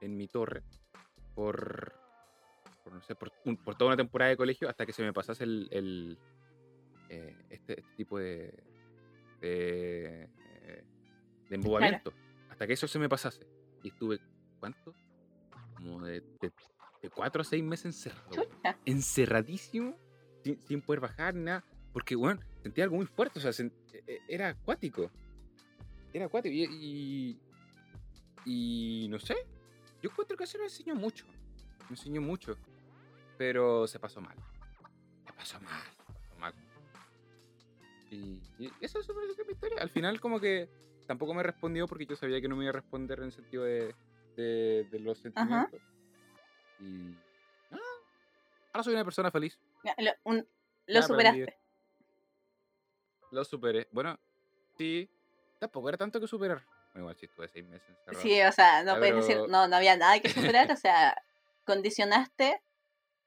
en 0.00 0.16
mi 0.16 0.28
torre 0.28 0.62
por, 1.34 1.92
por, 2.84 2.92
no 2.92 3.02
sé, 3.02 3.14
por, 3.14 3.32
un- 3.44 3.56
por 3.56 3.76
toda 3.76 3.88
una 3.90 3.96
temporada 3.96 4.30
de 4.30 4.36
colegio 4.36 4.68
hasta 4.68 4.86
que 4.86 4.92
se 4.92 5.02
me 5.02 5.12
pasase 5.12 5.44
el, 5.44 5.68
el, 5.70 6.18
eh, 7.08 7.36
este, 7.50 7.80
este 7.80 7.94
tipo 7.96 8.18
de, 8.18 8.52
de, 9.40 10.24
eh, 10.24 10.84
de 11.48 11.54
embobamiento. 11.54 12.12
Hasta 12.50 12.66
que 12.66 12.72
eso 12.72 12.88
se 12.88 12.98
me 12.98 13.08
pasase. 13.08 13.46
Y 13.82 13.88
estuve, 13.88 14.18
¿cuánto? 14.58 14.94
como 15.78 16.04
de, 16.04 16.20
de, 16.40 17.10
cuatro 17.10 17.42
a 17.42 17.44
seis 17.44 17.62
meses 17.62 17.86
encerrado. 17.86 18.48
Encerradísimo, 18.84 19.96
sin, 20.42 20.60
sin, 20.62 20.82
poder 20.82 21.00
bajar 21.00 21.34
ni 21.34 21.44
nada. 21.44 21.64
Porque, 21.92 22.16
bueno, 22.16 22.40
sentía 22.62 22.84
algo 22.84 22.96
muy 22.96 23.06
fuerte, 23.06 23.38
o 23.38 23.42
sea, 23.42 23.66
e, 23.66 24.02
e, 24.06 24.20
era 24.28 24.48
acuático. 24.48 25.10
Era 26.12 26.26
acuático. 26.26 26.52
Y, 26.54 26.64
y, 26.64 27.40
no 29.08 29.18
sé, 29.18 29.36
yo 30.02 30.10
encuentro 30.10 30.36
que 30.36 30.44
eso 30.44 30.58
me 30.58 30.64
enseñó 30.64 30.94
mucho. 30.94 31.26
Me 31.88 31.90
enseñó 31.90 32.20
mucho. 32.20 32.56
Pero 33.36 33.86
se 33.86 33.98
pasó 33.98 34.20
mal. 34.20 34.36
Se 35.26 35.32
pasó 35.32 35.60
mal. 35.60 35.82
Se 35.82 36.14
pasó 36.14 36.40
mal. 36.40 36.54
Y, 38.10 38.40
eso 38.80 39.00
es 39.00 39.08
mi 39.46 39.52
historia. 39.52 39.80
Al 39.80 39.90
final, 39.90 40.20
como 40.20 40.40
que 40.40 40.68
tampoco 41.06 41.34
me 41.34 41.42
respondió 41.42 41.86
porque 41.86 42.06
yo 42.06 42.16
sabía 42.16 42.40
que 42.40 42.48
no 42.48 42.56
me 42.56 42.64
iba 42.64 42.70
a 42.70 42.80
responder 42.80 43.18
en 43.18 43.26
el 43.26 43.32
sentido 43.32 43.64
de, 43.64 43.94
de, 44.36 44.98
los 45.00 45.18
sentimientos. 45.18 45.80
Y. 46.80 47.14
ahora 48.72 48.82
soy 48.82 48.94
una 48.94 49.04
persona 49.04 49.30
feliz. 49.30 49.58
Lo, 50.86 51.02
superaste. 51.02 51.58
Lo 53.30 53.44
superé. 53.44 53.88
Bueno, 53.92 54.18
sí. 54.76 55.08
Tampoco 55.58 55.88
era 55.88 55.98
tanto 55.98 56.20
que 56.20 56.26
superar. 56.28 56.64
Igual 56.94 57.16
si 57.16 57.26
estuve 57.26 57.48
seis 57.48 57.66
meses 57.66 57.88
encerrado. 57.88 58.22
Sí, 58.22 58.40
o 58.42 58.52
sea, 58.52 58.82
no 58.82 58.98
puedes 58.98 59.14
decir, 59.14 59.36
no, 59.48 59.68
no 59.68 59.76
había 59.76 59.96
nada 59.96 60.18
que 60.20 60.28
superar. 60.56 60.70
o 60.70 60.76
sea, 60.76 61.16
condicionaste 61.64 62.60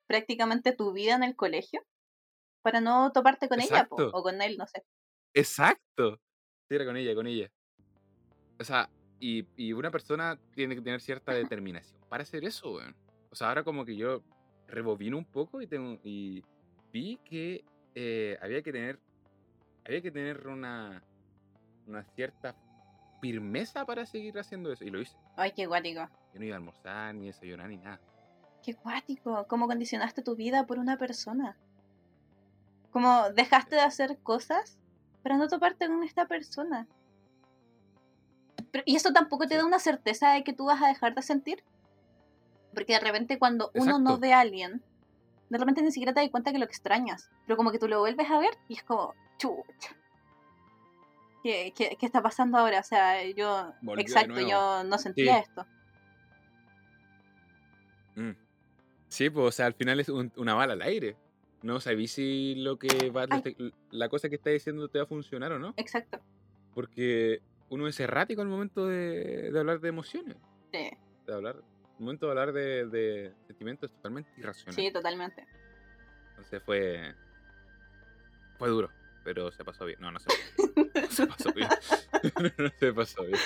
prácticamente 0.07 0.73
tu 0.73 0.91
vida 0.91 1.15
en 1.15 1.23
el 1.23 1.35
colegio 1.35 1.81
para 2.61 2.81
no 2.81 3.11
toparte 3.11 3.47
con 3.47 3.61
ella 3.61 3.87
o 3.89 4.23
con 4.23 4.41
él, 4.41 4.57
no 4.57 4.67
sé. 4.67 4.83
Exacto. 5.33 6.19
Sí, 6.67 6.75
era 6.75 6.85
con 6.85 6.97
ella, 6.97 7.15
con 7.15 7.27
ella. 7.27 7.51
O 8.59 8.63
sea, 8.63 8.89
y, 9.19 9.45
y 9.55 9.73
una 9.73 9.91
persona 9.91 10.39
tiene 10.53 10.75
que 10.75 10.81
tener 10.81 11.01
cierta 11.01 11.33
determinación 11.33 11.99
para 12.09 12.23
hacer 12.23 12.43
eso, 12.43 12.73
weón. 12.73 12.95
O 13.29 13.35
sea, 13.35 13.49
ahora 13.49 13.63
como 13.63 13.85
que 13.85 13.95
yo 13.95 14.21
rebobino 14.67 15.17
un 15.17 15.25
poco 15.25 15.61
y, 15.61 15.67
tengo, 15.67 15.99
y 16.03 16.43
vi 16.91 17.17
que 17.23 17.63
eh, 17.95 18.37
había 18.41 18.61
que 18.61 18.71
tener 18.71 18.99
había 19.85 20.01
que 20.01 20.11
tener 20.11 20.47
una, 20.47 21.03
una 21.87 22.03
cierta 22.03 22.55
firmeza 23.21 23.85
para 23.85 24.05
seguir 24.05 24.37
haciendo 24.37 24.71
eso. 24.71 24.83
Y 24.83 24.89
lo 24.89 24.99
hice. 24.99 25.15
Ay, 25.37 25.51
qué 25.51 25.67
guático. 25.67 26.09
Yo 26.33 26.39
no 26.39 26.45
iba 26.45 26.55
a 26.55 26.57
almorzar, 26.57 27.15
ni 27.15 27.27
desayunar, 27.27 27.69
ni 27.69 27.77
nada. 27.77 28.01
Qué 28.63 28.73
guático. 28.73 29.45
¿Cómo 29.47 29.67
condicionaste 29.67 30.21
tu 30.21 30.35
vida 30.35 30.65
por 30.65 30.79
una 30.79 30.97
persona? 30.97 31.57
¿Cómo 32.91 33.29
dejaste 33.29 33.75
de 33.75 33.81
hacer 33.81 34.17
cosas 34.19 34.77
para 35.23 35.37
no 35.37 35.47
toparte 35.47 35.87
con 35.87 36.03
esta 36.03 36.27
persona? 36.27 36.87
y 38.85 38.95
eso 38.95 39.11
tampoco 39.11 39.47
te 39.47 39.57
da 39.57 39.65
una 39.65 39.79
certeza 39.79 40.31
de 40.31 40.45
que 40.45 40.53
tú 40.53 40.65
vas 40.65 40.81
a 40.81 40.87
dejar 40.87 41.13
de 41.13 41.21
sentir. 41.21 41.63
Porque 42.73 42.93
de 42.93 43.01
repente 43.01 43.37
cuando 43.37 43.69
uno 43.73 43.99
no 43.99 44.17
ve 44.17 44.33
a 44.33 44.39
alguien, 44.39 44.81
de 45.49 45.57
repente 45.57 45.81
ni 45.81 45.91
siquiera 45.91 46.13
te 46.13 46.21
das 46.21 46.29
cuenta 46.29 46.53
que 46.53 46.59
lo 46.59 46.65
extrañas. 46.65 47.29
Pero 47.45 47.57
como 47.57 47.71
que 47.71 47.79
tú 47.79 47.87
lo 47.89 47.99
vuelves 47.99 48.29
a 48.29 48.39
ver 48.39 48.57
y 48.69 48.75
es 48.75 48.83
como, 48.83 49.13
chucha. 49.37 49.95
¿Qué, 51.43 51.73
qué, 51.75 51.97
qué 51.99 52.05
está 52.05 52.21
pasando 52.21 52.57
ahora? 52.57 52.79
O 52.79 52.83
sea, 52.83 53.25
yo... 53.31 53.73
exacto, 53.97 54.39
yo 54.39 54.83
no 54.83 54.97
sentía 54.97 55.39
esto. 55.39 55.65
Mm. 58.15 58.31
Sí, 59.07 59.29
pues, 59.29 59.47
o 59.47 59.51
sea, 59.51 59.65
al 59.65 59.73
final 59.73 59.99
es 59.99 60.09
una 60.09 60.53
bala 60.53 60.73
al 60.73 60.81
aire. 60.81 61.17
No 61.63 61.79
sabí 61.79 62.07
si 62.07 62.55
lo 62.55 62.77
que 62.77 63.09
va, 63.09 63.27
la 63.91 64.09
cosa 64.09 64.29
que 64.29 64.35
está 64.35 64.49
diciendo 64.49 64.87
te 64.87 64.99
va 64.99 65.03
a 65.03 65.07
funcionar 65.07 65.51
o 65.51 65.59
no. 65.59 65.73
Exacto. 65.77 66.19
Porque 66.73 67.41
uno 67.69 67.87
es 67.87 67.99
errático 67.99 68.41
al 68.41 68.47
momento 68.47 68.87
de, 68.87 69.51
hablar 69.57 69.79
de 69.79 69.89
emociones. 69.89 70.37
Sí. 70.71 70.89
De 71.27 71.33
hablar, 71.33 71.57
al 71.57 71.99
momento 71.99 72.25
de 72.25 72.31
hablar 72.31 72.53
de, 72.53 73.33
sentimientos 73.47 73.91
totalmente 73.91 74.31
irracionales. 74.37 74.75
Sí, 74.75 74.91
totalmente. 74.91 75.45
Entonces 76.31 76.63
fue. 76.63 77.13
Fue 78.57 78.69
duro, 78.69 78.89
pero 79.23 79.51
se 79.51 79.63
pasó 79.63 79.85
bien. 79.85 79.99
No, 80.01 80.11
no 80.11 80.19
se, 80.19 80.29
no 80.57 81.07
se 81.09 81.27
pasó 81.27 81.53
bien. 81.53 81.69
no 82.57 82.69
se 82.79 82.93
pasó 82.93 83.23
bien. 83.23 83.39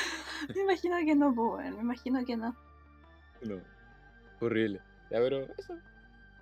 Me 0.54 0.62
imagino 0.62 0.98
que 0.98 1.16
no, 1.16 1.34
pues, 1.34 1.74
me 1.74 1.82
imagino 1.82 2.26
que 2.26 2.38
no. 2.38 2.56
No. 3.42 3.62
Horrible. 4.40 4.82
Ya, 5.12 5.20
pero 5.20 5.48
eso. 5.58 5.78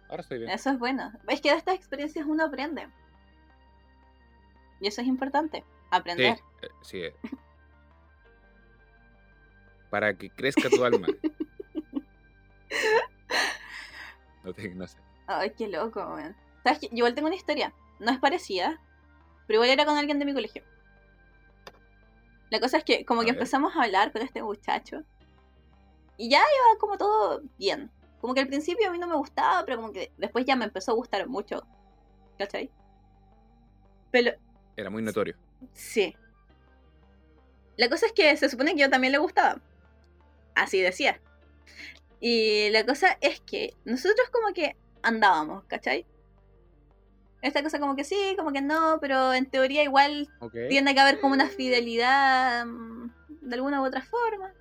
Ahora 0.09 0.21
estoy 0.21 0.39
bien. 0.39 0.49
Eso 0.51 0.69
es 0.69 0.79
bueno. 0.79 1.11
Es 1.27 1.41
que 1.41 1.51
de 1.51 1.57
estas 1.57 1.75
experiencias 1.75 2.25
uno 2.25 2.45
aprende. 2.45 2.87
Y 4.79 4.87
eso 4.87 5.01
es 5.01 5.07
importante. 5.07 5.63
Aprender. 5.91 6.37
Sí, 6.81 7.01
eh, 7.01 7.13
sí 7.21 7.29
para 9.93 10.11
que 10.15 10.31
crezca 10.31 10.69
tu 10.69 10.83
alma. 10.83 11.07
No, 14.43 14.51
te, 14.51 14.67
no 14.75 14.85
sé. 14.85 14.97
Ay, 15.27 15.51
qué 15.51 15.69
loco, 15.69 16.01
weón. 16.01 16.35
¿Sabes 16.63 16.79
qué? 16.79 16.87
Yo 16.87 16.97
igual 16.97 17.15
tengo 17.15 17.27
una 17.27 17.35
historia. 17.37 17.73
No 17.99 18.11
es 18.11 18.19
parecida, 18.19 18.77
pero 19.47 19.57
igual 19.57 19.69
era 19.69 19.85
con 19.85 19.97
alguien 19.97 20.19
de 20.19 20.25
mi 20.25 20.33
colegio. 20.33 20.63
La 22.49 22.59
cosa 22.59 22.77
es 22.77 22.83
que 22.83 23.03
como 23.03 23.21
que 23.23 23.31
empezamos 23.31 23.75
a 23.75 23.83
hablar 23.83 24.11
con 24.11 24.21
este 24.21 24.43
muchacho. 24.43 25.03
Y 26.17 26.29
ya 26.29 26.37
iba 26.37 26.79
como 26.79 26.97
todo 26.97 27.41
bien. 27.57 27.89
Como 28.21 28.33
que 28.33 28.41
al 28.41 28.47
principio 28.47 28.87
a 28.87 28.91
mí 28.91 28.99
no 28.99 29.07
me 29.07 29.15
gustaba, 29.15 29.65
pero 29.65 29.77
como 29.77 29.91
que 29.91 30.11
después 30.17 30.45
ya 30.45 30.55
me 30.55 30.65
empezó 30.65 30.91
a 30.91 30.95
gustar 30.95 31.27
mucho. 31.27 31.65
¿Cachai? 32.37 32.69
Pero... 34.11 34.31
Era 34.77 34.89
muy 34.89 35.01
notorio. 35.01 35.35
Sí. 35.73 36.15
La 37.75 37.89
cosa 37.89 38.05
es 38.05 38.11
que 38.11 38.37
se 38.37 38.49
supone 38.49 38.73
que 38.75 38.81
yo 38.81 38.89
también 38.89 39.13
le 39.13 39.17
gustaba. 39.17 39.59
Así 40.55 40.79
decía. 40.79 41.19
Y 42.19 42.69
la 42.69 42.85
cosa 42.85 43.17
es 43.19 43.41
que 43.41 43.73
nosotros 43.83 44.29
como 44.31 44.53
que 44.53 44.77
andábamos, 45.01 45.63
¿cachai? 45.65 46.05
Esta 47.43 47.61
cosa 47.61 47.77
como 47.77 47.97
que 47.97 48.05
sí, 48.05 48.35
como 48.37 48.53
que 48.53 48.61
no, 48.61 48.99
pero 49.01 49.33
en 49.33 49.45
teoría 49.45 49.83
igual 49.83 50.29
tiene 50.69 50.95
que 50.95 50.99
haber 51.01 51.19
como 51.19 51.33
una 51.33 51.47
fidelidad 51.47 52.65
mm, 52.65 53.11
de 53.41 53.55
alguna 53.55 53.81
u 53.81 53.85
otra 53.85 54.01
forma. 54.01 54.53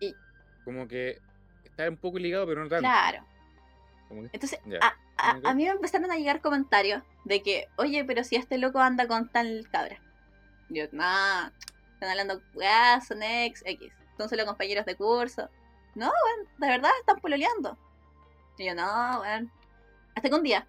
Y... 0.00 0.14
Como 0.64 0.88
que 0.88 1.20
está 1.62 1.90
un 1.90 1.98
poco 1.98 2.18
ligado, 2.18 2.46
pero 2.46 2.62
no 2.62 2.70
tanto. 2.70 2.88
Claro. 2.88 3.22
Entonces, 4.32 4.58
a, 5.18 5.54
mí 5.54 5.64
me 5.64 5.70
empezaron 5.72 6.10
a 6.10 6.16
llegar 6.16 6.40
comentarios 6.40 7.02
de 7.26 7.42
que, 7.42 7.68
oye, 7.76 8.02
pero 8.06 8.24
si 8.24 8.36
este 8.36 8.56
loco 8.56 8.78
anda 8.78 9.06
con 9.06 9.28
tal 9.28 9.68
cabra. 9.70 10.00
Yo, 10.70 10.84
nah, 10.92 11.50
están 11.92 12.08
hablando, 12.08 12.40
ah, 12.64 12.98
son 13.06 13.22
ex, 13.22 13.62
X 13.66 13.92
son 14.16 14.30
solo 14.30 14.46
compañeros 14.46 14.86
de 14.86 14.96
curso. 14.96 15.50
No, 15.96 16.06
weón, 16.06 16.48
de 16.56 16.66
verdad 16.66 16.90
están 17.00 17.20
pololeando. 17.20 17.76
Y 18.56 18.64
yo, 18.64 18.74
no, 18.74 19.20
weón. 19.20 19.52
Hasta 20.14 20.30
que 20.30 20.34
un 20.34 20.42
día 20.42 20.66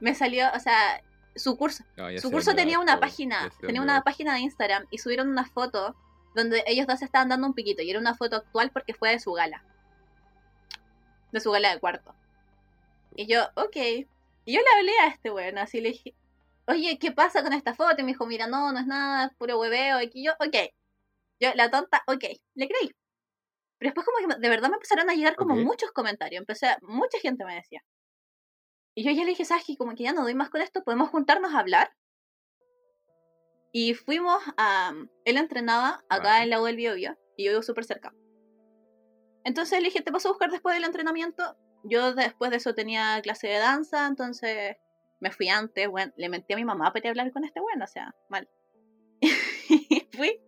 me 0.00 0.14
salió, 0.14 0.46
o 0.54 0.58
sea, 0.58 1.02
su 1.34 1.56
curso. 1.56 1.84
su 2.20 2.30
curso 2.30 2.54
tenía 2.54 2.78
una 2.78 3.00
página, 3.00 3.50
tenía 3.60 3.82
una 3.82 4.02
página 4.02 4.34
de 4.34 4.40
Instagram 4.40 4.86
y 4.90 4.98
subieron 4.98 5.28
una 5.28 5.44
foto 5.44 5.96
donde 6.34 6.62
ellos 6.66 6.86
dos 6.86 7.02
estaban 7.02 7.28
dando 7.28 7.46
un 7.46 7.54
piquito 7.54 7.82
y 7.82 7.90
era 7.90 7.98
una 7.98 8.14
foto 8.14 8.36
actual 8.36 8.70
porque 8.70 8.94
fue 8.94 9.10
de 9.10 9.20
su 9.20 9.32
gala. 9.32 9.64
De 11.32 11.40
su 11.40 11.50
gala 11.50 11.72
de 11.72 11.80
cuarto. 11.80 12.14
Y 13.16 13.26
yo, 13.26 13.42
ok. 13.54 13.76
Y 13.76 14.54
yo 14.54 14.60
le 14.60 14.78
hablé 14.78 14.92
a 15.00 15.06
este 15.08 15.30
weón, 15.30 15.58
así 15.58 15.80
le 15.80 15.90
dije, 15.90 16.14
oye, 16.66 16.98
¿qué 16.98 17.12
pasa 17.12 17.42
con 17.42 17.52
esta 17.52 17.74
foto? 17.74 17.96
Y 17.98 18.04
me 18.04 18.12
dijo, 18.12 18.26
mira, 18.26 18.46
no, 18.46 18.72
no 18.72 18.78
es 18.78 18.86
nada, 18.86 19.32
puro 19.38 19.58
hueveo. 19.58 20.00
Y 20.02 20.24
yo, 20.24 20.32
ok. 20.38 20.72
Yo, 21.40 21.54
la 21.54 21.70
tonta, 21.70 22.02
ok, 22.06 22.24
le 22.54 22.68
creí. 22.68 22.92
Pero 23.78 23.88
después 23.88 24.06
como 24.06 24.18
que 24.18 24.40
de 24.40 24.48
verdad 24.48 24.68
me 24.68 24.74
empezaron 24.74 25.08
a 25.08 25.14
llegar 25.14 25.36
como 25.36 25.56
muchos 25.56 25.90
comentarios. 25.92 26.40
Empecé, 26.40 26.76
mucha 26.82 27.18
gente 27.18 27.44
me 27.44 27.54
decía. 27.54 27.82
Y 28.94 29.04
yo 29.04 29.12
ya 29.12 29.22
le 29.24 29.30
dije, 29.30 29.44
Saji, 29.44 29.76
como 29.76 29.94
que 29.94 30.04
ya 30.04 30.12
no 30.12 30.22
doy 30.22 30.34
más 30.34 30.50
con 30.50 30.60
esto, 30.60 30.82
¿podemos 30.82 31.10
juntarnos 31.10 31.54
a 31.54 31.60
hablar? 31.60 31.90
Y 33.72 33.94
fuimos 33.94 34.42
a... 34.56 34.92
Él 35.24 35.36
entrenaba 35.36 36.04
acá 36.08 36.42
en 36.42 36.50
la 36.50 36.60
U 36.60 36.64
del 36.64 36.76
Biobio 36.76 37.16
y 37.36 37.44
yo 37.44 37.52
vivo 37.52 37.62
súper 37.62 37.84
cerca. 37.84 38.12
Entonces 39.44 39.78
le 39.78 39.86
dije, 39.86 40.02
¿te 40.02 40.12
paso 40.12 40.28
a 40.28 40.32
buscar 40.32 40.50
después 40.50 40.74
del 40.74 40.84
entrenamiento? 40.84 41.56
Yo 41.84 42.14
después 42.14 42.50
de 42.50 42.58
eso 42.58 42.74
tenía 42.74 43.20
clase 43.22 43.48
de 43.48 43.58
danza, 43.58 44.06
entonces 44.06 44.76
me 45.20 45.30
fui 45.30 45.48
antes, 45.48 45.88
bueno, 45.88 46.12
le 46.16 46.28
mentí 46.28 46.52
a 46.52 46.56
mi 46.56 46.64
mamá 46.64 46.92
para 46.92 47.08
hablar 47.08 47.32
con 47.32 47.44
este 47.44 47.60
bueno, 47.60 47.84
o 47.84 47.88
sea, 47.88 48.14
mal. 48.28 48.48
y 49.22 50.08
fui 50.12 50.40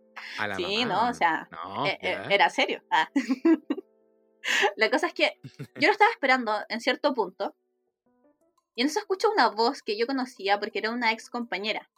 sí, 0.57 0.84
no, 0.84 1.09
o 1.09 1.14
sea, 1.14 1.49
e, 1.86 1.99
e, 2.01 2.34
era 2.34 2.49
serio. 2.51 2.82
Ah. 2.90 3.09
La 4.76 4.90
cosa 4.90 5.07
es 5.07 5.14
que 5.14 5.38
yo 5.76 5.86
lo 5.86 5.93
estaba 5.93 6.11
esperando 6.11 6.53
en 6.68 6.80
cierto 6.80 7.14
punto. 7.14 7.55
Y 8.75 8.83
entonces 8.83 9.03
escucho 9.03 9.31
una 9.31 9.49
voz 9.49 9.83
que 9.83 9.99
yo 9.99 10.07
conocía 10.07 10.59
porque 10.59 10.79
era 10.79 10.91
una 10.91 11.12
ex 11.12 11.29
compañera. 11.29 11.91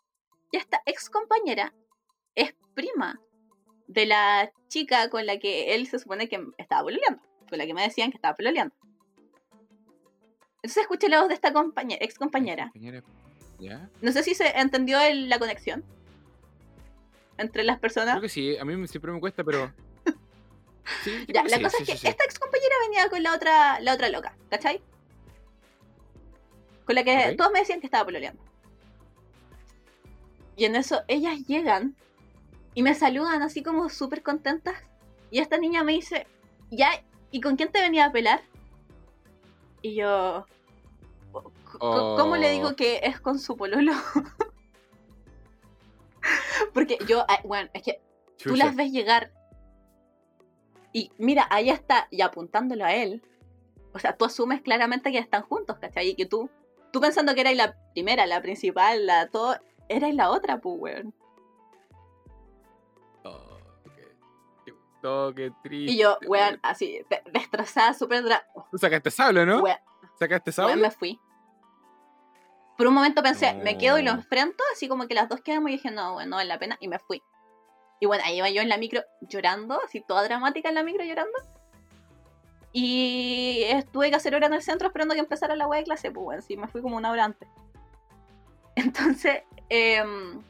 Y 0.51 0.57
esta 0.57 0.83
ex 0.87 1.09
compañera 1.09 1.73
es 2.35 2.55
prima 2.75 3.21
de 3.87 4.07
la 4.07 4.51
chica 4.69 5.09
con 5.11 5.27
la 5.27 5.39
que 5.39 5.75
él 5.75 5.87
se 5.87 5.99
supone 5.99 6.29
que 6.29 6.45
estaba 6.59 6.83
pololeando. 6.83 7.23
Con 7.49 7.59
la 7.59 7.67
que 7.67 7.75
me 7.75 7.83
decían 7.83 8.11
que 8.11 8.17
estaba 8.17 8.35
pololeando. 8.35 8.75
Entonces 10.57 10.83
escuché 10.83 11.09
la 11.09 11.21
voz 11.21 11.29
de 11.29 11.35
esta 11.35 11.53
compañera, 11.53 12.03
ex 12.05 12.19
compañera. 12.19 12.73
No 14.01 14.13
sé 14.13 14.23
si 14.23 14.35
se 14.35 14.49
entendió 14.59 14.99
la 15.13 15.39
conexión 15.39 15.85
entre 17.37 17.65
las 17.65 17.79
personas. 17.79 18.15
Creo 18.15 18.23
que 18.23 18.29
sí, 18.29 18.57
a 18.57 18.65
mí 18.65 18.89
siempre 18.89 19.13
me 19.13 19.21
cuesta, 19.21 19.45
pero. 19.45 19.73
Sí, 21.03 21.25
Ya, 21.29 21.43
creo 21.43 21.45
la 21.45 21.57
sí, 21.57 21.63
cosa 21.63 21.77
sí, 21.79 21.93
es 21.93 22.03
que 22.03 22.09
esta 22.09 22.25
ex 22.25 22.39
compañera 22.39 22.75
venía 22.87 23.09
con 23.09 23.23
la 23.23 23.35
otra, 23.35 23.81
la 23.81 23.95
otra 23.95 24.11
loca, 24.11 24.37
¿cachai? 24.51 24.83
Con 26.85 26.95
la 26.95 27.05
que 27.05 27.35
todos 27.37 27.51
me 27.53 27.61
decían 27.61 27.81
que 27.81 27.87
estaba 27.87 28.05
pololeando. 28.05 28.43
Y 30.57 30.65
en 30.67 30.77
eso 30.77 31.03
ellas 31.09 31.39
llegan 31.47 31.97
y 32.75 32.83
me 32.83 32.95
saludan 32.95 33.43
así 33.43 33.63
como 33.63 33.89
súper 33.89 34.23
contentas. 34.23 34.75
Y 35.31 35.41
esta 35.41 35.57
niña 35.59 35.83
me 35.83 35.93
dice, 35.93 36.27
ya, 36.71 36.91
¿y 37.31 37.41
con 37.41 37.57
quién 37.57 37.73
te 37.73 37.81
venía 37.81 38.07
a 38.07 38.13
pelar? 38.13 38.43
Y 39.83 39.95
yo, 39.97 40.47
"Co- 41.33 41.53
co- 41.79 42.17
¿cómo 42.17 42.37
le 42.37 42.51
digo 42.51 42.69
Oh. 42.69 42.77
que 42.77 43.01
es 43.03 43.21
con 43.21 43.39
su 43.39 43.57
pololo? 43.57 43.93
Porque 46.73 46.99
yo, 47.07 47.25
ah, 47.29 47.41
bueno, 47.45 47.69
es 47.75 47.83
que 47.83 48.01
tú 48.43 48.57
las 48.57 48.75
ves 48.77 48.91
llegar 48.93 49.33
y 50.93 51.11
mira, 51.19 51.47
ahí 51.51 51.71
está, 51.71 52.07
y 52.11 52.21
apuntándolo 52.23 52.85
a 52.85 52.95
él. 52.95 53.23
O 53.93 53.99
sea, 53.99 54.17
tú 54.17 54.25
asumes 54.25 54.63
claramente 54.63 55.11
que 55.13 55.19
están 55.19 55.43
juntos, 55.43 55.77
¿cachai? 55.79 56.11
Y 56.11 56.15
que 56.15 56.27
tú, 56.27 56.49
tú 56.95 57.01
pensando 57.01 57.35
que 57.35 57.41
erais 57.41 57.57
la 57.57 57.77
primera, 57.93 58.25
la 58.25 58.41
principal, 58.41 59.05
la 59.05 59.27
todo, 59.29 59.59
erais 59.89 60.15
la 60.15 60.31
otra, 60.31 60.59
pues, 60.61 60.77
weón. 60.79 61.15
Oh, 63.25 63.59
qué, 64.65 64.73
oh, 65.03 65.33
qué 65.35 65.51
triste. 65.65 65.93
Y 65.93 65.99
yo, 65.99 66.17
weón, 66.29 66.61
así, 66.63 67.01
de- 67.11 67.23
destrozada, 67.33 67.95
súper 67.95 68.23
dra... 68.23 68.47
Tú 68.71 68.79
sacaste 68.79 69.11
sable, 69.11 69.45
¿no? 69.45 69.61
Weón, 69.61 69.77
¿Sacaste 70.21 70.53
weón, 70.57 70.71
sable? 70.71 70.83
me 70.83 70.91
fui. 70.93 71.21
Por 72.79 72.87
un 72.87 72.95
momento 72.95 73.25
pensé, 73.25 73.55
me 73.55 73.77
quedo 73.77 73.99
y 73.99 74.05
lo 74.05 74.13
enfrento, 74.13 74.63
así 74.73 74.87
como 74.87 75.09
que 75.09 75.15
las 75.15 75.29
dos 75.29 75.41
quedamos 75.41 75.71
y 75.71 75.73
dije, 75.73 75.91
no, 75.91 76.15
weón, 76.15 76.31
no 76.31 76.37
vale 76.37 76.49
la 76.49 76.61
pena, 76.61 76.77
y 76.79 76.87
me 76.87 77.01
fui. 77.01 77.25
Y 77.99 78.07
bueno, 78.07 78.23
ahí 78.25 78.37
iba 78.39 78.51
yo 78.51 78.63
en 78.63 78.69
la 78.69 78.79
micro 78.79 79.03
llorando, 79.21 79.81
así 79.85 80.01
toda 80.07 80.23
dramática 80.23 80.69
en 80.69 80.77
la 80.77 80.85
micro 80.85 81.05
llorando. 81.05 81.33
Y 82.77 83.63
eh, 83.69 83.87
tuve 83.93 84.11
que 84.11 84.17
hacer 84.17 84.35
hora 84.35 84.49
en 84.49 84.53
el 84.53 84.63
centro 84.63 84.89
esperando 84.89 85.15
que 85.15 85.21
empezara 85.21 85.55
la 85.55 85.69
web 85.69 85.79
de 85.79 85.85
clase, 85.85 86.11
pues 86.11 86.25
bueno, 86.25 86.43
sí, 86.43 86.57
me 86.57 86.67
fui 86.67 86.83
como 86.83 86.97
una 86.97 87.13
hora 87.13 87.25
antes. 87.25 87.49
Entonces, 88.75 89.45
em, 89.69 90.43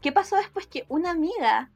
¿qué 0.00 0.12
pasó 0.12 0.36
después? 0.36 0.66
Que 0.66 0.86
una 0.88 1.10
amiga 1.10 1.70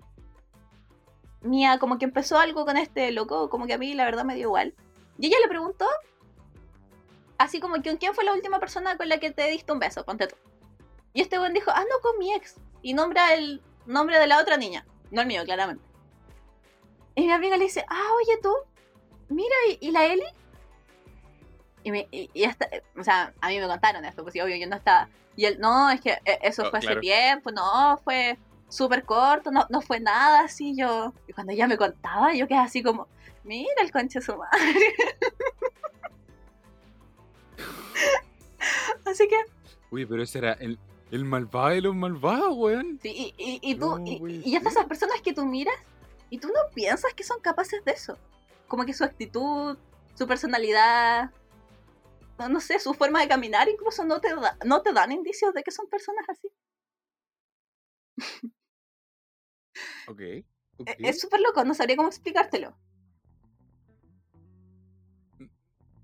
mía 1.42 1.78
como 1.78 1.98
que 1.98 2.06
empezó 2.06 2.38
algo 2.38 2.64
con 2.64 2.78
este 2.78 3.12
loco, 3.12 3.50
como 3.50 3.66
que 3.66 3.74
a 3.74 3.78
mí 3.78 3.92
la 3.92 4.06
verdad 4.06 4.24
me 4.24 4.34
dio 4.34 4.44
igual. 4.44 4.74
Y 5.18 5.26
ella 5.26 5.36
le 5.42 5.48
preguntó, 5.48 5.86
así 7.36 7.60
como 7.60 7.82
que, 7.82 7.98
¿quién 7.98 8.14
fue 8.14 8.24
la 8.24 8.32
última 8.32 8.60
persona 8.60 8.96
con 8.96 9.10
la 9.10 9.18
que 9.18 9.30
te 9.30 9.50
diste 9.50 9.72
un 9.72 9.78
beso? 9.78 10.06
Ponte 10.06 10.26
tú. 10.26 10.36
Y 11.12 11.20
este 11.20 11.38
buen 11.38 11.52
dijo, 11.52 11.70
ah, 11.70 11.84
no, 11.84 12.00
con 12.00 12.18
mi 12.18 12.32
ex. 12.32 12.56
Y 12.80 12.94
nombra 12.94 13.34
el 13.34 13.62
nombre 13.84 14.18
de 14.18 14.26
la 14.26 14.40
otra 14.40 14.56
niña. 14.56 14.86
No 15.10 15.20
el 15.20 15.26
mío, 15.26 15.44
claramente. 15.44 15.84
Y 17.14 17.26
mi 17.26 17.32
amiga 17.32 17.58
le 17.58 17.64
dice, 17.64 17.84
ah, 17.88 18.08
oye 18.16 18.38
tú, 18.40 18.54
mira, 19.30 19.54
¿y, 19.68 19.88
y 19.88 19.90
la 19.90 20.04
Eli? 20.06 20.22
Y, 21.82 21.90
me, 21.90 22.08
y, 22.10 22.28
y 22.34 22.44
hasta, 22.44 22.68
o 22.98 23.02
sea, 23.02 23.32
a 23.40 23.48
mí 23.48 23.58
me 23.58 23.66
contaron 23.66 24.04
esto, 24.04 24.22
pues 24.22 24.34
obvio, 24.36 24.56
yo 24.56 24.66
no 24.66 24.76
estaba. 24.76 25.08
Y 25.36 25.46
él, 25.46 25.58
no, 25.60 25.90
es 25.90 26.00
que 26.00 26.10
eh, 26.24 26.38
eso 26.42 26.64
Oh, 26.66 26.70
fue 26.70 26.80
claro. 26.80 26.98
hace 26.98 27.00
tiempo, 27.00 27.50
no, 27.50 27.98
fue 28.04 28.38
súper 28.68 29.04
corto, 29.04 29.50
no, 29.50 29.66
no 29.70 29.80
fue 29.80 29.98
nada 30.00 30.40
así. 30.40 30.76
Yo, 30.76 31.14
y 31.26 31.32
cuando 31.32 31.52
ella 31.52 31.66
me 31.66 31.78
contaba, 31.78 32.34
yo 32.34 32.46
quedé 32.46 32.58
así 32.58 32.82
como, 32.82 33.08
mira 33.44 33.70
el 33.82 33.90
conche 33.90 34.18
de 34.18 34.24
su 34.24 34.36
madre. 34.36 34.94
así 39.06 39.26
que, 39.28 39.36
Uy, 39.90 40.06
pero 40.06 40.22
ese 40.22 40.38
era 40.38 40.52
el, 40.54 40.78
el 41.10 41.24
malvado 41.24 41.70
de 41.70 41.80
los 41.80 41.94
malvados, 41.94 42.52
weón. 42.56 42.98
Sí, 43.02 43.34
y, 43.36 43.60
y, 43.62 43.70
y 43.70 43.74
tú, 43.74 43.98
No, 43.98 44.04
y, 44.06 44.42
y 44.44 44.56
esas 44.56 44.84
personas 44.86 45.20
que 45.22 45.32
tú 45.32 45.44
miras 45.46 45.74
y 46.28 46.38
tú 46.38 46.48
no 46.48 46.60
piensas 46.74 47.12
que 47.14 47.24
son 47.24 47.40
capaces 47.40 47.84
de 47.84 47.92
eso. 47.92 48.16
Como 48.70 48.84
que 48.86 48.94
su 48.94 49.02
actitud, 49.02 49.76
su 50.14 50.26
personalidad, 50.28 51.32
no, 52.38 52.48
no 52.48 52.60
sé, 52.60 52.78
su 52.78 52.94
forma 52.94 53.20
de 53.20 53.26
caminar 53.26 53.68
incluso 53.68 54.04
no 54.04 54.20
te, 54.20 54.32
da- 54.32 54.56
no 54.64 54.80
te 54.82 54.92
dan 54.92 55.10
indicios 55.10 55.52
de 55.54 55.64
que 55.64 55.72
son 55.72 55.88
personas 55.88 56.24
así. 56.28 56.48
Ok. 60.06 60.20
E- 60.20 60.44
Es 61.00 61.20
súper 61.20 61.40
loco, 61.40 61.64
no 61.64 61.74
sabría 61.74 61.96
cómo 61.96 62.08
explicártelo. 62.08 62.76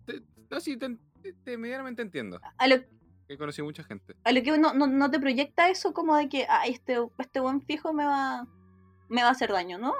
Te- 0.07 0.23
no, 0.51 0.61
sí, 0.61 0.77
te, 0.77 0.97
te- 1.23 1.33
te 1.33 1.57
medianamente 1.57 2.03
entiendo. 2.03 2.41
A 2.59 2.67
lo, 2.67 2.77
He 3.29 3.39
conocido 3.39 3.65
mucha 3.65 3.83
gente. 3.85 4.15
a 4.25 4.33
lo 4.33 4.43
que 4.43 4.53
uno 4.53 4.75
no, 4.75 4.87
no 4.87 5.11
te 5.11 5.19
proyecta 5.21 5.69
eso 5.71 5.93
como 5.95 6.17
de 6.17 6.29
que, 6.29 6.47
ay, 6.49 6.73
este, 6.73 6.99
este 7.19 7.41
buen 7.41 7.63
fijo 7.63 7.93
me 7.93 8.05
va, 8.05 8.47
me 9.09 9.23
va 9.23 9.29
a 9.29 9.33
hacer 9.33 9.51
daño, 9.53 9.79
¿no? 9.79 9.95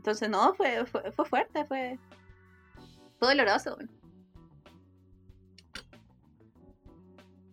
Entonces, 0.00 0.30
no, 0.30 0.54
fue, 0.54 0.86
fue, 0.86 1.12
fue 1.12 1.26
fuerte, 1.26 1.62
fue, 1.66 1.98
fue 3.18 3.28
doloroso. 3.28 3.76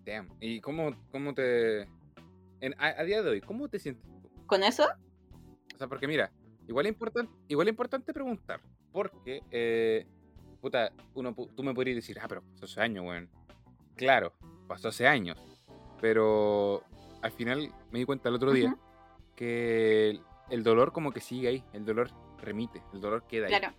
Damn. 0.06 0.30
¿Y 0.40 0.62
cómo, 0.62 0.96
cómo 1.12 1.34
te. 1.34 1.82
en- 2.62 2.74
a, 2.78 2.88
a 3.02 3.04
día 3.04 3.22
de 3.22 3.32
hoy, 3.32 3.42
¿cómo 3.42 3.68
te 3.68 3.80
sientes? 3.80 4.10
Con 4.46 4.64
eso, 4.64 4.86
O 5.76 5.78
sea, 5.78 5.88
porque 5.90 6.08
mira, 6.08 6.32
igual 6.70 6.86
es 6.86 6.94
importante, 6.94 7.34
igual 7.50 7.68
es 7.68 7.74
importante 7.74 8.14
preguntar. 8.14 8.62
Porque, 8.94 9.44
eh, 9.52 10.08
puta, 10.62 10.94
uno, 11.16 11.36
tú 11.36 11.64
me 11.64 11.74
podrías 11.74 11.98
decir, 11.98 12.18
ah, 12.22 12.28
pero 12.30 12.42
pasó 12.54 12.64
hace 12.64 12.80
años, 12.80 13.04
weón. 13.06 13.30
Claro, 13.98 14.32
pasó 14.70 14.88
hace 14.88 15.06
años. 15.06 15.38
Pero 16.00 16.82
al 17.22 17.32
final 17.34 17.74
me 17.92 18.00
di 18.00 18.06
cuenta 18.06 18.30
el 18.30 18.36
otro 18.36 18.54
día 18.54 18.74
que 19.36 20.12
el, 20.12 20.22
el 20.50 20.64
dolor 20.64 20.94
como 20.94 21.12
que 21.12 21.20
sigue 21.20 21.50
ahí, 21.50 21.64
el 21.74 21.84
dolor 21.84 22.10
remite, 22.38 22.82
el 22.94 23.02
dolor 23.02 23.24
queda 23.28 23.48
ahí. 23.48 23.52
claro. 23.58 23.74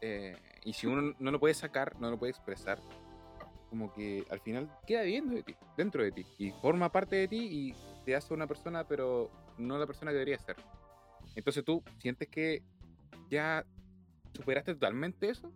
Eh, 0.00 0.36
y 0.64 0.72
si 0.72 0.86
uno 0.86 1.14
no 1.18 1.30
lo 1.30 1.40
puede 1.40 1.54
sacar, 1.54 1.98
no 2.00 2.10
lo 2.10 2.18
puede 2.18 2.30
expresar, 2.30 2.80
como 3.70 3.92
que 3.92 4.24
al 4.30 4.40
final 4.40 4.70
queda 4.86 5.02
viviendo 5.02 5.34
de 5.34 5.42
ti, 5.42 5.56
dentro 5.76 6.02
de 6.02 6.12
ti, 6.12 6.26
y 6.38 6.50
forma 6.50 6.90
parte 6.90 7.16
de 7.16 7.28
ti 7.28 7.38
y 7.38 7.74
te 8.04 8.14
hace 8.14 8.34
una 8.34 8.46
persona, 8.46 8.86
pero 8.86 9.30
no 9.58 9.78
la 9.78 9.86
persona 9.86 10.10
que 10.10 10.18
debería 10.18 10.38
ser. 10.38 10.56
Entonces 11.34 11.64
tú 11.64 11.82
sientes 11.98 12.28
que 12.28 12.62
ya 13.30 13.64
superaste 14.34 14.74
totalmente 14.74 15.30
eso, 15.30 15.50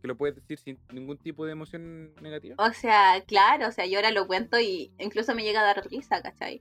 que 0.00 0.08
lo 0.08 0.16
puedes 0.16 0.36
decir 0.36 0.58
sin 0.58 0.78
ningún 0.92 1.18
tipo 1.18 1.44
de 1.44 1.52
emoción 1.52 2.14
negativa. 2.20 2.54
O 2.58 2.72
sea, 2.72 3.22
claro, 3.26 3.68
o 3.68 3.72
sea, 3.72 3.86
yo 3.86 3.98
ahora 3.98 4.10
lo 4.10 4.26
cuento 4.26 4.60
y 4.60 4.92
incluso 4.98 5.34
me 5.34 5.42
llega 5.42 5.60
a 5.60 5.64
dar 5.64 5.86
risa, 5.88 6.22
¿cachai? 6.22 6.60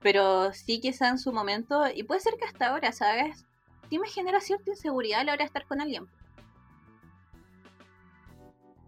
Pero 0.00 0.52
sí 0.52 0.80
quizá 0.80 1.08
en 1.08 1.18
su 1.18 1.32
momento, 1.32 1.84
y 1.94 2.02
puede 2.02 2.20
ser 2.20 2.34
que 2.36 2.46
hasta 2.46 2.70
ahora, 2.70 2.92
¿sabes? 2.92 3.46
Sí 3.88 3.98
me 3.98 4.08
genera 4.08 4.40
cierta 4.40 4.70
inseguridad 4.70 5.20
a 5.20 5.24
la 5.24 5.32
hora 5.32 5.42
de 5.42 5.46
estar 5.46 5.66
con 5.66 5.80
alguien. 5.80 6.06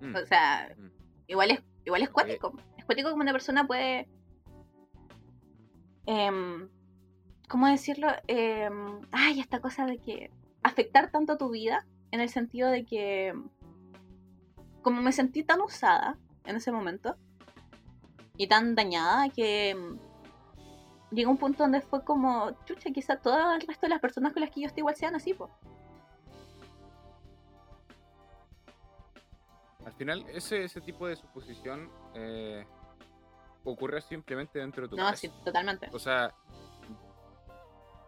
Mm, 0.01 0.17
O 0.17 0.27
sea, 0.27 0.75
mm. 0.77 0.91
igual 1.29 1.51
es, 1.51 1.63
igual 1.85 2.03
es 2.03 2.11
cuático. 2.11 2.55
Es 2.79 2.85
cuático 2.85 3.11
como 3.11 3.23
una 3.23 3.33
persona 3.33 3.67
puede... 3.67 4.09
em, 6.07 6.69
¿Cómo 7.49 7.67
decirlo? 7.69 8.09
Em, 8.27 9.01
ay, 9.13 9.41
esta 9.41 9.61
cosa 9.61 9.87
de 9.87 9.99
que 9.99 10.31
afectar 10.63 11.11
tanto 11.11 11.37
tu 11.37 11.51
vida, 11.51 11.87
en 12.11 12.21
el 12.21 12.29
sentido 12.29 12.71
de 12.71 12.85
que... 12.85 13.35
Como 14.83 15.01
me 15.03 15.13
sentí 15.13 15.43
tan 15.43 15.61
usada 15.61 16.19
en 16.45 16.57
ese 16.57 16.71
momento, 16.73 17.17
y 18.37 18.49
tan 18.49 18.75
dañada, 18.75 19.29
que 19.31 19.77
llegó 21.15 21.31
un 21.31 21.37
punto 21.39 21.63
donde 21.63 21.81
fue 21.81 22.03
como, 22.05 22.53
chucha, 22.65 22.91
quizá 22.91 23.17
todo 23.17 23.53
el 23.55 23.61
resto 23.61 23.87
de 23.87 23.91
las 23.91 24.01
personas 24.01 24.33
con 24.33 24.43
las 24.43 24.51
que 24.51 24.61
yo 24.63 24.67
estoy 24.67 24.81
igual 24.81 24.97
sean 24.97 25.15
así, 25.15 25.35
pues. 25.35 25.51
Al 29.85 29.93
final, 29.93 30.25
ese, 30.31 30.65
ese 30.65 30.81
tipo 30.81 31.07
de 31.07 31.17
suposición 31.17 31.91
eh, 32.15 32.67
ocurre 33.65 34.01
simplemente 34.01 34.59
dentro 34.59 34.83
de 34.85 34.89
tu 34.89 34.97
No, 34.97 35.05
cabeza. 35.05 35.21
sí, 35.21 35.33
totalmente. 35.45 35.89
O 35.93 35.99
sea, 35.99 36.35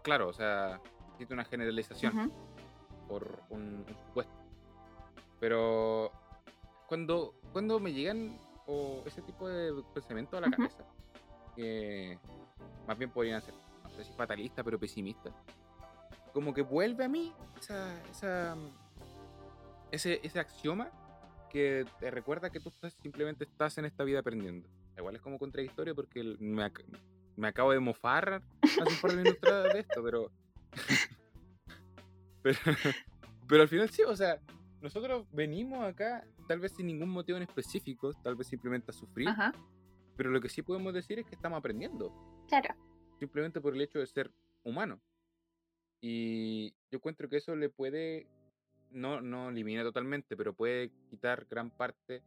claro, 0.03 0.29
o 0.29 0.33
sea, 0.33 0.81
existe 1.13 1.35
una 1.35 1.45
generalización 1.45 2.33
por 3.09 3.41
un, 3.51 3.85
un 3.89 3.97
supuesto. 4.07 4.33
Pero 5.39 6.11
cuando, 6.89 7.35
cuando 7.53 7.79
me 7.79 7.93
llegan 7.93 8.39
o 8.67 9.03
ese 9.05 9.21
tipo 9.23 9.47
de 9.49 9.83
pensamientos 9.93 10.39
a 10.39 10.41
la 10.49 10.51
cabeza, 10.57 10.83
que 11.55 12.19
más 12.87 12.97
bien 12.99 13.11
podrían 13.11 13.41
ser, 13.43 13.55
no 13.85 13.91
sé 13.91 14.05
si 14.05 14.13
fatalista, 14.13 14.63
pero 14.65 14.79
pesimista, 14.79 15.31
como 16.33 16.53
que 16.55 16.63
vuelve 16.63 17.05
a 17.05 17.09
mí 17.09 17.33
esa, 17.61 18.03
esa, 18.11 18.57
ese, 19.91 20.21
ese 20.23 20.39
axioma 20.39 20.91
que 21.51 21.87
te 22.01 22.11
recuerda 22.11 22.51
que 22.51 22.61
tú 22.61 22.69
estás, 22.69 22.93
simplemente 23.03 23.45
estás 23.45 23.79
en 23.79 23.85
esta 23.87 24.05
vida 24.05 24.21
aprendiendo. 24.21 24.69
Igual 24.99 25.17
es 25.17 25.23
como 25.23 25.39
contradictorio 25.39 25.95
porque 25.95 26.23
me, 26.41 26.63
ac- 26.65 26.85
me 27.37 27.49
acabo 27.49 27.73
de 27.73 27.81
mofar 27.81 28.43
hace 28.63 28.83
un 28.95 29.01
par 29.01 29.11
de 29.13 29.17
minutos 29.23 29.73
de 29.73 29.81
esto, 29.81 30.03
pero, 30.03 30.31
pero. 32.43 32.59
Pero 33.49 33.63
al 33.63 33.69
final 33.69 33.89
sí, 33.91 34.03
o 34.03 34.17
sea, 34.17 34.41
nosotros 34.81 35.25
venimos 35.33 35.85
acá, 35.85 36.27
tal 36.49 36.59
vez 36.59 36.73
sin 36.73 36.87
ningún 36.89 37.09
motivo 37.11 37.37
en 37.37 37.45
específico, 37.45 38.13
tal 38.15 38.35
vez 38.35 38.49
simplemente 38.49 38.91
a 38.91 38.93
sufrir, 38.95 39.29
Ajá, 39.29 39.53
pero 40.17 40.31
lo 40.31 40.41
que 40.41 40.49
sí 40.49 40.63
podemos 40.63 40.93
decir 40.93 41.21
es 41.21 41.27
que 41.27 41.37
estamos 41.37 41.57
aprendiendo, 41.59 42.13
claro. 42.49 42.75
simplemente 43.19 43.61
por 43.61 43.75
el 43.75 43.81
hecho 43.81 43.99
de 43.99 44.07
ser 44.07 44.31
humano. 44.65 45.01
Y 46.01 46.71
yo 46.91 46.99
encuentro 46.99 47.29
que 47.29 47.39
eso 47.39 47.57
le 47.57 47.69
puede, 47.69 48.27
no, 48.91 49.21
no 49.21 49.51
elimina 49.51 49.83
totalmente, 49.83 50.37
pero 50.37 50.55
puede 50.55 50.91
quitar 51.11 51.47
gran 51.49 51.71
parte 51.71 52.23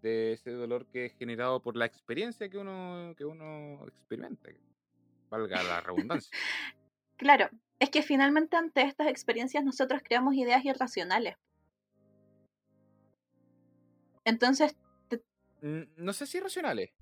de 0.00 0.32
ese 0.32 0.52
dolor 0.52 0.86
que 0.86 1.06
es 1.06 1.14
generado 1.14 1.60
por 1.60 1.76
la 1.76 1.86
experiencia 1.86 2.48
que 2.48 2.58
uno, 2.58 3.14
que 3.16 3.24
uno 3.24 3.84
experimenta. 3.86 4.50
Valga 5.28 5.62
la 5.62 5.80
redundancia. 5.80 6.30
claro, 7.16 7.48
es 7.78 7.90
que 7.90 8.02
finalmente 8.02 8.56
ante 8.56 8.82
estas 8.82 9.08
experiencias 9.08 9.64
nosotros 9.64 10.00
creamos 10.02 10.34
ideas 10.34 10.64
irracionales. 10.64 11.36
Entonces... 14.24 14.76
No 15.60 16.12
sé 16.12 16.26
si 16.26 16.38
irracionales, 16.38 16.92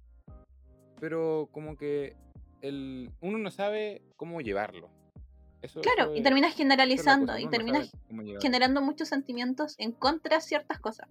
pero 0.99 1.51
como 1.53 1.77
que 1.77 2.17
el, 2.62 3.11
uno 3.20 3.38
no 3.38 3.50
sabe 3.50 4.02
cómo 4.16 4.40
llevarlo. 4.40 4.90
claro, 5.82 6.14
y 6.14 6.22
terminas 6.22 6.54
generalizando 6.54 7.38
y 7.38 7.48
terminas 7.48 7.92
generando 8.40 8.80
muchos 8.82 9.09
sentimientos 9.09 9.74
en 9.78 9.92
contra 9.92 10.36
de 10.36 10.42
ciertas 10.42 10.78
cosas. 10.80 11.09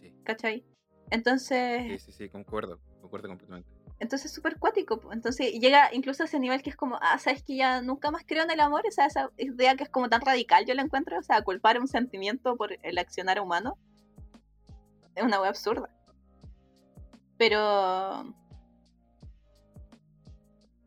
Sí. 0.00 0.12
¿Cachai? 0.24 0.64
Entonces... 1.10 2.02
Sí, 2.02 2.10
sí, 2.10 2.12
sí, 2.12 2.28
concuerdo, 2.28 2.80
concuerdo 3.00 3.28
completamente. 3.28 3.68
Entonces 4.02 4.26
es 4.26 4.34
súper 4.34 4.58
cuático. 4.58 5.00
Entonces 5.12 5.52
llega 5.52 5.94
incluso 5.94 6.24
a 6.24 6.26
ese 6.26 6.40
nivel 6.40 6.60
que 6.60 6.70
es 6.70 6.76
como, 6.76 6.98
ah, 7.00 7.18
sabes 7.18 7.44
que 7.44 7.54
ya 7.54 7.82
nunca 7.82 8.10
más 8.10 8.24
creo 8.26 8.42
en 8.42 8.50
el 8.50 8.58
amor. 8.58 8.82
O 8.88 8.90
sea, 8.90 9.06
esa 9.06 9.30
idea 9.36 9.76
que 9.76 9.84
es 9.84 9.90
como 9.90 10.08
tan 10.08 10.22
radical, 10.22 10.66
yo 10.66 10.74
la 10.74 10.82
encuentro. 10.82 11.16
O 11.18 11.22
sea, 11.22 11.42
culpar 11.42 11.78
un 11.78 11.86
sentimiento 11.86 12.56
por 12.56 12.76
el 12.82 12.98
accionar 12.98 13.38
humano 13.38 13.78
es 15.14 15.22
una 15.22 15.38
web 15.38 15.50
absurda. 15.50 15.88
Pero. 17.42 18.32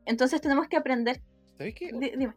Entonces 0.06 0.40
tenemos 0.40 0.70
que 0.70 0.78
aprender. 0.78 1.22
¿Sabes 1.58 1.76
qué? 1.76 1.92
dime. 1.92 2.34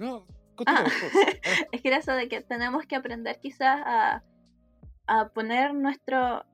No, 0.00 0.26
continúa, 0.56 0.84
ah, 0.84 0.86
es 1.72 1.80
que 1.80 1.88
era 1.88 1.98
eso 1.98 2.10
de 2.10 2.28
que 2.28 2.40
tenemos 2.40 2.86
que 2.86 2.96
aprender 2.96 3.38
quizás 3.38 3.80
a, 3.86 4.24
a 5.06 5.28
poner 5.28 5.74
nuestro 5.74 6.44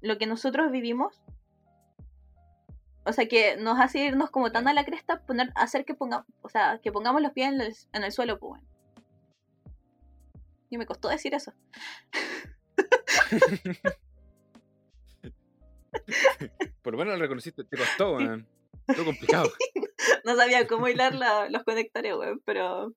lo 0.00 0.16
que 0.16 0.26
nosotros 0.26 0.70
vivimos, 0.70 1.20
o 3.04 3.12
sea, 3.12 3.26
que 3.26 3.56
nos 3.56 3.80
hace 3.80 3.98
irnos 3.98 4.30
como 4.30 4.52
tan 4.52 4.68
a 4.68 4.74
la 4.74 4.84
cresta, 4.84 5.22
poner, 5.26 5.50
hacer 5.56 5.84
que 5.84 5.94
pongamos, 5.94 6.28
o 6.40 6.48
sea, 6.48 6.78
que 6.80 6.92
pongamos 6.92 7.20
los 7.20 7.32
pies 7.32 7.52
en 7.92 8.04
el, 8.04 8.12
suelo, 8.12 8.38
pues 8.38 8.50
bueno. 8.50 8.64
Y 10.70 10.78
me 10.78 10.86
costó 10.86 11.08
decir 11.08 11.34
eso. 11.34 11.52
Por 16.82 16.92
lo 16.92 16.98
menos 16.98 17.14
lo 17.14 17.20
reconociste, 17.20 17.64
te 17.64 17.76
costó, 17.76 18.16
weón. 18.16 18.46
Todo 18.86 19.04
complicado. 19.06 19.50
no 20.24 20.36
sabía 20.36 20.66
cómo 20.66 20.88
hilar 20.88 21.14
los 21.50 21.64
conectores, 21.64 22.14
weón, 22.14 22.40
pero. 22.44 22.94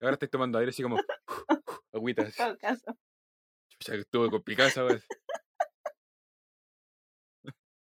Ahora 0.00 0.12
estoy 0.12 0.28
tomando 0.28 0.58
aire 0.58 0.70
así 0.70 0.82
como 0.82 0.96
agüitas. 1.92 2.38
En 2.38 2.46
todo 2.46 2.58
caso. 2.58 2.84
O 2.90 3.84
sea, 3.84 3.94
que 3.94 4.00
estuvo 4.02 4.30
complicado 4.30 4.68
esa 4.68 4.82
vez. 4.82 5.06